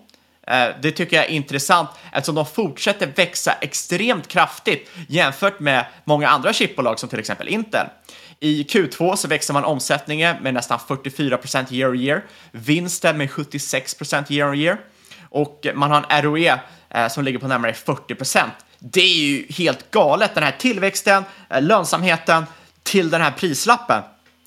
Eh, 0.47 0.67
Det 0.81 0.91
tycker 0.91 1.15
jag 1.15 1.25
är 1.25 1.29
intressant 1.29 1.89
eftersom 2.11 2.35
de 2.35 2.45
fortsätter 2.45 3.07
växa 3.15 3.53
extremt 3.61 4.27
kraftigt 4.27 4.89
jämfört 5.07 5.59
med 5.59 5.85
många 6.03 6.29
andra 6.29 6.53
chipbolag 6.53 6.99
som 6.99 7.09
till 7.09 7.19
exempel 7.19 7.47
Intel. 7.47 7.87
I 8.39 8.63
Q2 8.63 9.15
så 9.15 9.27
växer 9.27 9.53
man 9.53 9.63
omsättningen 9.65 10.35
med 10.41 10.53
nästan 10.53 10.79
44% 10.87 11.73
year 11.73 11.89
on 11.91 11.99
year, 11.99 12.23
vinsten 12.51 13.17
med 13.17 13.29
76% 13.29 14.31
year 14.31 14.49
on 14.49 14.55
year 14.55 14.77
och 15.29 15.67
man 15.73 15.91
har 15.91 16.05
en 16.09 16.21
ROE 16.21 16.59
eh, 16.89 17.07
som 17.07 17.23
ligger 17.23 17.39
på 17.39 17.47
närmare 17.47 17.71
40%. 17.71 18.49
Det 18.79 19.01
är 19.01 19.15
ju 19.15 19.45
helt 19.49 19.91
galet, 19.91 20.35
den 20.35 20.43
här 20.43 20.55
tillväxten, 20.59 21.23
eh, 21.49 21.61
lönsamheten 21.61 22.45
till 22.93 23.09
den 23.09 23.21
här 23.21 23.31
prislappen. 23.31 24.03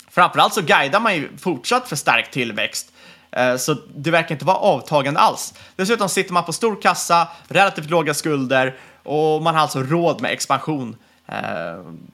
Framförallt 0.09 0.53
så 0.53 0.61
guidar 0.61 0.99
man 0.99 1.15
ju 1.15 1.37
fortsatt 1.37 1.89
för 1.89 1.95
stark 1.95 2.31
tillväxt. 2.31 2.91
Eh, 3.31 3.55
Så 3.57 3.73
det 3.95 4.11
verkar 4.11 4.35
inte 4.35 4.45
vara 4.45 4.57
avtagande 4.57 5.19
alls. 5.19 5.53
Dessutom 5.75 6.09
sitter 6.09 6.33
man 6.33 6.43
på 6.43 6.53
stor 6.53 6.81
kassa, 6.81 7.27
relativt 7.47 7.89
låga 7.89 8.13
skulder 8.13 8.75
och 9.03 9.41
man 9.41 9.55
har 9.55 9.61
alltså 9.61 9.83
råd 9.83 10.21
med 10.21 10.31
expansion 10.31 10.95
eh, 11.27 11.35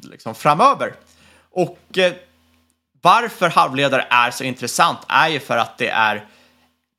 liksom 0.02 0.36
framöver. 0.36 0.94
Och 1.52 1.98
eh, 1.98 2.14
varför 3.02 3.50
halvledare 3.50 4.06
är 4.10 4.32
så 4.32 4.44
intressant 4.44 5.00
är 5.08 5.28
ju 5.28 5.40
för 5.40 5.58
att 5.58 5.78
det 5.78 5.90
är 5.90 6.26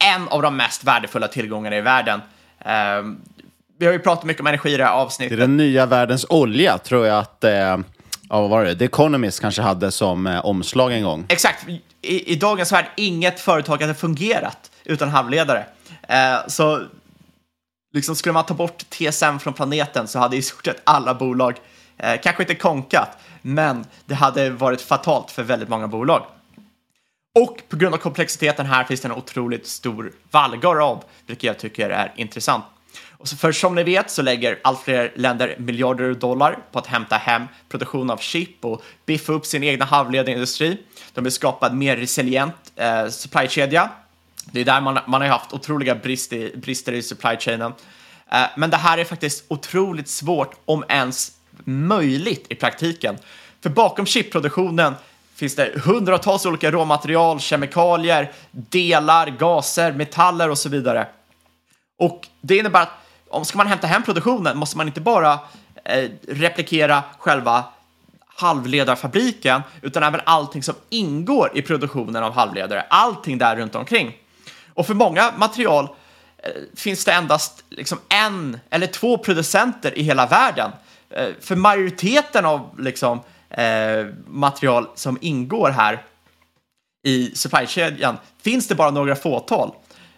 en 0.04 0.28
av 0.28 0.42
de 0.42 0.56
mest 0.56 0.84
värdefulla 0.84 1.28
tillgångarna 1.28 1.76
i 1.76 1.80
världen. 1.80 2.20
Eh, 2.60 3.02
vi 3.78 3.86
har 3.86 3.92
ju 3.92 3.98
pratat 3.98 4.24
mycket 4.24 4.40
om 4.40 4.46
energi 4.46 4.74
i 4.74 4.76
det 4.76 4.84
här 4.84 4.90
Det 4.92 4.96
är 4.98 5.02
avsnittet. 5.02 5.38
den 5.38 5.56
nya 5.56 5.86
världens 5.86 6.26
olja, 6.28 6.78
tror 6.78 7.06
jag 7.06 7.18
att... 7.18 7.44
Ja, 8.34 8.40
vad 8.40 8.50
var 8.50 8.64
det? 8.64 8.76
The 8.76 8.84
Economist 8.84 9.40
kanske 9.40 9.62
hade 9.62 9.92
som 9.92 10.26
eh, 10.26 10.46
omslag 10.46 10.92
en 10.92 11.02
gång. 11.02 11.24
Exakt. 11.28 11.68
I, 12.02 12.32
I 12.32 12.36
dagens 12.36 12.72
värld, 12.72 12.86
inget 12.96 13.40
företag 13.40 13.80
hade 13.80 13.94
fungerat 13.94 14.70
utan 14.84 15.08
halvledare. 15.08 15.66
Eh, 16.08 16.46
så 16.46 16.82
liksom 17.92 18.16
skulle 18.16 18.32
man 18.32 18.46
ta 18.46 18.54
bort 18.54 18.84
TSM 18.90 19.38
från 19.40 19.54
planeten 19.54 20.08
så 20.08 20.18
hade 20.18 20.36
i 20.36 20.42
stort 20.42 20.64
sett 20.64 20.80
alla 20.84 21.14
bolag, 21.14 21.56
eh, 21.96 22.20
kanske 22.22 22.42
inte 22.42 22.54
konkat, 22.54 23.18
men 23.42 23.84
det 24.06 24.14
hade 24.14 24.50
varit 24.50 24.80
fatalt 24.80 25.30
för 25.30 25.42
väldigt 25.42 25.68
många 25.68 25.88
bolag. 25.88 26.26
Och 27.38 27.62
på 27.68 27.76
grund 27.76 27.94
av 27.94 27.98
komplexiteten 27.98 28.66
här 28.66 28.84
finns 28.84 29.00
det 29.00 29.08
en 29.08 29.12
otroligt 29.12 29.66
stor 29.66 30.12
vallgar 30.30 30.82
av, 30.88 31.04
vilket 31.26 31.44
jag 31.44 31.58
tycker 31.58 31.90
är 31.90 32.12
intressant. 32.16 32.64
Och 33.24 33.28
så 33.28 33.36
för 33.36 33.52
som 33.52 33.74
ni 33.74 33.82
vet 33.82 34.10
så 34.10 34.22
lägger 34.22 34.58
allt 34.62 34.80
fler 34.82 35.12
länder 35.14 35.56
miljarder 35.58 36.14
dollar 36.14 36.58
på 36.72 36.78
att 36.78 36.86
hämta 36.86 37.16
hem 37.16 37.42
produktion 37.68 38.10
av 38.10 38.16
chip 38.16 38.64
och 38.64 38.82
biffa 39.06 39.32
upp 39.32 39.46
sin 39.46 39.64
egna 39.64 39.84
halvledarindustri. 39.84 40.78
De 41.14 41.24
vill 41.24 41.32
skapa 41.32 41.66
en 41.66 41.78
mer 41.78 41.96
resilient 41.96 42.54
eh, 42.76 43.08
supply-kedja. 43.08 43.90
Det 44.44 44.60
är 44.60 44.64
där 44.64 44.80
man, 44.80 44.98
man 45.06 45.20
har 45.20 45.28
haft 45.28 45.52
otroliga 45.52 45.94
brist 45.94 46.32
i, 46.32 46.52
brister 46.56 46.92
i 46.92 47.02
supply 47.02 47.36
chainen. 47.36 47.72
Eh, 48.32 48.44
men 48.56 48.70
det 48.70 48.76
här 48.76 48.98
är 48.98 49.04
faktiskt 49.04 49.44
otroligt 49.48 50.08
svårt, 50.08 50.54
om 50.64 50.84
ens 50.88 51.32
möjligt 51.64 52.46
i 52.48 52.54
praktiken. 52.54 53.18
För 53.62 53.70
bakom 53.70 54.06
chipproduktionen 54.06 54.94
finns 55.34 55.56
det 55.56 55.72
hundratals 55.84 56.46
olika 56.46 56.70
råmaterial, 56.70 57.40
kemikalier, 57.40 58.32
delar, 58.50 59.26
gaser, 59.26 59.92
metaller 59.92 60.50
och 60.50 60.58
så 60.58 60.68
vidare. 60.68 61.06
Och 61.98 62.28
det 62.40 62.56
innebär 62.56 62.82
att 62.82 63.03
om 63.34 63.44
ska 63.44 63.58
man 63.58 63.66
hämta 63.66 63.86
hem 63.86 64.02
produktionen 64.02 64.58
måste 64.58 64.76
man 64.76 64.86
inte 64.86 65.00
bara 65.00 65.38
eh, 65.84 66.10
replikera 66.28 67.02
själva 67.18 67.64
halvledarfabriken 68.36 69.62
utan 69.82 70.02
även 70.02 70.20
allting 70.24 70.62
som 70.62 70.74
ingår 70.88 71.50
i 71.54 71.62
produktionen 71.62 72.24
av 72.24 72.32
halvledare, 72.32 72.86
allting 72.90 73.38
där 73.38 73.56
runt 73.56 73.74
omkring. 73.74 74.16
Och 74.74 74.86
för 74.86 74.94
många 74.94 75.32
material 75.36 75.88
eh, 76.38 76.50
finns 76.76 77.04
det 77.04 77.12
endast 77.12 77.64
liksom 77.70 77.98
en 78.08 78.58
eller 78.70 78.86
två 78.86 79.18
producenter 79.18 79.98
i 79.98 80.02
hela 80.02 80.26
världen. 80.26 80.70
Eh, 81.10 81.28
för 81.40 81.56
majoriteten 81.56 82.44
av 82.44 82.80
liksom, 82.80 83.20
eh, 83.50 84.06
material 84.26 84.88
som 84.94 85.18
ingår 85.20 85.70
här 85.70 86.02
i 87.02 87.30
supply-kedjan 87.34 88.16
finns 88.42 88.68
det 88.68 88.74
bara 88.74 88.90
några 88.90 89.16
fåtal 89.16 89.74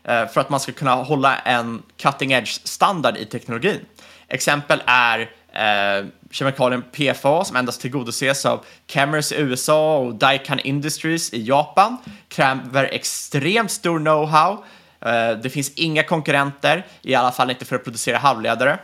Eh, 0.09 0.27
för 0.27 0.41
att 0.41 0.51
man 0.51 0.61
ska 0.61 0.73
kunna 0.73 0.95
hålla 0.95 1.39
en 1.39 1.83
cutting 1.97 2.33
edge 2.33 2.61
standard 2.65 3.17
i 3.17 3.25
teknologin. 3.25 3.81
Exempel 4.29 4.83
är 4.87 5.21
eh, 5.53 6.07
kemikalien 6.31 6.83
PFA 6.93 7.45
som 7.45 7.57
endast 7.57 7.81
tillgodoses 7.81 8.47
av 8.47 8.65
Cameras 8.87 9.33
i 9.33 9.37
USA 9.37 9.99
och 9.99 10.15
Daikan 10.15 10.59
Industries 10.59 11.33
i 11.33 11.43
Japan. 11.43 11.97
Kräver 12.29 12.85
extremt 12.85 13.71
stor 13.71 13.99
know-how. 13.99 14.65
Eh, 15.01 15.39
det 15.39 15.51
finns 15.51 15.73
inga 15.75 16.03
konkurrenter, 16.03 16.87
i 17.03 17.15
alla 17.15 17.33
fall 17.33 17.51
inte 17.51 17.65
för 17.65 17.77
att 17.77 17.85
producera 17.85 18.19
halvledare. 18.19 18.79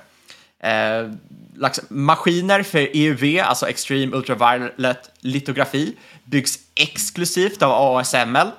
Eh, 0.61 1.11
liksom, 1.55 1.85
maskiner 1.89 2.63
för 2.63 2.79
EUV, 2.79 3.41
alltså 3.45 3.69
Extreme 3.69 4.17
Ultraviolet 4.17 5.11
litografi, 5.21 5.97
byggs 6.25 6.59
exklusivt 6.75 7.63
av 7.63 7.97
ASML. 7.97 8.51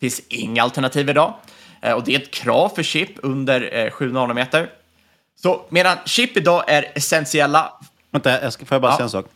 finns 0.00 0.20
inga 0.28 0.62
alternativ 0.62 1.10
idag. 1.10 1.34
Eh, 1.82 1.92
och 1.92 2.04
det 2.04 2.14
är 2.14 2.18
ett 2.20 2.30
krav 2.30 2.68
för 2.68 2.82
chip 2.82 3.10
under 3.22 3.84
eh, 3.84 3.90
7 3.90 4.12
nanometer. 4.12 4.70
Så 5.42 5.62
medan 5.68 5.96
chip 6.06 6.36
idag 6.36 6.64
är 6.66 6.92
essentiella... 6.94 7.72
Vänta, 8.10 8.42
jag 8.42 8.52
ska, 8.52 8.64
får 8.64 8.74
jag 8.74 8.82
bara 8.82 8.92
Ja. 8.92 8.96
säga 8.96 9.04
en 9.04 9.10
sak? 9.10 9.26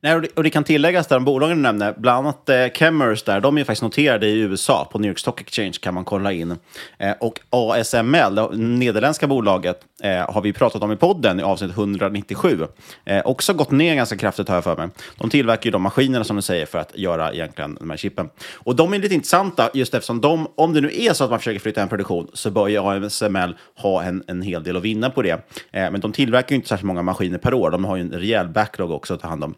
Nej, 0.00 0.14
och, 0.14 0.22
det, 0.22 0.28
och 0.36 0.42
det 0.42 0.50
kan 0.50 0.64
tilläggas 0.64 1.06
där, 1.06 1.16
de 1.16 1.24
bolagen 1.24 1.56
du 1.56 1.62
nämnde, 1.62 1.94
bland 1.96 2.26
annat 2.26 2.48
eh, 2.48 2.68
Chemours 2.74 3.22
där, 3.22 3.40
de 3.40 3.58
är 3.58 3.64
faktiskt 3.64 3.82
noterade 3.82 4.26
i 4.26 4.40
USA, 4.40 4.88
på 4.92 4.98
New 4.98 5.08
York 5.08 5.18
Stock 5.18 5.40
Exchange 5.40 5.72
kan 5.80 5.94
man 5.94 6.04
kolla 6.04 6.32
in. 6.32 6.56
Eh, 6.98 7.14
och 7.18 7.40
ASML, 7.50 8.34
det 8.34 8.48
nederländska 8.56 9.26
bolaget, 9.26 9.80
eh, 10.02 10.30
har 10.30 10.40
vi 10.42 10.52
pratat 10.52 10.82
om 10.82 10.92
i 10.92 10.96
podden 10.96 11.40
i 11.40 11.42
avsnitt 11.42 11.70
197. 11.70 12.66
Eh, 13.04 13.22
också 13.24 13.54
gått 13.54 13.70
ner 13.70 13.94
ganska 13.94 14.16
kraftigt 14.16 14.48
har 14.48 14.54
jag 14.54 14.64
för 14.64 14.76
mig. 14.76 14.88
De 15.16 15.30
tillverkar 15.30 15.64
ju 15.64 15.70
de 15.70 15.82
maskinerna 15.82 16.24
som 16.24 16.36
du 16.36 16.42
säger 16.42 16.66
för 16.66 16.78
att 16.78 16.98
göra 16.98 17.32
egentligen 17.32 17.74
de 17.74 17.90
här 17.90 17.96
chippen. 17.96 18.28
Och 18.54 18.76
de 18.76 18.94
är 18.94 18.98
lite 18.98 19.14
intressanta 19.14 19.70
just 19.74 19.94
eftersom 19.94 20.20
de, 20.20 20.46
om 20.54 20.74
det 20.74 20.80
nu 20.80 20.90
är 20.92 21.12
så 21.12 21.24
att 21.24 21.30
man 21.30 21.38
försöker 21.38 21.60
flytta 21.60 21.82
en 21.82 21.88
produktion 21.88 22.30
så 22.32 22.50
bör 22.50 22.68
ju 22.68 22.78
ASML 22.78 23.56
ha 23.74 24.02
en, 24.02 24.24
en 24.26 24.42
hel 24.42 24.62
del 24.62 24.76
att 24.76 24.82
vinna 24.82 25.10
på 25.10 25.22
det. 25.22 25.32
Eh, 25.72 25.90
men 25.90 26.00
de 26.00 26.12
tillverkar 26.12 26.50
ju 26.50 26.56
inte 26.56 26.68
särskilt 26.68 26.86
många 26.86 27.02
maskiner 27.02 27.38
per 27.38 27.54
år, 27.54 27.70
de 27.70 27.84
har 27.84 27.96
ju 27.96 28.02
en 28.02 28.12
rejäl 28.12 28.48
backlog 28.48 28.90
också 28.90 29.14
att 29.14 29.20
ta 29.20 29.28
hand 29.28 29.44
om. 29.44 29.54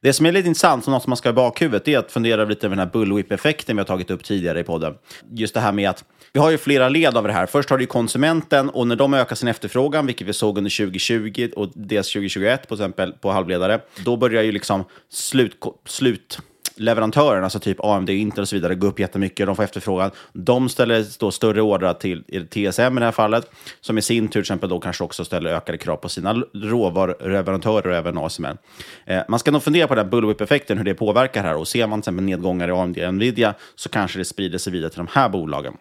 Det 0.00 0.12
som 0.12 0.26
är 0.26 0.32
lite 0.32 0.48
intressant, 0.48 0.84
som 0.84 0.92
något 0.92 1.02
som 1.02 1.10
man 1.10 1.16
ska 1.16 1.28
ha 1.28 1.32
i 1.32 1.34
bakhuvudet, 1.34 1.88
är 1.88 1.98
att 1.98 2.12
fundera 2.12 2.44
lite 2.44 2.66
över 2.66 2.76
den 2.76 2.86
här 2.86 2.92
bullwhip-effekten 2.92 3.76
vi 3.76 3.80
har 3.80 3.86
tagit 3.86 4.10
upp 4.10 4.24
tidigare 4.24 4.60
i 4.60 4.64
podden. 4.64 4.94
Just 5.32 5.54
det 5.54 5.60
här 5.60 5.72
med 5.72 5.90
att 5.90 6.04
vi 6.32 6.40
har 6.40 6.50
ju 6.50 6.58
flera 6.58 6.88
led 6.88 7.16
av 7.16 7.24
det 7.24 7.32
här. 7.32 7.46
Först 7.46 7.70
har 7.70 7.78
du 7.78 7.86
konsumenten 7.86 8.70
och 8.70 8.86
när 8.86 8.96
de 8.96 9.14
ökar 9.14 9.36
sin 9.36 9.48
efterfrågan, 9.48 10.06
vilket 10.06 10.26
vi 10.26 10.32
såg 10.32 10.58
under 10.58 10.86
2020 10.86 11.48
och 11.56 11.70
dels 11.74 12.12
2021 12.12 12.68
på 12.68 12.74
exempel 12.74 13.12
på 13.12 13.30
halvledare, 13.30 13.80
då 14.04 14.16
börjar 14.16 14.42
ju 14.42 14.52
liksom 14.52 14.84
slut, 15.10 15.56
slut 15.86 16.38
leverantörerna, 16.76 17.44
alltså 17.44 17.58
typ 17.58 17.84
AMD, 17.84 18.10
Intel 18.10 18.42
och 18.42 18.48
så 18.48 18.56
vidare, 18.56 18.74
går 18.74 18.88
upp 18.88 19.00
jättemycket. 19.00 19.46
De 19.46 19.56
får 19.56 19.62
efterfrågan. 19.62 20.10
De 20.32 20.68
ställer 20.68 21.06
då 21.18 21.30
större 21.30 21.62
ordrar 21.62 21.94
till 21.94 22.22
TSM 22.22 22.96
i 22.96 23.00
det 23.00 23.04
här 23.04 23.12
fallet, 23.12 23.50
som 23.80 23.98
i 23.98 24.02
sin 24.02 24.28
tur 24.28 24.32
till 24.32 24.40
exempel 24.40 24.68
då 24.68 24.80
kanske 24.80 25.04
också 25.04 25.24
ställer 25.24 25.50
ökade 25.50 25.78
krav 25.78 25.96
på 25.96 26.08
sina 26.08 26.42
råvaruleverantörer 26.54 27.88
och 27.88 27.96
även 27.96 28.18
ASML. 28.18 28.56
Eh, 29.04 29.22
man 29.28 29.38
ska 29.38 29.50
nog 29.50 29.62
fundera 29.62 29.88
på 29.88 29.94
den 29.94 30.04
här 30.04 30.10
bullwhip-effekten, 30.10 30.78
hur 30.78 30.84
det 30.84 30.94
påverkar 30.94 31.42
här. 31.42 31.56
Och 31.56 31.68
ser 31.68 31.86
man 31.86 32.02
till 32.02 32.10
exempel 32.10 32.24
nedgångar 32.24 32.68
i 32.68 32.72
AMD 32.72 32.98
och 32.98 33.14
Nvidia 33.14 33.54
så 33.74 33.88
kanske 33.88 34.18
det 34.18 34.24
sprider 34.24 34.58
sig 34.58 34.72
vidare 34.72 34.90
till 34.90 34.98
de 34.98 35.08
här 35.12 35.28
bolagen. 35.28 35.76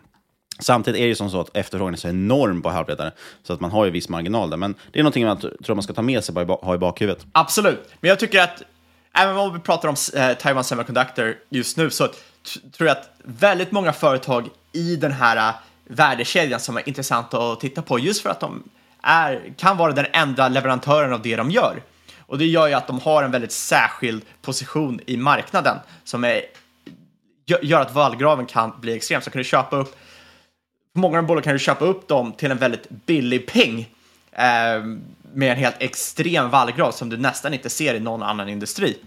Samtidigt 0.60 0.99
är 0.99 1.03
det 1.03 1.08
ju 1.08 1.15
som 1.15 1.29
så 1.29 1.39
att 1.39 1.58
efterfrågan 1.58 1.93
är 1.93 1.97
så 1.97 2.08
enorm 2.08 2.62
på 2.62 2.69
halvledare, 2.69 3.12
så 3.43 3.53
att 3.53 3.60
man 3.60 3.71
har 3.71 3.86
ju 3.86 3.91
viss 3.91 4.10
marginal 4.10 4.49
där. 4.49 4.58
Men 4.58 4.75
det 4.91 4.99
är 4.99 5.03
någonting 5.03 5.25
man 5.25 5.38
tror 5.38 5.75
man 5.75 5.84
ska 5.84 5.93
ta 5.93 6.01
med 6.01 6.23
sig 6.23 6.36
och 6.36 6.65
ha 6.65 6.75
i 6.75 6.77
bakhuvudet. 6.77 7.25
Absolut, 7.31 7.89
men 7.99 8.10
jag 8.10 8.19
tycker 8.19 8.41
att 8.41 8.63
även 9.15 9.38
om 9.38 9.54
vi 9.54 9.60
pratar 9.60 9.89
om 9.89 9.95
eh, 10.13 10.34
Taiwan 10.34 10.63
Semiconductor 10.63 11.36
just 11.49 11.78
nu 11.78 11.89
så 11.89 12.08
tror 12.78 12.88
jag 12.88 12.89
att 12.89 13.10
väldigt 13.23 13.71
många 13.71 13.93
företag 13.93 14.49
i 14.71 14.95
den 14.95 15.12
här 15.12 15.38
eh, 15.38 15.56
värdekedjan 15.88 16.60
som 16.60 16.78
är 16.78 16.88
intressanta 16.89 17.51
att 17.51 17.60
titta 17.60 17.82
på 17.82 17.99
just 17.99 18.21
för 18.21 18.30
att 18.30 18.39
de 18.39 18.63
är, 19.01 19.54
kan 19.58 19.78
vara 19.78 19.91
den 19.91 20.06
enda 20.13 20.47
leverantören 20.47 21.13
av 21.13 21.21
det 21.21 21.36
de 21.36 21.51
gör. 21.51 21.82
Och 22.19 22.38
det 22.38 22.45
gör 22.45 22.67
ju 22.67 22.73
att 22.73 22.88
de 22.88 22.99
har 22.99 23.23
en 23.23 23.32
väldigt 23.32 23.51
särskild 23.51 24.25
position 24.41 24.99
i 25.06 25.17
marknaden 25.17 25.78
som 26.04 26.23
är, 26.23 26.41
gör 27.45 27.82
att 27.82 27.93
vallgraven 27.93 28.45
kan 28.45 28.80
bli 28.82 28.95
extrem. 28.95 29.21
Så 29.21 29.30
kan 29.30 29.38
du 29.38 29.43
köpa 29.43 29.75
upp, 29.75 29.95
många 30.93 31.19
av 31.19 31.28
de 31.28 31.41
kan 31.41 31.54
du 31.54 31.60
köpa 31.60 31.86
upp 31.86 32.08
dem 32.08 32.32
till 32.32 32.51
en 32.51 32.58
väldigt 32.58 32.89
billig 32.89 33.47
peng 33.47 33.89
eh, 34.32 34.84
med 35.36 35.52
en 35.52 35.58
helt 35.58 35.76
extrem 35.80 36.50
vallgrav 36.50 36.91
som 36.91 37.10
du 37.10 37.17
nästan 37.17 37.54
inte 37.54 37.69
ser 37.69 37.93
i 37.93 38.00
någon 38.00 38.24
annan 38.24 38.50
industri. 38.50 38.98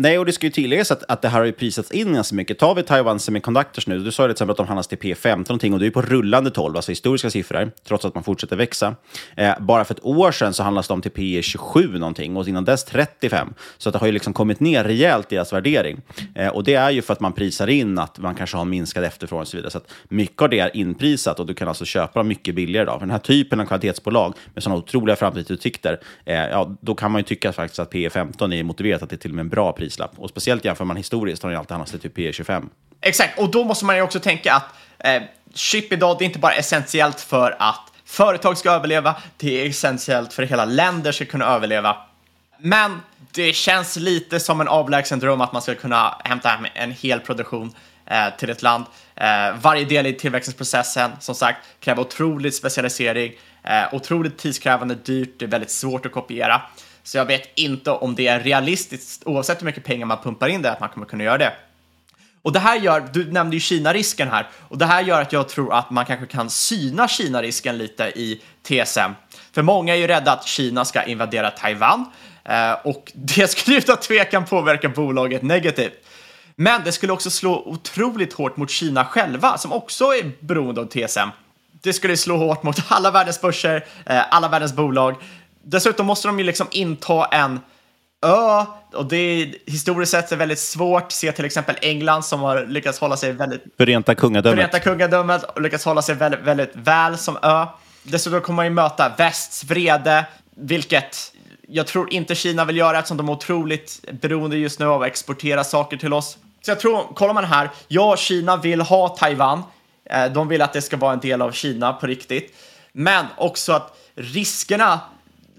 Nej, 0.00 0.18
och 0.18 0.26
det 0.26 0.32
ska 0.32 0.46
ju 0.46 0.50
tilläggas 0.50 0.90
att, 0.90 1.04
att 1.08 1.22
det 1.22 1.28
här 1.28 1.38
har 1.38 1.46
ju 1.46 1.52
prisats 1.52 1.90
in 1.90 2.14
ganska 2.14 2.34
mycket. 2.34 2.58
Tar 2.58 2.74
vi 2.74 2.82
Taiwan 2.82 3.20
Semiconductors 3.20 3.86
nu, 3.86 3.98
du 3.98 4.12
sa 4.12 4.22
ju 4.22 4.26
till 4.26 4.32
exempel 4.32 4.50
att 4.50 4.56
de 4.56 4.66
handlas 4.66 4.88
till 4.88 4.98
P15 4.98 5.36
någonting 5.36 5.72
och 5.72 5.78
det 5.78 5.82
är 5.82 5.86
ju 5.86 5.92
på 5.92 6.02
rullande 6.02 6.50
12, 6.50 6.76
alltså 6.76 6.92
historiska 6.92 7.30
siffror, 7.30 7.70
trots 7.84 8.04
att 8.04 8.14
man 8.14 8.24
fortsätter 8.24 8.56
växa. 8.56 8.94
Eh, 9.36 9.54
bara 9.60 9.84
för 9.84 9.94
ett 9.94 10.04
år 10.04 10.32
sedan 10.32 10.54
så 10.54 10.62
handlas 10.62 10.88
de 10.88 11.02
till 11.02 11.10
P27 11.10 11.98
någonting 11.98 12.36
och 12.36 12.48
innan 12.48 12.64
dess 12.64 12.84
35. 12.84 13.54
Så 13.78 13.88
att 13.88 13.92
det 13.92 13.98
har 13.98 14.06
ju 14.06 14.12
liksom 14.12 14.32
kommit 14.32 14.60
ner 14.60 14.84
rejält 14.84 15.32
i 15.32 15.34
deras 15.34 15.52
värdering. 15.52 16.00
Eh, 16.34 16.48
och 16.48 16.64
det 16.64 16.74
är 16.74 16.90
ju 16.90 17.02
för 17.02 17.12
att 17.12 17.20
man 17.20 17.32
prisar 17.32 17.66
in 17.66 17.98
att 17.98 18.18
man 18.18 18.34
kanske 18.34 18.56
har 18.56 18.62
en 18.62 18.70
minskad 18.70 19.04
efterfrågan 19.04 19.40
och 19.40 19.48
så 19.48 19.56
vidare. 19.56 19.70
Så 19.70 19.78
att 19.78 19.92
mycket 20.08 20.42
av 20.42 20.48
det 20.48 20.58
är 20.58 20.76
inprisat 20.76 21.40
och 21.40 21.46
du 21.46 21.54
kan 21.54 21.68
alltså 21.68 21.84
köpa 21.84 22.20
dem 22.20 22.28
mycket 22.28 22.54
billigare 22.54 22.82
idag. 22.82 22.94
För 22.94 23.06
den 23.06 23.10
här 23.10 23.18
typen 23.18 23.60
av 23.60 23.64
kvalitetsbolag 23.64 24.34
med 24.54 24.62
sådana 24.62 24.78
otroliga 24.78 25.16
framtidsutsikter, 25.16 26.00
eh, 26.24 26.34
ja, 26.34 26.76
då 26.80 26.94
kan 26.94 27.10
man 27.10 27.18
ju 27.18 27.24
tycka 27.24 27.52
faktiskt 27.52 27.78
att 27.78 27.92
P15 27.92 28.54
är 28.54 28.62
motiverat, 28.62 29.02
att 29.02 29.10
det 29.10 29.16
är 29.16 29.18
till 29.18 29.30
och 29.30 29.34
med 29.34 29.42
en 29.42 29.48
bra 29.48 29.72
prislapp. 29.88 30.12
Och 30.16 30.30
speciellt 30.30 30.64
jämför 30.64 30.84
man 30.84 30.96
historiskt 30.96 31.42
har 31.42 31.50
den 31.50 31.54
ju 31.54 31.58
alltid 31.58 31.70
handlats 31.70 31.90
till 31.90 32.00
typ 32.00 32.16
P25. 32.16 32.68
Exakt, 33.00 33.38
och 33.38 33.50
då 33.50 33.64
måste 33.64 33.84
man 33.84 33.96
ju 33.96 34.02
också 34.02 34.20
tänka 34.20 34.54
att 34.54 34.64
eh, 34.98 35.22
chip 35.54 35.92
idag, 35.92 36.16
det 36.18 36.24
är 36.24 36.26
inte 36.26 36.38
bara 36.38 36.52
essentiellt 36.52 37.20
för 37.20 37.56
att 37.58 37.92
företag 38.04 38.58
ska 38.58 38.70
överleva, 38.70 39.16
det 39.36 39.62
är 39.62 39.68
essentiellt 39.68 40.32
för 40.32 40.42
att 40.42 40.50
hela 40.50 40.64
länder 40.64 41.12
ska 41.12 41.24
kunna 41.24 41.46
överleva. 41.46 41.96
Men 42.58 43.00
det 43.30 43.52
känns 43.52 43.96
lite 43.96 44.40
som 44.40 44.60
en 44.60 44.68
avlägsen 44.68 45.18
dröm 45.18 45.40
att 45.40 45.52
man 45.52 45.62
ska 45.62 45.74
kunna 45.74 46.20
hämta 46.24 46.48
hem 46.48 46.66
en 46.74 46.92
hel 46.92 47.20
produktion 47.20 47.74
eh, 48.06 48.36
till 48.38 48.50
ett 48.50 48.62
land. 48.62 48.84
Eh, 49.14 49.56
varje 49.60 49.84
del 49.84 50.06
i 50.06 50.12
tillväxtprocessen, 50.12 51.10
som 51.20 51.34
sagt, 51.34 51.58
kräver 51.80 52.02
otrolig 52.02 52.54
specialisering, 52.54 53.32
eh, 53.62 53.94
otroligt 53.94 54.38
tidskrävande, 54.38 54.94
dyrt, 54.94 55.34
det 55.38 55.44
är 55.44 55.48
väldigt 55.48 55.70
svårt 55.70 56.06
att 56.06 56.12
kopiera. 56.12 56.62
Så 57.08 57.18
jag 57.18 57.24
vet 57.24 57.48
inte 57.54 57.90
om 57.90 58.14
det 58.14 58.26
är 58.26 58.40
realistiskt, 58.40 59.22
oavsett 59.26 59.60
hur 59.60 59.64
mycket 59.64 59.84
pengar 59.84 60.06
man 60.06 60.18
pumpar 60.22 60.48
in 60.48 60.62
där, 60.62 60.72
att 60.72 60.80
man 60.80 60.88
kommer 60.88 61.06
kunna 61.06 61.24
göra 61.24 61.38
det. 61.38 61.52
Och 62.42 62.52
det 62.52 62.58
här 62.58 62.76
gör, 62.76 63.08
du 63.12 63.32
nämnde 63.32 63.56
ju 63.56 63.60
Kina-risken 63.60 64.28
här, 64.28 64.48
och 64.68 64.78
det 64.78 64.86
här 64.86 65.02
gör 65.02 65.22
att 65.22 65.32
jag 65.32 65.48
tror 65.48 65.74
att 65.74 65.90
man 65.90 66.06
kanske 66.06 66.26
kan 66.26 66.50
syna 66.50 67.08
Kina-risken 67.08 67.78
lite 67.78 68.04
i 68.04 68.42
TSM. 68.62 69.12
För 69.52 69.62
många 69.62 69.94
är 69.94 69.98
ju 69.98 70.06
rädda 70.06 70.32
att 70.32 70.46
Kina 70.46 70.84
ska 70.84 71.02
invadera 71.02 71.50
Taiwan 71.50 72.04
eh, 72.44 72.72
och 72.72 73.12
det 73.14 73.48
skulle 73.50 73.76
utan 73.78 73.96
tvekan 73.96 74.44
påverka 74.44 74.88
bolaget 74.88 75.42
negativt. 75.42 76.04
Men 76.56 76.84
det 76.84 76.92
skulle 76.92 77.12
också 77.12 77.30
slå 77.30 77.62
otroligt 77.66 78.32
hårt 78.32 78.56
mot 78.56 78.70
Kina 78.70 79.04
själva 79.04 79.58
som 79.58 79.72
också 79.72 80.04
är 80.04 80.32
beroende 80.40 80.80
av 80.80 80.86
TSM. 80.86 81.28
Det 81.82 81.92
skulle 81.92 82.16
slå 82.16 82.36
hårt 82.36 82.62
mot 82.62 82.76
alla 82.88 83.10
världens 83.10 83.40
börser, 83.40 83.86
eh, 84.06 84.34
alla 84.34 84.48
världens 84.48 84.72
bolag. 84.72 85.14
Dessutom 85.70 86.06
måste 86.06 86.28
de 86.28 86.38
ju 86.38 86.44
liksom 86.44 86.66
inta 86.70 87.24
en 87.24 87.60
ö 88.26 88.64
och 88.94 89.06
det 89.06 89.16
är 89.16 89.54
historiskt 89.66 90.12
sett 90.12 90.32
är 90.32 90.36
väldigt 90.36 90.58
svårt. 90.58 91.12
Se 91.12 91.32
till 91.32 91.44
exempel 91.44 91.76
England 91.80 92.22
som 92.22 92.40
har 92.40 92.66
lyckats 92.66 92.98
hålla 92.98 93.16
sig 93.16 93.32
väldigt... 93.32 93.62
Förenta 93.76 94.14
kungadömet. 94.14 94.56
Förenta 94.56 94.78
kungadömet 94.78 95.42
och 95.42 95.62
lyckats 95.62 95.84
hålla 95.84 96.02
sig 96.02 96.14
väldigt, 96.14 96.40
väldigt 96.40 96.70
väl 96.74 97.18
som 97.18 97.38
ö. 97.42 97.66
Dessutom 98.02 98.40
kommer 98.40 98.56
man 98.56 98.64
ju 98.66 98.70
möta 98.70 99.12
västs 99.18 99.64
vrede, 99.64 100.26
vilket 100.56 101.32
jag 101.68 101.86
tror 101.86 102.12
inte 102.12 102.34
Kina 102.34 102.64
vill 102.64 102.76
göra 102.76 102.98
eftersom 102.98 103.16
de 103.16 103.28
är 103.28 103.32
otroligt 103.32 104.04
beroende 104.20 104.56
just 104.56 104.78
nu 104.78 104.86
av 104.86 105.02
att 105.02 105.08
exportera 105.08 105.64
saker 105.64 105.96
till 105.96 106.12
oss. 106.12 106.38
Så 106.64 106.70
jag 106.70 106.80
tror, 106.80 107.14
kollar 107.14 107.34
man 107.34 107.44
här, 107.44 107.70
ja, 107.88 108.16
Kina 108.16 108.56
vill 108.56 108.80
ha 108.80 109.08
Taiwan. 109.08 109.62
Eh, 110.10 110.32
De 110.32 110.48
vill 110.48 110.62
att 110.62 110.72
det 110.72 110.82
ska 110.82 110.96
vara 110.96 111.12
en 111.12 111.20
del 111.20 111.42
av 111.42 111.52
Kina 111.52 111.92
på 111.92 112.06
riktigt. 112.06 112.54
Men 112.92 113.26
också 113.36 113.72
att 113.72 113.98
riskerna, 114.14 115.00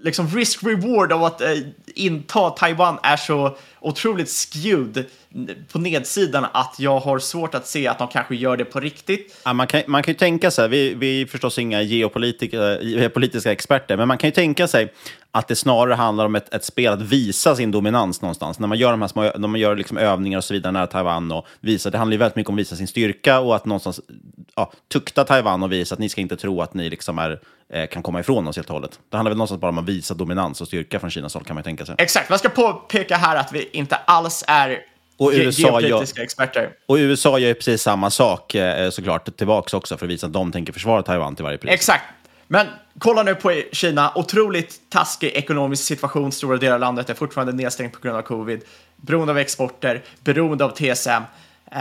liksom 0.01 0.27
risk-reward 0.27 1.11
av 1.11 1.23
att 1.23 1.41
eh, 1.41 1.57
inta 1.95 2.49
Taiwan 2.49 2.99
är 3.03 3.17
så 3.17 3.57
otroligt 3.81 4.29
skewed 4.29 5.05
på 5.71 5.79
nedsidan 5.79 6.45
att 6.51 6.75
jag 6.79 6.99
har 6.99 7.19
svårt 7.19 7.55
att 7.55 7.67
se 7.67 7.87
att 7.87 7.97
de 7.97 8.07
kanske 8.07 8.35
gör 8.35 8.57
det 8.57 8.65
på 8.65 8.79
riktigt. 8.79 9.41
Ja, 9.45 9.53
man, 9.53 9.67
kan, 9.67 9.81
man 9.87 10.03
kan 10.03 10.11
ju 10.11 10.17
tänka 10.17 10.51
sig, 10.51 10.69
vi, 10.69 10.93
vi 10.93 11.21
är 11.21 11.25
förstås 11.25 11.59
inga 11.59 11.81
geopolitiska 11.81 13.51
experter, 13.51 13.97
men 13.97 14.07
man 14.07 14.17
kan 14.17 14.27
ju 14.27 14.31
tänka 14.31 14.67
sig 14.67 14.93
att 15.31 15.47
det 15.47 15.55
snarare 15.55 15.93
handlar 15.93 16.25
om 16.25 16.35
ett, 16.35 16.53
ett 16.53 16.65
spel 16.65 16.93
att 16.93 17.01
visa 17.01 17.55
sin 17.55 17.71
dominans 17.71 18.21
någonstans. 18.21 18.59
När 18.59 18.67
man 18.67 18.77
gör 18.77 18.91
de 18.91 19.01
här 19.01 19.07
små, 19.07 19.21
när 19.21 19.47
man 19.47 19.59
gör 19.59 19.75
liksom 19.75 19.97
övningar 19.97 20.37
och 20.37 20.43
så 20.43 20.53
vidare 20.53 20.71
nära 20.71 20.87
Taiwan 20.87 21.31
och 21.31 21.45
visar, 21.59 21.91
det 21.91 21.97
handlar 21.97 22.13
ju 22.13 22.17
väldigt 22.17 22.35
mycket 22.35 22.49
om 22.49 22.55
att 22.55 22.59
visa 22.59 22.75
sin 22.75 22.87
styrka 22.87 23.39
och 23.39 23.55
att 23.55 23.65
någonstans 23.65 24.01
ja, 24.55 24.71
tukta 24.87 25.23
Taiwan 25.23 25.63
och 25.63 25.71
visa 25.71 25.95
att 25.95 25.99
ni 25.99 26.09
ska 26.09 26.21
inte 26.21 26.37
tro 26.37 26.61
att 26.61 26.73
ni 26.73 26.89
liksom 26.89 27.19
är, 27.19 27.39
eh, 27.73 27.87
kan 27.87 28.03
komma 28.03 28.19
ifrån 28.19 28.47
oss 28.47 28.55
helt 28.55 28.69
och 28.69 28.73
hållet. 28.73 28.99
Det 29.09 29.17
handlar 29.17 29.31
väl 29.31 29.37
någonstans 29.37 29.61
bara 29.61 29.69
om 29.69 29.77
att 29.77 29.89
visa 29.89 30.13
dominans 30.13 30.61
och 30.61 30.67
styrka 30.67 30.99
från 30.99 31.09
Kinas 31.09 31.33
håll 31.33 31.43
kan 31.43 31.53
man 31.53 31.63
ju 31.63 31.63
tänka 31.85 31.85
sig. 31.85 31.95
Exakt, 31.97 32.29
man 32.29 32.39
ska 32.39 32.49
påpeka 32.49 33.17
här 33.17 33.35
att 33.35 33.51
vi 33.51 33.69
inte 33.73 33.95
alls 33.95 34.43
är 34.47 34.79
Och 35.17 35.31
USA 35.33 35.61
geopolitiska 35.61 36.19
gör- 36.19 36.23
experter. 36.25 36.69
Och 36.85 36.95
USA 36.95 37.39
gör 37.39 37.47
ju 37.47 37.53
precis 37.53 37.81
samma 37.81 38.09
sak 38.09 38.55
eh, 38.55 38.89
såklart 38.89 39.37
tillbaks 39.37 39.73
också 39.73 39.97
för 39.97 40.05
att 40.05 40.11
visa 40.11 40.27
att 40.27 40.33
de 40.33 40.51
tänker 40.51 40.73
försvara 40.73 41.01
Taiwan 41.03 41.35
till 41.35 41.43
varje 41.43 41.57
pris. 41.57 41.71
Exakt. 41.71 42.03
Men 42.47 42.67
kolla 42.99 43.23
nu 43.23 43.35
på 43.35 43.61
Kina, 43.71 44.11
otroligt 44.15 44.89
taskig 44.89 45.31
ekonomisk 45.35 45.83
situation. 45.83 46.31
Stora 46.31 46.57
delar 46.57 46.73
av 46.73 46.79
landet 46.79 47.09
är 47.09 47.13
fortfarande 47.13 47.53
nedstängt 47.53 47.93
på 47.93 47.99
grund 47.99 48.17
av 48.17 48.21
covid. 48.21 48.61
Beroende 48.95 49.31
av 49.33 49.37
exporter, 49.37 50.01
beroende 50.23 50.65
av 50.65 50.69
TSM. 50.69 51.09
Eh, 51.71 51.79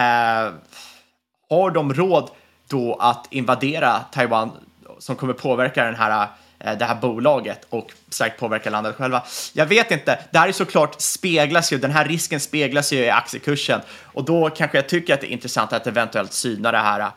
har 1.50 1.70
de 1.70 1.94
råd 1.94 2.30
då 2.68 2.94
att 3.00 3.26
invadera 3.30 3.98
Taiwan 4.12 4.50
som 4.98 5.16
kommer 5.16 5.32
påverka 5.32 5.84
den 5.84 5.94
här, 5.94 6.22
eh, 6.22 6.28
Eh, 6.60 6.78
det 6.78 6.84
här 6.84 6.94
bolaget 6.94 7.66
och 7.70 7.92
starkt 8.08 8.40
påverka 8.40 8.70
landet 8.70 8.96
själva? 8.96 9.22
Jag 9.52 9.66
vet 9.66 9.90
inte. 9.90 10.18
Det 10.30 10.38
här 10.38 10.48
är 10.48 10.52
såklart 10.52 11.00
speglas 11.00 11.72
ju, 11.72 11.78
den 11.78 11.90
här 11.90 12.04
risken 12.04 12.40
speglas 12.40 12.92
ju 12.92 12.98
i 12.98 13.10
aktiekursen 13.10 13.80
och 14.02 14.24
då 14.24 14.50
kanske 14.50 14.78
jag 14.78 14.88
tycker 14.88 15.14
att 15.14 15.20
det 15.20 15.26
är 15.26 15.32
intressant 15.32 15.72
att 15.72 15.86
eventuellt 15.86 16.32
syna 16.32 16.72
det 16.72 16.78
här 16.78 17.00
eh, 17.00 17.08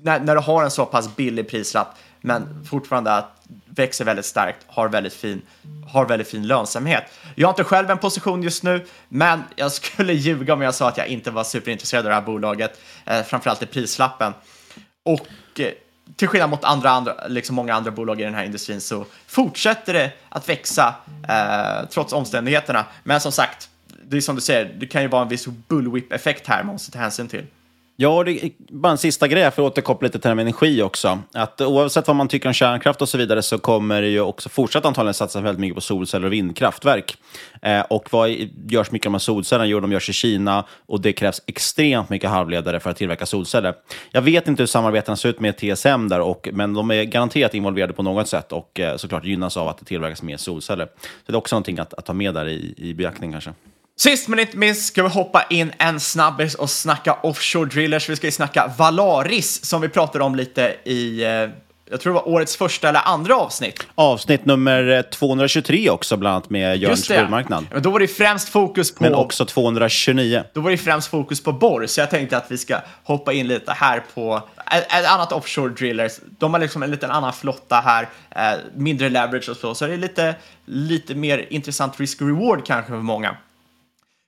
när, 0.00 0.20
när 0.20 0.34
du 0.34 0.40
har 0.40 0.64
en 0.64 0.70
så 0.70 0.86
pass 0.86 1.16
billig 1.16 1.48
prislapp 1.48 1.96
men 2.20 2.64
fortfarande 2.64 3.14
att 3.14 3.42
växer 3.66 4.04
väldigt 4.04 4.24
starkt, 4.24 4.66
har 4.66 4.88
väldigt 4.88 5.14
fin, 5.14 5.42
har 5.92 6.06
väldigt 6.06 6.28
fin 6.28 6.46
lönsamhet. 6.46 7.04
Jag 7.34 7.48
har 7.48 7.52
inte 7.52 7.64
själv 7.64 7.90
en 7.90 7.98
position 7.98 8.42
just 8.42 8.62
nu, 8.62 8.86
men 9.08 9.42
jag 9.56 9.72
skulle 9.72 10.12
ljuga 10.12 10.54
om 10.54 10.62
jag 10.62 10.74
sa 10.74 10.88
att 10.88 10.96
jag 10.96 11.06
inte 11.06 11.30
var 11.30 11.44
superintresserad 11.44 12.06
av 12.06 12.08
det 12.08 12.14
här 12.14 12.22
bolaget, 12.22 12.80
eh, 13.06 13.22
framförallt 13.22 13.62
i 13.62 13.66
prislappen. 13.66 14.32
Och 15.02 15.60
eh, 15.60 15.72
till 16.16 16.28
skillnad 16.28 16.50
mot 16.50 16.64
andra, 16.64 16.90
andra, 16.90 17.26
liksom 17.28 17.56
många 17.56 17.74
andra 17.74 17.90
bolag 17.90 18.20
i 18.20 18.24
den 18.24 18.34
här 18.34 18.44
industrin 18.44 18.80
så 18.80 19.06
fortsätter 19.26 19.92
det 19.92 20.12
att 20.28 20.48
växa 20.48 20.94
eh, 21.28 21.88
trots 21.88 22.12
omständigheterna. 22.12 22.84
Men 23.04 23.20
som 23.20 23.32
sagt, 23.32 23.68
det 24.04 24.16
är 24.16 24.20
som 24.20 24.34
du 24.34 24.40
säger, 24.40 24.74
det 24.78 24.86
kan 24.86 25.02
ju 25.02 25.08
vara 25.08 25.22
en 25.22 25.28
viss 25.28 25.46
bullwhip-effekt 25.46 26.46
här 26.46 26.62
man 26.62 26.74
måste 26.74 26.90
ta 26.90 26.98
hänsyn 26.98 27.28
till. 27.28 27.46
Ja, 28.02 28.24
det 28.24 28.44
är 28.44 28.50
bara 28.68 28.92
en 28.92 28.98
sista 28.98 29.28
grej 29.28 29.50
för 29.50 29.66
att 29.66 29.72
återkoppla 29.72 30.06
lite 30.06 30.12
till 30.12 30.22
det 30.22 30.28
här 30.28 30.34
med 30.34 30.42
energi 30.42 30.82
också. 30.82 31.18
Att 31.32 31.60
oavsett 31.60 32.06
vad 32.06 32.16
man 32.16 32.28
tycker 32.28 32.48
om 32.48 32.52
kärnkraft 32.52 33.02
och 33.02 33.08
så 33.08 33.18
vidare 33.18 33.42
så 33.42 33.58
kommer 33.58 34.02
det 34.02 34.08
ju 34.08 34.20
också 34.20 34.48
fortsatt 34.48 34.84
antagligen 34.84 35.14
satsa 35.14 35.40
väldigt 35.40 35.60
mycket 35.60 35.74
på 35.74 35.80
solceller 35.80 36.26
och 36.26 36.32
vindkraftverk. 36.32 37.16
Eh, 37.62 37.80
och 37.80 38.08
vad 38.12 38.30
görs 38.68 38.90
mycket 38.90 39.06
av 39.06 39.10
de 39.10 39.14
här 39.14 39.18
solcellerna? 39.18 39.66
Jo, 39.66 39.80
de 39.80 39.92
görs 39.92 40.08
i 40.08 40.12
Kina 40.12 40.64
och 40.86 41.00
det 41.00 41.12
krävs 41.12 41.42
extremt 41.46 42.10
mycket 42.10 42.30
halvledare 42.30 42.80
för 42.80 42.90
att 42.90 42.96
tillverka 42.96 43.26
solceller. 43.26 43.74
Jag 44.12 44.22
vet 44.22 44.48
inte 44.48 44.62
hur 44.62 44.66
samarbetena 44.66 45.16
ser 45.16 45.28
ut 45.28 45.40
med 45.40 45.56
TSM 45.56 46.08
där, 46.08 46.20
och, 46.20 46.48
men 46.52 46.74
de 46.74 46.90
är 46.90 47.04
garanterat 47.04 47.54
involverade 47.54 47.92
på 47.92 48.02
något 48.02 48.28
sätt 48.28 48.52
och 48.52 48.80
eh, 48.80 48.96
såklart 48.96 49.24
gynnas 49.24 49.56
av 49.56 49.68
att 49.68 49.78
det 49.78 49.84
tillverkas 49.84 50.22
mer 50.22 50.36
solceller. 50.36 50.86
Så 50.86 51.32
det 51.32 51.32
är 51.32 51.36
också 51.36 51.56
någonting 51.56 51.78
att, 51.78 51.94
att 51.94 52.04
ta 52.04 52.12
med 52.12 52.34
där 52.34 52.48
i, 52.48 52.74
i 52.76 52.94
beaktning 52.94 53.32
kanske. 53.32 53.52
Sist 53.96 54.28
men 54.28 54.38
inte 54.38 54.56
minst 54.56 54.86
ska 54.86 55.02
vi 55.02 55.08
hoppa 55.08 55.42
in 55.50 55.72
en 55.78 56.00
snabbis 56.00 56.54
och 56.54 56.70
snacka 56.70 57.12
offshore 57.22 57.68
drillers. 57.68 58.08
Vi 58.08 58.16
ska 58.16 58.26
ju 58.26 58.30
snacka 58.30 58.72
Valaris 58.78 59.64
som 59.64 59.80
vi 59.80 59.88
pratade 59.88 60.24
om 60.24 60.34
lite 60.34 60.76
i, 60.84 61.22
eh, 61.24 61.30
jag 61.90 62.00
tror 62.00 62.12
det 62.12 62.20
var 62.20 62.28
årets 62.28 62.56
första 62.56 62.88
eller 62.88 63.00
andra 63.04 63.36
avsnitt. 63.36 63.86
Avsnitt 63.94 64.44
nummer 64.44 64.88
eh, 64.88 65.02
223 65.02 65.90
också, 65.90 66.16
bland 66.16 66.34
annat 66.34 66.50
med 66.50 66.76
Jörns. 66.76 67.08
Guldmarknad. 67.08 67.66
Men 67.72 67.82
då 67.82 67.90
var 67.90 68.00
det 68.00 68.08
främst 68.08 68.48
fokus 68.48 68.94
på... 68.94 69.02
Men 69.02 69.14
också 69.14 69.44
229. 69.44 70.44
Då 70.52 70.60
var 70.60 70.70
det 70.70 70.76
främst 70.76 71.08
fokus 71.08 71.42
på 71.42 71.52
borr, 71.52 71.86
så 71.86 72.00
jag 72.00 72.10
tänkte 72.10 72.36
att 72.36 72.50
vi 72.50 72.58
ska 72.58 72.78
hoppa 73.04 73.32
in 73.32 73.48
lite 73.48 73.72
här 73.72 74.02
på 74.14 74.42
ett, 74.72 74.92
ett 74.92 75.06
annat 75.06 75.32
offshore 75.32 75.68
drillers. 75.68 76.12
De 76.38 76.52
har 76.52 76.60
liksom 76.60 76.82
en 76.82 76.90
liten 76.90 77.10
annan 77.10 77.32
flotta 77.32 77.76
här, 77.76 78.08
eh, 78.30 78.58
mindre 78.76 79.08
leverage 79.08 79.48
och 79.48 79.56
så, 79.56 79.74
så 79.74 79.86
det 79.86 79.92
är 79.92 79.98
lite, 79.98 80.34
lite 80.64 81.14
mer 81.14 81.46
intressant 81.50 82.00
risk-reward 82.00 82.66
kanske 82.66 82.90
för 82.90 82.96
många. 82.96 83.36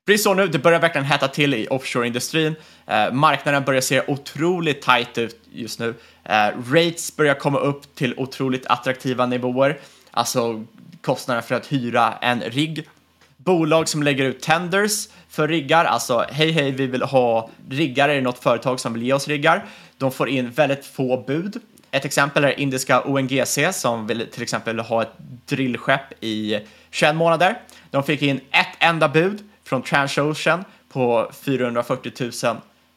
Precis 0.06 0.24
så 0.24 0.34
nu, 0.34 0.46
det 0.46 0.58
börjar 0.58 0.80
verkligen 0.80 1.04
hetta 1.04 1.28
till 1.28 1.54
i 1.54 1.66
offshore-industrin. 1.70 2.54
Eh, 2.86 3.12
marknaden 3.12 3.64
börjar 3.64 3.80
se 3.80 4.02
otroligt 4.06 4.82
tight 4.82 5.18
ut 5.18 5.40
just 5.52 5.78
nu. 5.78 5.94
Eh, 6.24 6.48
rates 6.72 7.16
börjar 7.16 7.34
komma 7.34 7.58
upp 7.58 7.94
till 7.94 8.14
otroligt 8.16 8.66
attraktiva 8.66 9.26
nivåer, 9.26 9.78
alltså 10.10 10.64
kostnaden 11.00 11.42
för 11.42 11.54
att 11.54 11.72
hyra 11.72 12.14
en 12.20 12.40
rigg. 12.40 12.88
Bolag 13.36 13.88
som 13.88 14.02
lägger 14.02 14.24
ut 14.24 14.40
tenders 14.40 15.08
för 15.28 15.48
riggar, 15.48 15.84
alltså 15.84 16.26
hej 16.30 16.50
hej 16.50 16.70
vi 16.70 16.86
vill 16.86 17.02
ha 17.02 17.50
riggar, 17.70 18.08
är 18.08 18.14
det 18.14 18.20
något 18.20 18.38
företag 18.38 18.80
som 18.80 18.92
vill 18.92 19.02
ge 19.02 19.12
oss 19.12 19.28
riggar? 19.28 19.64
De 19.98 20.12
får 20.12 20.28
in 20.28 20.50
väldigt 20.50 20.86
få 20.86 21.24
bud. 21.26 21.60
Ett 21.90 22.04
exempel 22.04 22.44
är 22.44 22.60
indiska 22.60 23.02
ONGC 23.04 23.58
som 23.72 24.06
vill 24.06 24.26
till 24.30 24.42
exempel 24.42 24.80
ha 24.80 25.02
ett 25.02 25.12
drillskepp 25.46 26.24
i 26.24 26.58
21 26.90 27.16
månader. 27.16 27.60
De 27.90 28.02
fick 28.02 28.22
in 28.22 28.40
ett 28.50 28.76
enda 28.78 29.08
bud 29.08 29.42
från 29.64 29.82
Transocean 29.82 30.64
på 30.92 31.30
440 31.44 32.12
000 32.44 32.56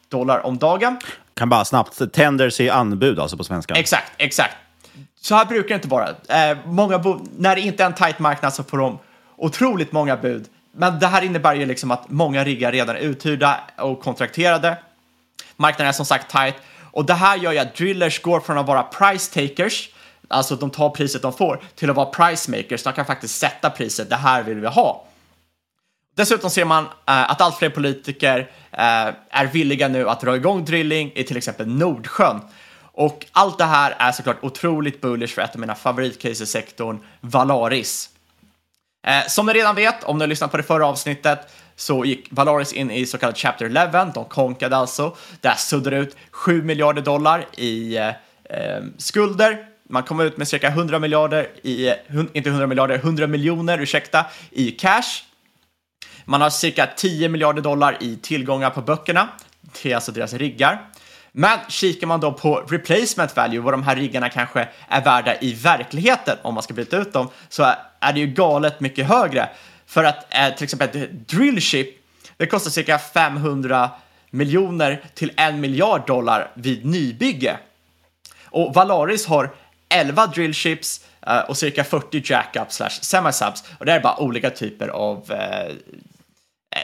dollar 0.10 0.46
om 0.46 0.58
dagen. 0.58 0.98
Kan 1.34 1.50
bara 1.50 1.66
snabbt, 1.66 2.14
tenders 2.14 2.60
är 2.60 2.72
anbud 2.72 3.20
alltså 3.20 3.38
på 3.38 3.44
svenska. 3.44 3.74
Exakt, 3.74 4.12
exakt. 4.18 4.56
Så 5.20 5.36
här 5.36 5.46
brukar 5.46 5.70
det 5.70 5.76
inte 5.76 5.88
vara. 5.88 6.10
Eh, 6.10 6.58
många 6.66 6.98
när 7.38 7.56
det 7.56 7.62
inte 7.62 7.84
är 7.84 7.88
en 7.88 7.94
tight 7.94 8.20
marknad 8.20 8.54
så 8.54 8.64
får 8.64 8.78
de 8.78 9.00
otroligt 9.36 9.92
många 9.92 10.18
bud. 10.18 10.46
Men 10.72 11.00
det 11.00 11.08
här 11.08 11.22
innebär 11.22 11.56
ju 11.56 11.66
liksom 11.66 11.92
att 11.92 12.10
många 12.10 12.44
riggar 12.44 12.72
redan 12.72 12.96
är 12.96 13.00
uthyrda 13.00 13.60
och 13.78 14.00
kontrakterade. 14.00 14.78
Marknaden 15.56 15.88
är 15.88 15.92
som 15.92 16.06
sagt 16.06 16.32
tight 16.32 16.56
och 16.98 17.06
det 17.06 17.14
här 17.14 17.38
gör 17.38 17.52
ju 17.52 17.58
att 17.58 17.76
drillers 17.76 18.22
går 18.22 18.40
från 18.40 18.58
att 18.58 18.68
vara 18.68 18.84
price 18.84 19.34
takers, 19.34 19.90
alltså 20.28 20.56
de 20.56 20.70
tar 20.70 20.90
priset 20.90 21.22
de 21.22 21.34
får, 21.34 21.62
till 21.76 21.90
att 21.90 21.96
vara 21.96 22.06
price 22.06 22.52
makers. 22.52 22.84
De 22.84 22.94
kan 22.94 23.06
faktiskt 23.06 23.40
sätta 23.40 23.70
priset, 23.70 24.10
det 24.10 24.16
här 24.16 24.44
vill 24.44 24.60
vi 24.60 24.68
ha. 24.68 25.07
Dessutom 26.18 26.50
ser 26.50 26.66
man 26.66 26.84
eh, 26.84 27.32
att 27.32 27.42
allt 27.42 27.58
fler 27.58 27.70
politiker 27.70 28.40
eh, 28.72 29.14
är 29.30 29.46
villiga 29.54 29.88
nu 29.88 30.10
att 30.10 30.22
dra 30.22 30.36
igång 30.36 30.66
drilling 30.66 31.12
i 31.16 31.24
till 31.24 31.38
exempel 31.38 31.68
Nordsjön. 31.68 32.42
Och 32.80 33.26
allt 33.32 33.58
det 33.58 33.66
här 33.66 33.96
är 34.00 34.12
såklart 34.12 34.38
otroligt 34.42 35.02
bullish 35.02 35.36
för 35.36 35.42
ett 35.42 35.54
av 35.54 35.60
mina 35.60 35.76
favoritcase 35.76 36.44
i 36.44 36.48
sektorn, 36.48 37.00
Valaris. 37.22 38.10
Eh, 39.08 39.28
som 39.28 39.46
ni 39.46 39.54
redan 39.54 39.76
vet, 39.76 40.04
om 40.04 40.18
ni 40.18 40.24
har 40.24 40.28
lyssnat 40.28 40.52
på 40.52 40.58
det 40.58 40.64
förra 40.64 40.86
avsnittet, 40.86 41.40
så 41.76 42.06
gick 42.06 42.28
Valaris 42.32 42.74
in 42.74 42.92
i 42.92 43.06
så 43.06 43.18
kallad 43.18 43.38
Chapter 43.38 43.66
11. 43.66 44.06
De 44.06 44.26
konkade 44.26 44.78
alltså. 44.78 45.16
Där 45.42 45.56
suddade 45.56 45.98
ut 45.98 46.16
7 46.32 46.64
miljarder 46.64 47.02
dollar 47.02 47.46
i 47.58 47.98
eh, 47.98 48.08
eh, 48.44 48.84
skulder. 48.98 49.66
Man 49.90 50.04
kom 50.04 50.20
ut 50.20 50.38
med 50.38 50.48
cirka 50.48 50.68
100 50.68 51.00
miljarder 51.00 51.50
i, 51.64 51.88
eh, 51.88 51.96
inte 52.34 52.50
100 52.50 52.68
miljarder, 52.68 52.96
100 52.98 53.28
miljoner, 53.28 53.82
ursäkta, 53.82 54.26
i 54.52 54.72
cash. 54.72 55.27
Man 56.30 56.42
har 56.42 56.50
cirka 56.50 56.88
10 56.96 57.30
miljarder 57.30 57.62
dollar 57.62 57.98
i 58.00 58.18
tillgångar 58.18 58.70
på 58.70 58.82
böckerna. 58.82 59.30
det 59.84 59.92
är 59.92 59.96
alltså 59.96 60.12
deras 60.12 60.34
riggar. 60.34 60.90
Men 61.32 61.60
kikar 61.70 62.08
man 62.08 62.20
då 62.20 62.34
på 62.34 62.56
replacement 62.56 63.36
value, 63.36 63.60
vad 63.60 63.74
de 63.74 63.84
här 63.84 63.96
riggarna 63.96 64.30
kanske 64.30 64.68
är 64.88 65.04
värda 65.04 65.36
i 65.40 65.54
verkligheten 65.54 66.38
om 66.42 66.54
man 66.54 66.64
ska 66.64 66.74
byta 66.74 66.98
ut 66.98 67.14
dem, 67.14 67.30
så 67.50 67.64
är 68.00 68.14
det 68.14 68.20
ju 68.20 68.28
galet 68.28 68.80
mycket 68.80 69.08
högre. 69.08 69.50
För 69.86 70.04
att 70.04 70.34
eh, 70.36 70.56
till 70.56 70.64
exempel 70.64 71.04
ett 71.04 71.28
drillship, 71.28 71.90
det 72.38 72.46
kostar 72.46 72.72
cirka 72.72 73.00
500 73.00 73.90
miljoner 74.30 75.04
till 75.14 75.32
en 75.38 75.60
miljard 75.60 76.08
dollar 76.08 76.52
vid 76.54 76.86
nybygge. 76.86 77.58
Och 78.44 78.74
Valaris 78.74 79.26
har 79.28 79.50
11 79.90 80.28
drillships 80.28 81.06
eh, 81.28 81.40
och 81.40 81.58
cirka 81.58 81.84
40 81.84 82.22
jackups 82.32 82.76
slash 82.76 82.90
semisubs. 82.90 83.64
Och 83.78 83.86
det 83.86 83.92
är 83.92 84.00
bara 84.00 84.20
olika 84.20 84.50
typer 84.50 84.88
av 84.88 85.32
eh, 85.32 85.74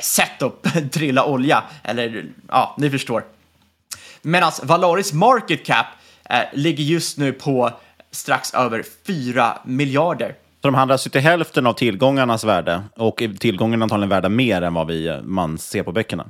setup, 0.01 0.63
drilla 0.93 1.25
olja, 1.25 1.63
eller 1.83 2.25
ja, 2.47 2.75
ni 2.77 2.89
förstår. 2.89 3.23
Medan 4.21 4.51
Valaris 4.63 5.13
market 5.13 5.65
cap 5.65 5.85
eh, 6.29 6.39
ligger 6.53 6.83
just 6.83 7.17
nu 7.17 7.33
på 7.33 7.71
strax 8.11 8.53
över 8.53 8.83
4 9.07 9.57
miljarder. 9.65 10.35
Så 10.61 10.67
de 10.67 10.75
handlas 10.75 11.07
ju 11.07 11.09
till 11.09 11.21
hälften 11.21 11.67
av 11.67 11.73
tillgångarnas 11.73 12.43
värde 12.43 12.83
och 12.95 13.23
tillgångarna 13.39 13.83
antagligen 13.83 14.09
värda 14.09 14.29
mer 14.29 14.61
än 14.61 14.73
vad 14.73 14.87
vi, 14.87 15.21
man 15.23 15.57
ser 15.57 15.83
på 15.83 15.91
böckerna. 15.91 16.25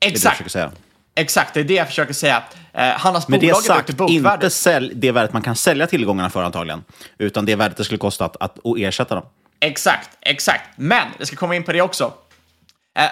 Exakt. 0.00 0.38
Det 0.38 0.44
det 0.44 0.50
säga. 0.50 0.72
Exakt, 1.16 1.54
det 1.54 1.60
är 1.60 1.64
det 1.64 1.74
jag 1.74 1.86
försöker 1.86 2.14
säga. 2.14 2.42
Eh, 2.72 2.88
handlas 2.88 3.28
Men 3.28 3.40
det 3.40 3.56
sagt, 3.56 4.00
inte 4.08 4.50
sälj, 4.50 4.92
det 4.94 5.12
värdet 5.12 5.32
man 5.32 5.42
kan 5.42 5.56
sälja 5.56 5.86
tillgångarna 5.86 6.30
för 6.30 6.42
antagligen, 6.42 6.84
utan 7.18 7.46
det 7.46 7.56
värdet 7.56 7.76
det 7.76 7.84
skulle 7.84 7.98
kosta 7.98 8.24
att, 8.24 8.36
att, 8.36 8.66
att 8.66 8.78
ersätta 8.78 9.14
dem. 9.14 9.24
Exakt, 9.60 10.10
exakt. 10.20 10.70
Men 10.76 11.08
jag 11.18 11.26
ska 11.26 11.36
komma 11.36 11.56
in 11.56 11.64
på 11.64 11.72
det 11.72 11.82
också. 11.82 12.12
Eh, 12.94 13.10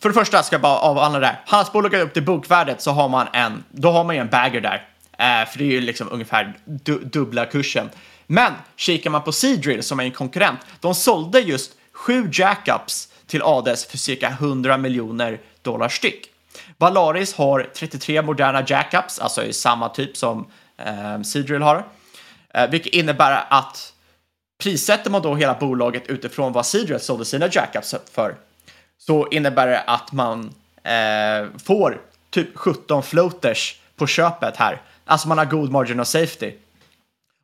för 0.00 0.08
det 0.08 0.14
första 0.14 0.42
ska 0.42 0.54
jag 0.54 0.62
bara 0.62 0.78
avhandla 0.78 1.18
det 1.18 1.26
här. 1.26 1.40
Handelsbolaget 1.46 2.02
upp 2.02 2.14
till 2.14 2.22
bokvärdet 2.22 2.82
så 2.82 2.90
har 2.90 3.08
man 3.08 3.28
en, 3.32 3.64
då 3.70 3.90
har 3.90 4.04
man 4.04 4.14
ju 4.14 4.20
en 4.20 4.28
bagger 4.28 4.60
där. 4.60 4.88
Eh, 5.18 5.48
för 5.48 5.58
det 5.58 5.64
är 5.64 5.70
ju 5.70 5.80
liksom 5.80 6.08
ungefär 6.10 6.54
du, 6.64 6.98
dubbla 6.98 7.46
kursen. 7.46 7.90
Men 8.26 8.52
kikar 8.76 9.10
man 9.10 9.22
på 9.22 9.32
Seadrill 9.32 9.82
som 9.82 10.00
är 10.00 10.04
en 10.04 10.12
konkurrent, 10.12 10.60
de 10.80 10.94
sålde 10.94 11.40
just 11.40 11.72
sju 11.92 12.28
jackups 12.32 13.08
till 13.26 13.42
Ades 13.42 13.86
för 13.86 13.98
cirka 13.98 14.28
100 14.28 14.76
miljoner 14.78 15.40
dollar 15.62 15.88
styck. 15.88 16.28
Valaris 16.78 17.34
har 17.34 17.70
33 17.74 18.22
moderna 18.22 18.64
jackups, 18.66 19.18
alltså 19.18 19.44
i 19.44 19.52
samma 19.52 19.88
typ 19.88 20.16
som 20.16 20.46
eh, 20.76 21.22
Seadrill 21.22 21.62
har. 21.62 21.86
Eh, 22.54 22.70
vilket 22.70 22.94
innebär 22.94 23.44
att 23.48 23.92
prissätter 24.62 25.10
man 25.10 25.22
då 25.22 25.34
hela 25.34 25.54
bolaget 25.54 26.06
utifrån 26.06 26.52
vad 26.52 26.66
Seadrill 26.66 27.00
sålde 27.00 27.24
sina 27.24 27.48
jackups 27.52 27.94
för 28.14 28.36
så 29.06 29.28
innebär 29.28 29.66
det 29.66 29.80
att 29.80 30.12
man 30.12 30.54
eh, 30.82 31.58
får 31.64 32.00
typ 32.30 32.48
17 32.56 33.02
floaters 33.02 33.76
på 33.96 34.06
köpet 34.06 34.56
här. 34.56 34.80
Alltså 35.04 35.28
man 35.28 35.38
har 35.38 35.44
god 35.44 35.70
margin 35.70 36.00
of 36.00 36.06
safety. 36.06 36.52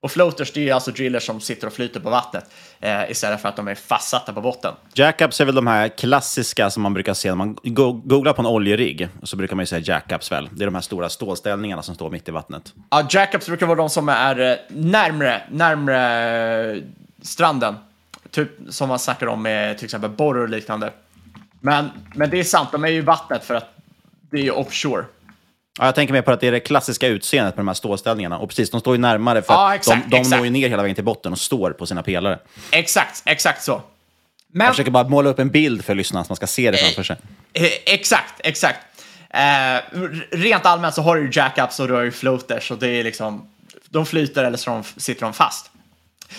Och 0.00 0.11
floaters 0.11 0.52
det 0.52 0.68
är 0.68 0.74
alltså 0.74 0.90
drillers 0.90 1.26
som 1.26 1.40
sitter 1.40 1.66
och 1.66 1.72
flyter 1.72 2.00
på 2.00 2.11
vattnet 2.11 2.44
eh, 2.80 3.11
istället 3.11 3.42
för 3.42 3.48
att 3.48 3.56
de 3.56 3.68
är 3.68 3.74
fastsatta 3.74 4.32
på 4.32 4.40
botten. 4.40 4.74
Jackups 4.94 5.40
är 5.40 5.44
väl 5.44 5.54
de 5.54 5.66
här 5.66 5.88
klassiska 5.88 6.70
som 6.70 6.82
man 6.82 6.94
brukar 6.94 7.14
se 7.14 7.28
när 7.28 7.36
man 7.36 7.56
go 7.62 7.92
googlar 8.04 8.32
på 8.32 8.42
en 8.42 8.46
oljerigg. 8.46 9.09
Så 9.22 9.36
brukar 9.36 9.56
man 9.56 9.62
ju 9.62 9.66
säga 9.66 9.82
jackups 9.84 10.32
väl. 10.32 10.48
Det 10.52 10.64
är 10.64 10.66
de 10.66 10.74
här 10.74 10.82
stora 10.82 11.09
stålställningarna 11.09 11.82
som 11.82 11.94
står 11.94 12.11
mitt 12.11 12.28
i 12.28 12.30
vattnet. 12.30 12.74
Ja, 12.90 13.06
jackups 13.11 13.46
brukar 13.46 13.66
vara 13.66 13.76
de 13.76 13.90
som 13.90 14.09
är 14.09 14.40
eh, 14.40 14.56
närmre, 14.68 15.42
närmre 15.50 16.72
eh, 16.72 16.82
stranden. 17.22 17.74
Typ 18.30 18.50
som 18.68 18.88
man 18.88 18.98
snackar 18.98 19.26
om 19.26 19.42
med 19.42 19.78
till 19.78 19.84
exempel 19.84 20.11
borr 20.11 20.36
och 20.36 20.48
liknande. 20.48 20.92
Men, 21.61 21.90
men 22.14 22.30
det 22.30 22.38
är 22.40 22.44
sant, 22.44 22.68
de 22.72 22.84
är 22.84 22.88
ju 22.88 22.98
i 22.98 23.00
vattnet 23.00 23.44
för 23.44 23.54
att 23.54 23.74
det 24.30 24.46
är 24.46 24.56
offshore. 24.59 25.04
Ja, 25.78 25.84
jag 25.84 25.94
tänker 25.94 26.12
mer 26.14 26.22
på 26.22 26.30
att 26.30 26.40
det 26.40 26.46
är 26.48 26.52
det 26.52 26.61
klassiska 26.61 27.06
utseendet 27.06 27.54
på 27.54 27.61
de 27.61 27.68
här 27.68 27.74
stålställningarna. 27.74 28.38
Och 28.38 28.48
precis, 28.48 28.70
de 28.70 28.80
står 28.80 28.94
ju 28.94 29.00
närmare 29.00 29.42
för 29.42 29.52
Ja, 29.54 29.68
att 29.68 29.74
exakt, 29.76 30.04
de, 30.04 30.11
de 30.11 30.16
exakt. 30.16 30.36
når 30.36 30.44
ju 30.44 30.50
ner 30.50 30.68
hela 30.68 30.82
vägen 30.82 30.94
till 30.94 31.04
botten 31.04 31.32
och 31.32 31.38
står 31.38 31.70
på 31.70 31.86
sina 31.86 32.02
pelare. 32.02 32.38
Exakt, 32.70 33.22
exakt 33.24 33.62
så. 33.62 33.82
Men, 34.52 34.64
Jag 34.64 34.74
försöker 34.74 34.90
bara 34.90 35.09
måla 35.09 35.30
upp 35.30 35.38
en 35.38 35.50
bild 35.50 35.84
för 35.84 35.94
lyssnarna 35.94 36.24
så 36.24 36.30
man 36.30 36.36
ska 36.36 36.46
se 36.46 36.70
det 36.70 36.76
framför 36.78 37.02
sig. 37.02 37.16
Eh, 37.52 37.64
exakt, 37.86 38.34
exakt. 38.38 38.78
Eh, 39.30 39.98
rent 40.30 40.66
allmänt 40.66 40.94
så 40.94 41.02
har 41.02 41.16
du 41.16 41.30
jackups 41.32 41.80
och 41.80 41.88
du 41.88 41.94
har 41.94 42.02
ju 42.02 42.11
floaters 42.12 42.70
och 42.70 42.78
det 42.78 42.88
är 42.88 43.04
liksom, 43.04 43.48
de 43.88 44.06
flyter 44.06 44.44
eller 44.44 44.59
så 44.59 44.70
de, 44.70 44.84
sitter 45.00 45.20
de 45.20 45.32
fast. 45.32 45.70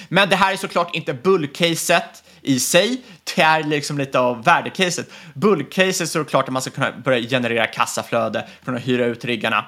Men 0.10 0.30
det 0.30 0.36
här 0.36 0.54
är 0.54 0.58
såklart 0.58 0.96
inte 0.96 1.14
bullcaset 1.14 2.24
i 2.42 2.60
sig, 2.60 3.02
det 3.36 3.42
är 3.42 3.64
liksom 3.64 3.98
lite 3.98 4.20
av 4.20 4.44
värdecaset. 4.44 5.12
Bullcaset 5.34 6.16
är 6.16 6.20
det 6.20 6.26
klart 6.26 6.48
att 6.48 6.54
man 6.54 6.62
ska 6.62 6.72
kunna 6.72 6.92
börja 6.92 7.30
generera 7.30 7.68
kassaflöde 7.68 8.48
från 8.64 8.76
att 8.76 8.82
hyra 8.82 9.06
ut 9.06 9.26
riggarna. 9.26 9.66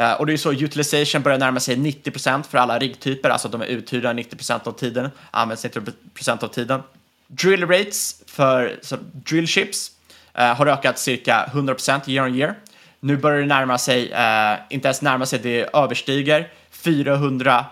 Uh, 0.00 0.12
och 0.12 0.26
det 0.26 0.32
är 0.32 0.36
så 0.36 0.52
utilization 0.52 1.22
börjar 1.22 1.38
närma 1.38 1.60
sig 1.60 1.76
90% 1.76 2.42
för 2.42 2.58
alla 2.58 2.78
riggtyper, 2.78 3.30
alltså 3.30 3.48
att 3.48 3.52
de 3.52 3.62
är 3.62 3.66
uthyrda 3.66 4.12
90% 4.12 4.68
av 4.68 4.72
tiden, 4.72 5.10
används 5.30 5.64
90% 5.64 6.44
av 6.44 6.48
tiden. 6.48 6.82
Drill 7.26 7.66
rates 7.66 8.22
för 8.26 8.78
så 8.82 8.96
drill 9.12 9.46
ships 9.46 9.90
uh, 10.38 10.44
har 10.44 10.66
ökat 10.66 10.98
cirka 10.98 11.50
100% 11.52 12.10
year 12.10 12.26
on 12.26 12.34
year. 12.34 12.54
Nu 13.00 13.16
börjar 13.16 13.40
det 13.40 13.46
närma 13.46 13.78
sig, 13.78 14.12
uh, 14.12 14.60
inte 14.70 14.88
ens 14.88 15.02
närma 15.02 15.26
sig, 15.26 15.38
det 15.38 15.76
överstiger 15.76 16.48
400 16.70 17.64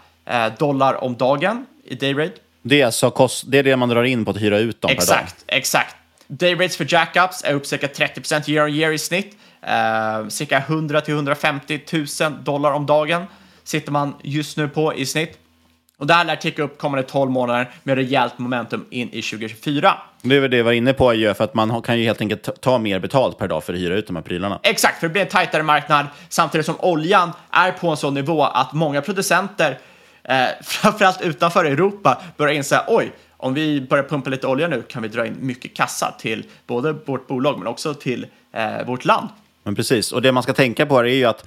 dollar 0.59 1.05
om 1.05 1.17
dagen 1.17 1.67
i 1.85 1.95
day 1.95 2.15
rate. 2.15 2.35
Det 2.63 2.81
är, 2.81 2.87
alltså 2.87 3.11
kost, 3.11 3.45
det 3.47 3.59
är 3.59 3.63
det 3.63 3.77
man 3.77 3.89
drar 3.89 4.05
in 4.05 4.25
på 4.25 4.31
att 4.31 4.41
hyra 4.41 4.59
ut 4.59 4.81
dem 4.81 4.89
per 4.89 4.95
dag. 4.95 5.03
Exakt, 5.03 5.45
exakt. 5.47 5.97
Day 6.27 6.55
rates 6.55 6.77
för 6.77 6.87
jackups 6.89 7.45
är 7.45 7.55
upp 7.55 7.67
cirka 7.67 7.87
30% 7.87 8.51
year 8.51 8.65
on 8.67 8.75
year 8.75 8.93
i 8.93 8.99
snitt. 8.99 9.37
Eh, 9.63 10.29
cirka 10.29 10.59
100 10.59 11.01
till 11.01 11.15
150 11.15 11.81
000 12.21 12.33
dollar 12.45 12.73
om 12.73 12.87
dagen 12.87 13.25
sitter 13.65 13.93
man 13.93 14.15
just 14.23 14.57
nu 14.57 14.69
på 14.69 14.95
i 14.95 15.07
snitt. 15.07 15.39
Och 15.99 16.07
det 16.07 16.15
här 16.15 16.25
lär 16.25 16.37
ticka 16.37 16.63
upp 16.63 16.79
kommande 16.79 17.03
12 17.03 17.31
månader 17.31 17.71
med 17.83 17.95
rejält 17.97 18.39
momentum 18.39 18.87
in 18.91 19.09
i 19.13 19.23
2024. 19.23 19.95
Det 20.23 20.37
är 20.37 20.41
väl 20.41 20.51
det 20.51 20.57
jag 20.57 20.65
var 20.65 20.73
inne 20.73 20.93
på, 20.93 21.15
ju, 21.15 21.35
för 21.35 21.45
att 21.45 21.55
man 21.55 21.83
kan 21.83 21.99
ju 21.99 22.05
helt 22.05 22.21
enkelt 22.21 22.43
ta- 22.43 22.53
ta 22.53 22.79
mer 22.79 22.99
betalt 22.99 23.39
per 23.39 23.49
dag 23.49 23.65
för 23.65 23.73
att 23.73 23.79
hyra 23.79 23.95
ut 23.95 24.07
de 24.07 24.17
här 24.17 24.23
prylarna. 24.23 24.61
Exakt, 24.63 25.01
för 25.01 25.07
det 25.09 25.13
blir 25.13 25.23
en 25.23 25.29
tajtare 25.29 25.63
marknad 25.63 26.07
samtidigt 26.29 26.67
som 26.67 26.77
oljan 26.81 27.33
är 27.51 27.73
på 27.73 27.89
en 27.89 27.97
sån 27.97 28.15
nivå 28.15 28.43
att 28.45 28.73
många 28.73 29.01
producenter, 29.03 29.79
eh, 30.25 30.47
framförallt 30.63 31.21
utanför 31.23 31.65
Europa, 31.65 32.23
börjar 32.37 32.55
inse 32.55 32.81
oj, 32.89 33.13
om 33.37 33.55
vi 33.55 33.81
börjar 33.81 34.05
pumpa 34.05 34.31
lite 34.31 34.47
olja 34.47 34.69
nu 34.69 34.83
kan 34.83 35.03
vi 35.03 35.09
dra 35.09 35.27
in 35.27 35.37
mycket 35.41 35.75
kassa 35.75 36.15
till 36.19 36.45
både 36.67 36.93
vårt 36.93 37.27
bolag 37.27 37.59
men 37.59 37.67
också 37.67 37.95
till 37.95 38.27
eh, 38.53 38.87
vårt 38.87 39.05
land. 39.05 39.29
Men 39.63 39.75
precis, 39.75 40.13
och 40.13 40.23
det 40.23 40.33
man 40.33 40.43
ska 40.43 40.53
tänka 40.53 40.87
på 40.87 40.99
är 40.99 41.05
ju 41.05 41.25
att 41.25 41.45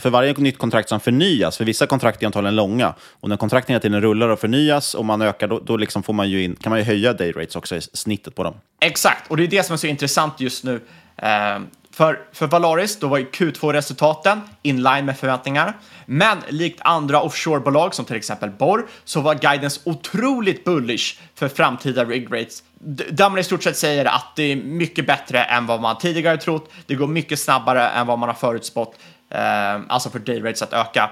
för 0.00 0.10
varje 0.10 0.32
nytt 0.32 0.58
kontrakt 0.58 0.88
som 0.88 1.00
förnyas, 1.00 1.56
för 1.56 1.64
vissa 1.64 1.86
kontrakt 1.86 2.22
är 2.22 2.26
antagligen 2.26 2.56
långa, 2.56 2.94
och 3.20 3.28
när 3.28 3.36
kontrakten 3.36 3.72
hela 3.72 3.80
tiden 3.80 4.00
rullar 4.00 4.28
och 4.28 4.40
förnyas 4.40 4.94
och 4.94 5.04
man 5.04 5.22
ökar, 5.22 5.48
då, 5.48 5.60
då 5.60 5.76
liksom 5.76 6.02
får 6.02 6.12
man 6.12 6.30
ju 6.30 6.42
in, 6.44 6.56
kan 6.56 6.70
man 6.70 6.78
ju 6.78 6.84
höja 6.84 7.12
day 7.12 7.32
rates 7.32 7.56
också 7.56 7.76
i 7.76 7.80
snittet 7.80 8.34
på 8.34 8.42
dem. 8.42 8.54
Exakt, 8.80 9.30
och 9.30 9.36
det 9.36 9.42
är 9.42 9.48
det 9.48 9.62
som 9.62 9.72
är 9.72 9.76
så 9.76 9.86
intressant 9.86 10.40
just 10.40 10.64
nu. 10.64 10.80
Eh, 11.16 11.58
för, 11.96 12.20
för 12.32 12.46
Valaris, 12.46 12.98
då 12.98 13.08
var 13.08 13.18
ju 13.18 13.24
Q2-resultaten 13.24 14.40
in 14.62 14.82
line 14.82 15.04
med 15.04 15.18
förväntningar. 15.18 15.76
Men 16.06 16.38
likt 16.48 16.80
andra 16.80 17.20
offshorebolag 17.20 17.94
som 17.94 18.04
till 18.04 18.16
exempel 18.16 18.50
Borr 18.50 18.86
så 19.04 19.20
var 19.20 19.34
guidance 19.34 19.80
otroligt 19.84 20.64
bullish 20.64 21.18
för 21.34 21.48
framtida 21.48 22.04
rig 22.04 22.32
rates. 22.32 22.62
Där 23.10 23.30
man 23.30 23.38
i 23.38 23.44
stort 23.44 23.62
sett 23.62 23.76
säger 23.76 24.04
att 24.04 24.36
det 24.36 24.42
är 24.42 24.56
mycket 24.56 25.06
bättre 25.06 25.42
än 25.44 25.66
vad 25.66 25.80
man 25.80 25.98
tidigare 25.98 26.36
trott. 26.36 26.70
Det 26.86 26.94
går 26.94 27.06
mycket 27.06 27.40
snabbare 27.40 27.88
än 27.88 28.06
vad 28.06 28.18
man 28.18 28.28
har 28.28 28.36
förutspått. 28.36 28.98
Eh, 29.30 29.80
alltså 29.88 30.10
för 30.10 30.18
day 30.18 30.40
rates 30.40 30.62
att 30.62 30.72
öka. 30.72 31.10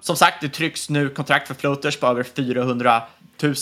Som 0.00 0.16
sagt, 0.16 0.40
det 0.40 0.48
trycks 0.48 0.90
nu 0.90 1.08
kontrakt 1.08 1.46
för 1.46 1.54
floaters 1.54 1.96
på 1.96 2.06
över 2.06 2.22
400 2.22 3.02
000 3.42 3.54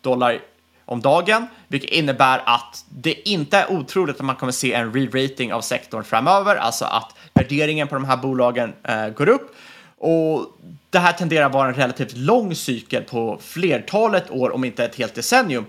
dollar 0.00 0.40
om 0.84 1.00
dagen, 1.00 1.46
vilket 1.68 1.90
innebär 1.90 2.42
att 2.46 2.84
det 2.88 3.28
inte 3.28 3.58
är 3.58 3.72
otroligt 3.72 4.16
att 4.16 4.24
man 4.24 4.36
kommer 4.36 4.52
se 4.52 4.72
en 4.72 4.92
re-rating 4.92 5.52
av 5.52 5.60
sektorn 5.60 6.04
framöver, 6.04 6.56
alltså 6.56 6.84
att 6.84 7.14
värderingen 7.34 7.88
på 7.88 7.94
de 7.94 8.04
här 8.04 8.16
bolagen 8.16 8.72
eh, 8.82 9.08
går 9.08 9.28
upp. 9.28 9.56
Och 9.98 10.46
det 10.90 10.98
här 10.98 11.12
tenderar 11.12 11.48
vara 11.48 11.68
en 11.68 11.74
relativt 11.74 12.16
lång 12.16 12.54
cykel 12.54 13.02
på 13.02 13.38
flertalet 13.42 14.30
år, 14.30 14.54
om 14.54 14.64
inte 14.64 14.84
ett 14.84 14.94
helt 14.96 15.14
decennium. 15.14 15.66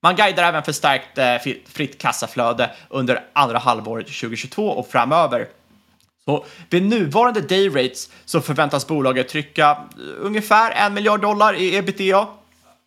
Man 0.00 0.16
guidar 0.16 0.44
även 0.44 0.62
för 0.62 0.72
starkt 0.72 1.18
eh, 1.18 1.54
fritt 1.66 1.98
kassaflöde 1.98 2.70
under 2.88 3.24
andra 3.32 3.58
halvåret 3.58 4.06
2022 4.06 4.68
och 4.68 4.88
framöver. 4.88 5.48
Så 6.24 6.44
vid 6.70 6.82
nuvarande 6.82 7.40
day 7.40 7.68
rates 7.68 8.10
så 8.24 8.40
förväntas 8.40 8.86
bolaget 8.86 9.28
trycka 9.28 9.70
eh, 9.70 9.76
ungefär 10.18 10.70
en 10.70 10.94
miljard 10.94 11.20
dollar 11.20 11.54
i 11.54 11.76
ebitda. 11.76 12.28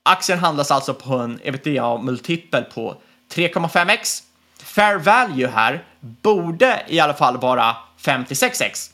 Aktien 0.08 0.40
handlas 0.40 0.72
alltså 0.72 0.94
på 0.94 1.16
en 1.16 1.40
ebitda-multipel 1.44 2.64
på 2.64 2.96
3,5x. 3.34 4.24
Fair 4.64 4.98
value 4.98 5.48
här 5.48 5.84
borde 6.00 6.84
i 6.88 7.00
alla 7.00 7.14
fall 7.14 7.38
vara 7.38 7.76
56x. 8.02 8.92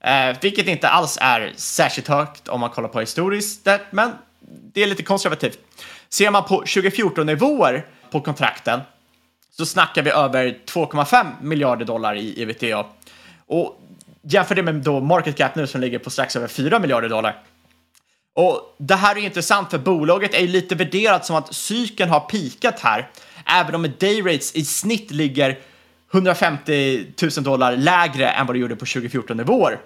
Eh, 0.00 0.36
vilket 0.40 0.66
inte 0.66 0.88
alls 0.88 1.18
är 1.20 1.52
särskilt 1.56 2.08
högt 2.08 2.48
om 2.48 2.60
man 2.60 2.70
kollar 2.70 2.88
på 2.88 3.00
historiskt, 3.00 3.64
det- 3.64 3.80
men 3.90 4.12
det 4.74 4.82
är 4.82 4.86
lite 4.86 5.02
konservativt. 5.02 5.58
Ser 6.08 6.30
man 6.30 6.44
på 6.44 6.62
2014-nivåer 6.66 7.86
på 8.10 8.20
kontrakten 8.20 8.80
så 9.56 9.66
snackar 9.66 10.02
vi 10.02 10.10
över 10.10 10.58
2,5 10.66 11.26
miljarder 11.42 11.84
dollar 11.84 12.14
i 12.14 12.42
ebitda. 12.42 12.86
Och 13.46 13.80
jämför 14.22 14.54
det 14.54 14.62
med 14.62 14.74
då 14.74 15.00
market 15.00 15.36
cap 15.36 15.54
nu 15.54 15.66
som 15.66 15.80
ligger 15.80 15.98
på 15.98 16.10
strax 16.10 16.36
över 16.36 16.48
4 16.48 16.78
miljarder 16.78 17.08
dollar. 17.08 17.42
Och 18.34 18.74
det 18.78 18.94
här 18.94 19.16
är 19.16 19.20
intressant 19.20 19.70
för 19.70 19.78
bolaget 19.78 20.34
är 20.34 20.40
ju 20.40 20.46
lite 20.46 20.74
värderat 20.74 21.26
som 21.26 21.36
att 21.36 21.54
cykeln 21.54 22.10
har 22.10 22.20
pikat 22.20 22.80
här, 22.80 23.08
även 23.46 23.74
om 23.74 23.92
dayrates 23.98 24.54
i 24.54 24.64
snitt 24.64 25.10
ligger 25.10 25.58
150 26.12 27.06
000 27.22 27.30
dollar 27.44 27.76
lägre 27.76 28.28
än 28.28 28.46
vad 28.46 28.56
det 28.56 28.60
gjorde 28.60 28.76
på 28.76 28.86
2014 28.86 29.36
nivåer. 29.36 29.80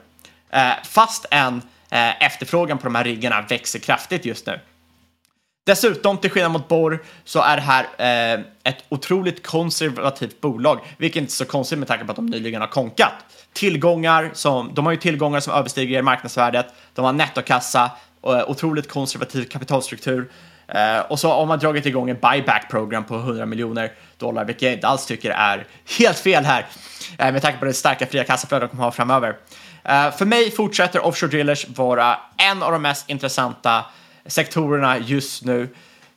Eh, 0.51 0.72
fast 0.84 1.26
en 1.30 1.62
eh, 1.90 2.22
efterfrågan 2.22 2.78
på 2.78 2.84
de 2.84 2.94
här 2.94 3.05
riggarna 3.05 3.44
växer 3.49 3.78
kraftigt 3.78 4.24
just 4.24 4.47
nu. 4.47 4.61
Dessutom, 5.66 6.18
till 6.18 6.30
skillnad 6.30 6.53
mot 6.53 6.68
Borr, 6.68 7.03
så 7.24 7.40
är 7.40 7.57
det 7.57 7.62
här 7.62 7.84
eh, 7.99 8.40
ett 8.64 8.84
otroligt 8.88 9.47
konservativt 9.47 10.40
bolag, 10.40 10.80
vilket 10.99 11.20
inte 11.20 11.30
är 11.30 11.32
så 11.32 11.44
konstigt 11.44 11.78
med 11.78 11.88
tanke 11.88 12.05
på 12.05 12.11
att 12.11 12.16
de 12.16 12.26
nyligen 12.26 12.61
har 12.61 12.68
konkat. 12.68 13.12
Tillgångar 13.53 14.30
som, 14.32 14.74
de 14.74 14.86
har 14.86 14.92
ju 14.92 14.99
tillgångar 14.99 15.40
som 15.40 15.53
överstiger 15.53 16.03
marknadsvärdet, 16.03 16.66
de 16.94 17.05
har 17.05 17.12
nettokassa, 17.12 17.90
Eh, 18.27 18.51
otroligt 18.51 18.89
konservativ 18.89 19.45
kapitalstruktur. 19.45 20.31
Eh, 20.68 20.99
och 20.99 21.20
så 21.20 21.29
har 21.29 21.47
man 21.47 21.59
dragit 21.59 21.87
igång 21.87 22.11
en 22.11 22.18
buyback 22.20 22.70
program 22.70 23.05
på 23.05 23.14
100 23.14 23.47
miljoner 23.47 23.93
dollar, 24.18 24.45
vilket 24.45 24.62
jag 24.62 24.72
inte 24.72 24.87
alls 24.87 25.07
tycker 25.07 25.31
är 25.31 25.66
helt 25.99 26.18
fel 26.18 26.45
här, 26.45 26.66
eh, 27.18 27.33
med 27.33 27.43
tanke 27.43 27.59
på 27.59 27.64
det 27.64 27.72
starka 27.72 28.07
fria 28.07 28.24
kassaflödet 28.24 28.70
de 28.70 28.70
kommer 28.70 28.85
ha 28.85 28.93
framöver. 28.93 29.37
För 30.18 30.24
mig 30.24 30.51
fortsätter 30.51 31.05
offshore 31.07 31.31
drillers 31.31 31.68
vara 31.68 32.18
en 32.37 32.62
av 32.62 32.72
de 32.72 32.83
mest 32.83 33.11
intressanta 33.11 33.85
sektorerna 34.27 34.99
just 34.99 35.45
nu. 35.45 35.68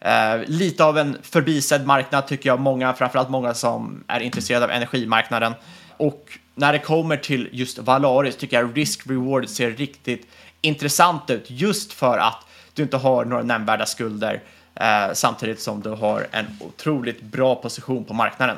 Uh, 0.05 0.43
lite 0.47 0.83
av 0.83 0.97
en 0.97 1.17
förbisedd 1.21 1.85
marknad 1.85 2.27
tycker 2.27 2.49
jag, 2.49 2.59
många, 2.59 2.93
framförallt 2.93 3.29
många 3.29 3.53
som 3.53 4.03
är 4.07 4.19
intresserade 4.19 4.65
av 4.65 4.71
energimarknaden. 4.71 5.53
Och 5.97 6.39
när 6.55 6.73
det 6.73 6.79
kommer 6.79 7.17
till 7.17 7.49
just 7.51 7.79
Valaris 7.79 8.37
tycker 8.37 8.59
jag 8.59 8.77
risk-reward 8.77 9.47
ser 9.47 9.71
riktigt 9.71 10.27
intressant 10.61 11.29
ut 11.29 11.45
just 11.47 11.93
för 11.93 12.17
att 12.17 12.45
du 12.73 12.83
inte 12.83 12.97
har 12.97 13.25
några 13.25 13.43
nämnvärda 13.43 13.85
skulder 13.85 14.33
uh, 14.81 15.13
samtidigt 15.13 15.61
som 15.61 15.81
du 15.81 15.89
har 15.89 16.27
en 16.31 16.45
otroligt 16.59 17.21
bra 17.21 17.55
position 17.55 18.03
på 18.05 18.13
marknaden. 18.13 18.57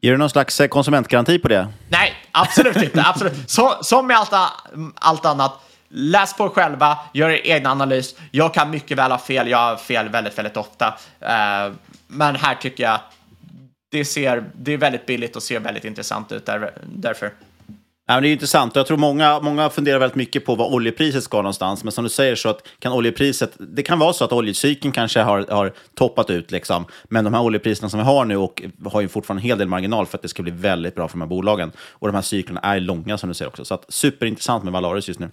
Ger 0.00 0.12
du 0.12 0.18
någon 0.18 0.30
slags 0.30 0.60
eh, 0.60 0.68
konsumentgaranti 0.68 1.38
på 1.38 1.48
det? 1.48 1.68
Nej, 1.88 2.14
absolut 2.32 2.76
inte. 2.76 3.04
Absolut. 3.06 3.50
Så, 3.50 3.78
som 3.82 4.06
med 4.06 4.16
allt, 4.16 4.52
allt 4.94 5.24
annat, 5.24 5.52
Läs 5.94 6.36
på 6.36 6.48
själva, 6.48 6.98
gör 7.12 7.30
er 7.30 7.40
egna 7.46 7.70
analys. 7.70 8.14
Jag 8.30 8.54
kan 8.54 8.70
mycket 8.70 8.98
väl 8.98 9.10
ha 9.10 9.18
fel, 9.18 9.48
jag 9.48 9.58
har 9.58 9.76
fel 9.76 10.08
väldigt, 10.08 10.38
väldigt 10.38 10.56
ofta. 10.56 10.86
Uh, 11.22 11.74
men 12.06 12.36
här 12.36 12.54
tycker 12.54 12.84
jag 12.84 12.94
att 12.94 13.12
det, 13.90 14.04
ser, 14.04 14.44
det 14.54 14.72
är 14.72 14.76
väldigt 14.76 15.06
billigt 15.06 15.36
och 15.36 15.42
ser 15.42 15.60
väldigt 15.60 15.84
intressant 15.84 16.32
ut 16.32 16.46
där, 16.46 16.72
därför. 16.86 17.32
Ja, 18.06 18.20
det 18.20 18.28
är 18.28 18.32
intressant. 18.32 18.76
Jag 18.76 18.86
tror 18.86 18.96
många, 18.96 19.40
många 19.40 19.70
funderar 19.70 19.98
väldigt 19.98 20.16
mycket 20.16 20.44
på 20.44 20.54
vad 20.54 20.74
oljepriset 20.74 21.24
ska 21.24 21.36
någonstans. 21.36 21.84
Men 21.84 21.92
som 21.92 22.04
du 22.04 22.10
säger 22.10 22.34
så 22.34 22.48
att 22.48 22.68
kan 22.78 22.92
oljepriset, 22.92 23.52
det 23.58 23.82
kan 23.82 23.98
vara 23.98 24.12
så 24.12 24.24
att 24.24 24.32
oljecykeln 24.32 24.92
kanske 24.92 25.20
har, 25.20 25.46
har 25.50 25.72
toppat 25.94 26.30
ut. 26.30 26.50
Liksom. 26.50 26.84
Men 27.04 27.24
de 27.24 27.34
här 27.34 27.42
oljepriserna 27.42 27.88
som 27.88 28.00
vi 28.00 28.06
har 28.06 28.24
nu 28.24 28.36
och 28.36 28.62
har 28.92 29.00
ju 29.00 29.08
fortfarande 29.08 29.40
en 29.40 29.46
hel 29.46 29.58
del 29.58 29.68
marginal 29.68 30.06
för 30.06 30.18
att 30.18 30.22
det 30.22 30.28
ska 30.28 30.42
bli 30.42 30.52
väldigt 30.52 30.94
bra 30.94 31.08
för 31.08 31.14
de 31.14 31.20
här 31.20 31.28
bolagen. 31.28 31.72
Och 31.78 32.08
de 32.08 32.14
här 32.14 32.22
cyklerna 32.22 32.60
är 32.60 32.80
långa 32.80 33.18
som 33.18 33.28
du 33.28 33.34
säger 33.34 33.48
också. 33.48 33.64
Så 33.64 33.74
att, 33.74 33.84
superintressant 33.88 34.64
med 34.64 34.72
Valaris 34.72 35.08
just 35.08 35.20
nu. 35.20 35.30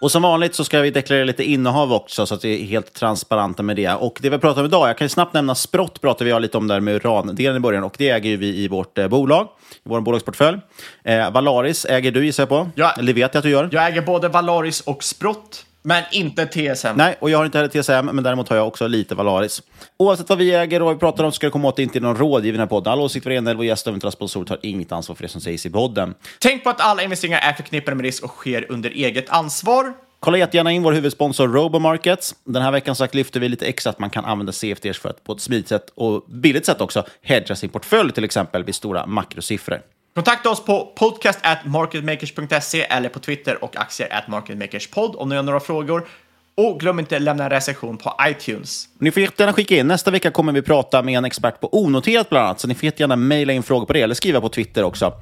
Och 0.00 0.10
som 0.10 0.22
vanligt 0.22 0.54
så 0.54 0.64
ska 0.64 0.80
vi 0.80 0.90
deklarera 0.90 1.24
lite 1.24 1.44
innehav 1.44 1.92
också, 1.92 2.26
så 2.26 2.34
att 2.34 2.44
vi 2.44 2.62
är 2.62 2.66
helt 2.66 2.94
transparenta 2.94 3.62
med 3.62 3.76
det. 3.76 3.94
Och 3.94 4.18
det 4.22 4.30
vi 4.30 4.38
pratar 4.38 4.60
om 4.60 4.66
idag, 4.66 4.88
jag 4.88 4.98
kan 4.98 5.08
snabbt 5.08 5.34
nämna 5.34 5.54
Sprott, 5.54 6.00
pratade 6.00 6.34
vi 6.34 6.40
lite 6.40 6.58
om 6.58 6.68
där 6.68 6.80
med 6.80 6.94
urandelen 6.94 7.56
i 7.56 7.60
början, 7.60 7.84
och 7.84 7.94
det 7.98 8.08
äger 8.10 8.30
ju 8.30 8.36
vi 8.36 8.56
i 8.56 8.68
vårt 8.68 8.98
eh, 8.98 9.08
bolag, 9.08 9.48
i 9.72 9.78
vår 9.82 10.00
bolagsportfölj. 10.00 10.58
Eh, 11.04 11.30
Valaris 11.30 11.84
äger 11.84 12.12
du 12.12 12.24
gissar 12.24 12.42
jag 12.42 12.48
på, 12.48 12.70
ja, 12.74 12.94
eller 12.98 13.12
vet 13.12 13.34
jag 13.34 13.40
att 13.40 13.44
du 13.44 13.50
gör. 13.50 13.68
Jag 13.72 13.86
äger 13.86 14.02
både 14.02 14.28
Valaris 14.28 14.80
och 14.80 15.04
Sprott. 15.04 15.64
Men 15.82 16.04
inte 16.12 16.46
TSM. 16.46 16.96
Nej, 16.96 17.16
och 17.20 17.30
jag 17.30 17.38
har 17.38 17.44
inte 17.44 17.58
heller 17.58 17.82
TSM, 17.82 18.06
men 18.06 18.24
däremot 18.24 18.48
har 18.48 18.56
jag 18.56 18.68
också 18.68 18.86
lite 18.86 19.14
Valaris. 19.14 19.62
Oavsett 19.96 20.28
vad 20.28 20.38
vi 20.38 20.54
äger 20.54 20.80
och 20.80 20.86
vad 20.86 20.94
vi 20.94 21.00
pratar 21.00 21.24
om 21.24 21.32
ska 21.32 21.46
det 21.46 21.50
komma 21.50 21.68
åt 21.68 21.78
inte 21.78 22.00
någon 22.00 22.16
rådgivning 22.16 22.64
i 22.64 22.66
podden. 22.66 22.92
Alla 22.92 23.02
åsikter 23.02 23.30
var 23.30 23.36
enade 23.36 23.58
och 23.58 23.64
gäster 23.64 23.90
och 23.90 23.92
eventuella 23.92 24.12
sponsorer 24.12 24.46
tar 24.46 24.58
inget 24.62 24.92
ansvar 24.92 25.16
för 25.16 25.22
det 25.22 25.28
som 25.28 25.40
sägs 25.40 25.66
i 25.66 25.70
podden. 25.70 26.14
Tänk 26.38 26.64
på 26.64 26.70
att 26.70 26.80
alla 26.80 27.02
investeringar 27.02 27.38
är 27.38 27.52
förknippade 27.52 27.94
med 27.94 28.04
risk 28.04 28.24
och 28.24 28.30
sker 28.30 28.66
under 28.68 28.90
eget 28.90 29.30
ansvar. 29.30 29.92
Kolla 30.20 30.38
jättegärna 30.38 30.72
in 30.72 30.82
vår 30.82 30.92
huvudsponsor 30.92 31.48
Robomarkets. 31.48 32.34
Den 32.44 32.62
här 32.62 32.72
veckan 32.72 32.96
sagt 32.96 33.14
lyfter 33.14 33.40
vi 33.40 33.48
lite 33.48 33.66
extra 33.66 33.90
att 33.90 33.98
man 33.98 34.10
kan 34.10 34.24
använda 34.24 34.52
CFDs 34.52 34.98
för 34.98 35.08
att 35.08 35.24
på 35.24 35.32
ett 35.32 35.40
smidigt 35.40 35.68
sätt 35.68 35.92
och 35.94 36.24
billigt 36.28 36.66
sätt 36.66 36.80
också 36.80 37.06
hedga 37.22 37.56
sin 37.56 37.70
portfölj 37.70 38.12
till 38.12 38.24
exempel 38.24 38.64
vid 38.64 38.74
stora 38.74 39.06
makrosiffror. 39.06 39.80
Kontakta 40.18 40.50
oss 40.50 40.64
på 40.64 40.92
podcast 40.94 41.38
at 41.42 41.58
marketmakers.se 41.64 42.82
eller 42.82 43.08
på 43.08 43.18
Twitter 43.18 43.64
och 43.64 43.76
aktier 43.76 44.12
at 44.12 44.28
marketmakerspod 44.28 45.16
om 45.16 45.28
ni 45.28 45.36
har 45.36 45.42
några 45.42 45.60
frågor. 45.60 46.08
Och 46.56 46.80
glöm 46.80 46.98
inte 46.98 47.16
att 47.16 47.22
lämna 47.22 47.44
en 47.44 47.50
recension 47.50 47.96
på 47.96 48.14
iTunes. 48.28 48.88
Ni 49.00 49.10
får 49.10 49.22
jättegärna 49.22 49.52
skicka 49.52 49.76
in. 49.76 49.86
Nästa 49.86 50.10
vecka 50.10 50.30
kommer 50.30 50.52
vi 50.52 50.62
prata 50.62 51.02
med 51.02 51.18
en 51.18 51.24
expert 51.24 51.60
på 51.60 51.68
onoterat 51.84 52.30
bland 52.30 52.46
annat, 52.46 52.60
så 52.60 52.68
ni 52.68 52.74
får 52.74 52.84
jättegärna 52.84 53.16
mejla 53.16 53.52
in 53.52 53.62
frågor 53.62 53.86
på 53.86 53.92
det 53.92 54.02
eller 54.02 54.14
skriva 54.14 54.40
på 54.40 54.48
Twitter 54.48 54.84
också. 54.84 55.12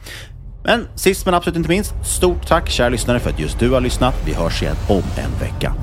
Men 0.65 0.89
sist 0.95 1.27
men 1.27 1.35
absolut 1.35 1.57
inte 1.57 1.69
minst, 1.69 1.93
stort 2.19 2.49
tack 2.49 2.71
kära 2.71 2.89
lyssnare 2.89 3.21
för 3.21 3.31
att 3.31 3.41
just 3.41 3.59
du 3.59 3.71
har 3.71 3.81
lyssnat. 3.81 4.15
Vi 4.27 4.35
hörs 4.35 4.63
igen 4.63 4.77
om 4.89 5.03
en 5.17 5.41
vecka. 5.41 5.75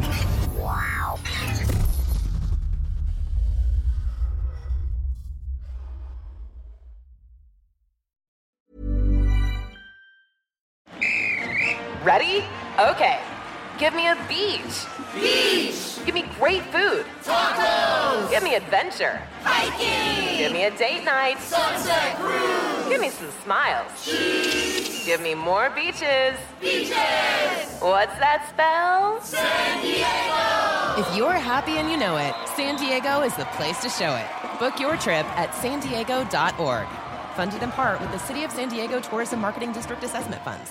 Ready? 12.03 12.43
Okay. 12.77 13.21
Give 13.79 13.93
me 13.93 14.07
a 14.07 14.17
beach. 14.27 14.85
Beach. 15.15 16.05
Give 16.05 16.13
me 16.13 16.25
great 16.37 16.63
food. 16.63 17.05
Tacos. 17.23 18.29
Give 18.29 18.43
me 18.43 18.55
adventure. 18.55 19.21
Hiking. 19.41 20.37
Give 20.37 20.51
me 20.51 20.65
a 20.65 20.77
date 20.77 21.05
night. 21.05 21.39
Sunset 21.39 22.17
cruise. 22.17 22.89
Give 22.89 22.99
me 22.99 23.09
some 23.09 23.31
smiles. 23.43 23.89
Cheese. 24.03 25.05
Give 25.05 25.21
me 25.21 25.33
more 25.33 25.69
beaches. 25.69 26.35
Beaches. 26.59 27.79
What's 27.79 28.19
that 28.19 28.47
spell? 28.49 29.21
San 29.21 29.81
Diego. 29.81 31.01
If 31.01 31.17
you're 31.17 31.31
happy 31.31 31.77
and 31.77 31.89
you 31.89 31.95
know 31.95 32.17
it, 32.17 32.35
San 32.57 32.75
Diego 32.75 33.21
is 33.21 33.33
the 33.37 33.45
place 33.55 33.79
to 33.81 33.89
show 33.89 34.13
it. 34.13 34.59
Book 34.59 34.77
your 34.77 34.97
trip 34.97 35.25
at 35.37 35.55
san 35.55 35.79
diego.org. 35.79 36.87
Funded 37.37 37.63
in 37.63 37.71
part 37.71 38.01
with 38.01 38.11
the 38.11 38.19
City 38.19 38.43
of 38.43 38.51
San 38.51 38.67
Diego 38.67 38.99
Tourism 38.99 39.39
Marketing 39.39 39.71
District 39.71 40.03
Assessment 40.03 40.43
Funds. 40.43 40.69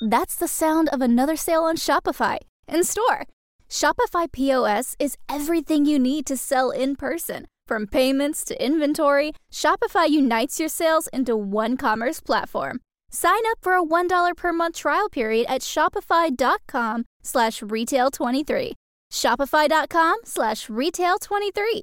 That's 0.00 0.36
the 0.36 0.48
sound 0.48 0.88
of 0.90 1.00
another 1.00 1.36
sale 1.36 1.64
on 1.64 1.76
Shopify 1.76 2.38
in 2.68 2.84
store. 2.84 3.26
Shopify 3.68 4.30
POS 4.30 4.94
is 4.98 5.16
everything 5.28 5.84
you 5.84 5.98
need 5.98 6.24
to 6.26 6.36
sell 6.36 6.70
in 6.70 6.96
person. 6.96 7.46
From 7.66 7.86
payments 7.86 8.44
to 8.44 8.64
inventory, 8.64 9.32
Shopify 9.52 10.08
unites 10.08 10.58
your 10.60 10.68
sales 10.70 11.08
into 11.12 11.36
one 11.36 11.76
commerce 11.76 12.20
platform. 12.20 12.80
Sign 13.10 13.40
up 13.50 13.58
for 13.60 13.74
a 13.74 13.82
$1 13.82 14.36
per 14.36 14.52
month 14.52 14.76
trial 14.76 15.08
period 15.08 15.46
at 15.50 15.62
shopify.com 15.62 17.04
slash 17.22 17.60
retail23. 17.60 18.72
Shopify.com 19.12 20.16
slash 20.24 20.66
retail23. 20.68 21.82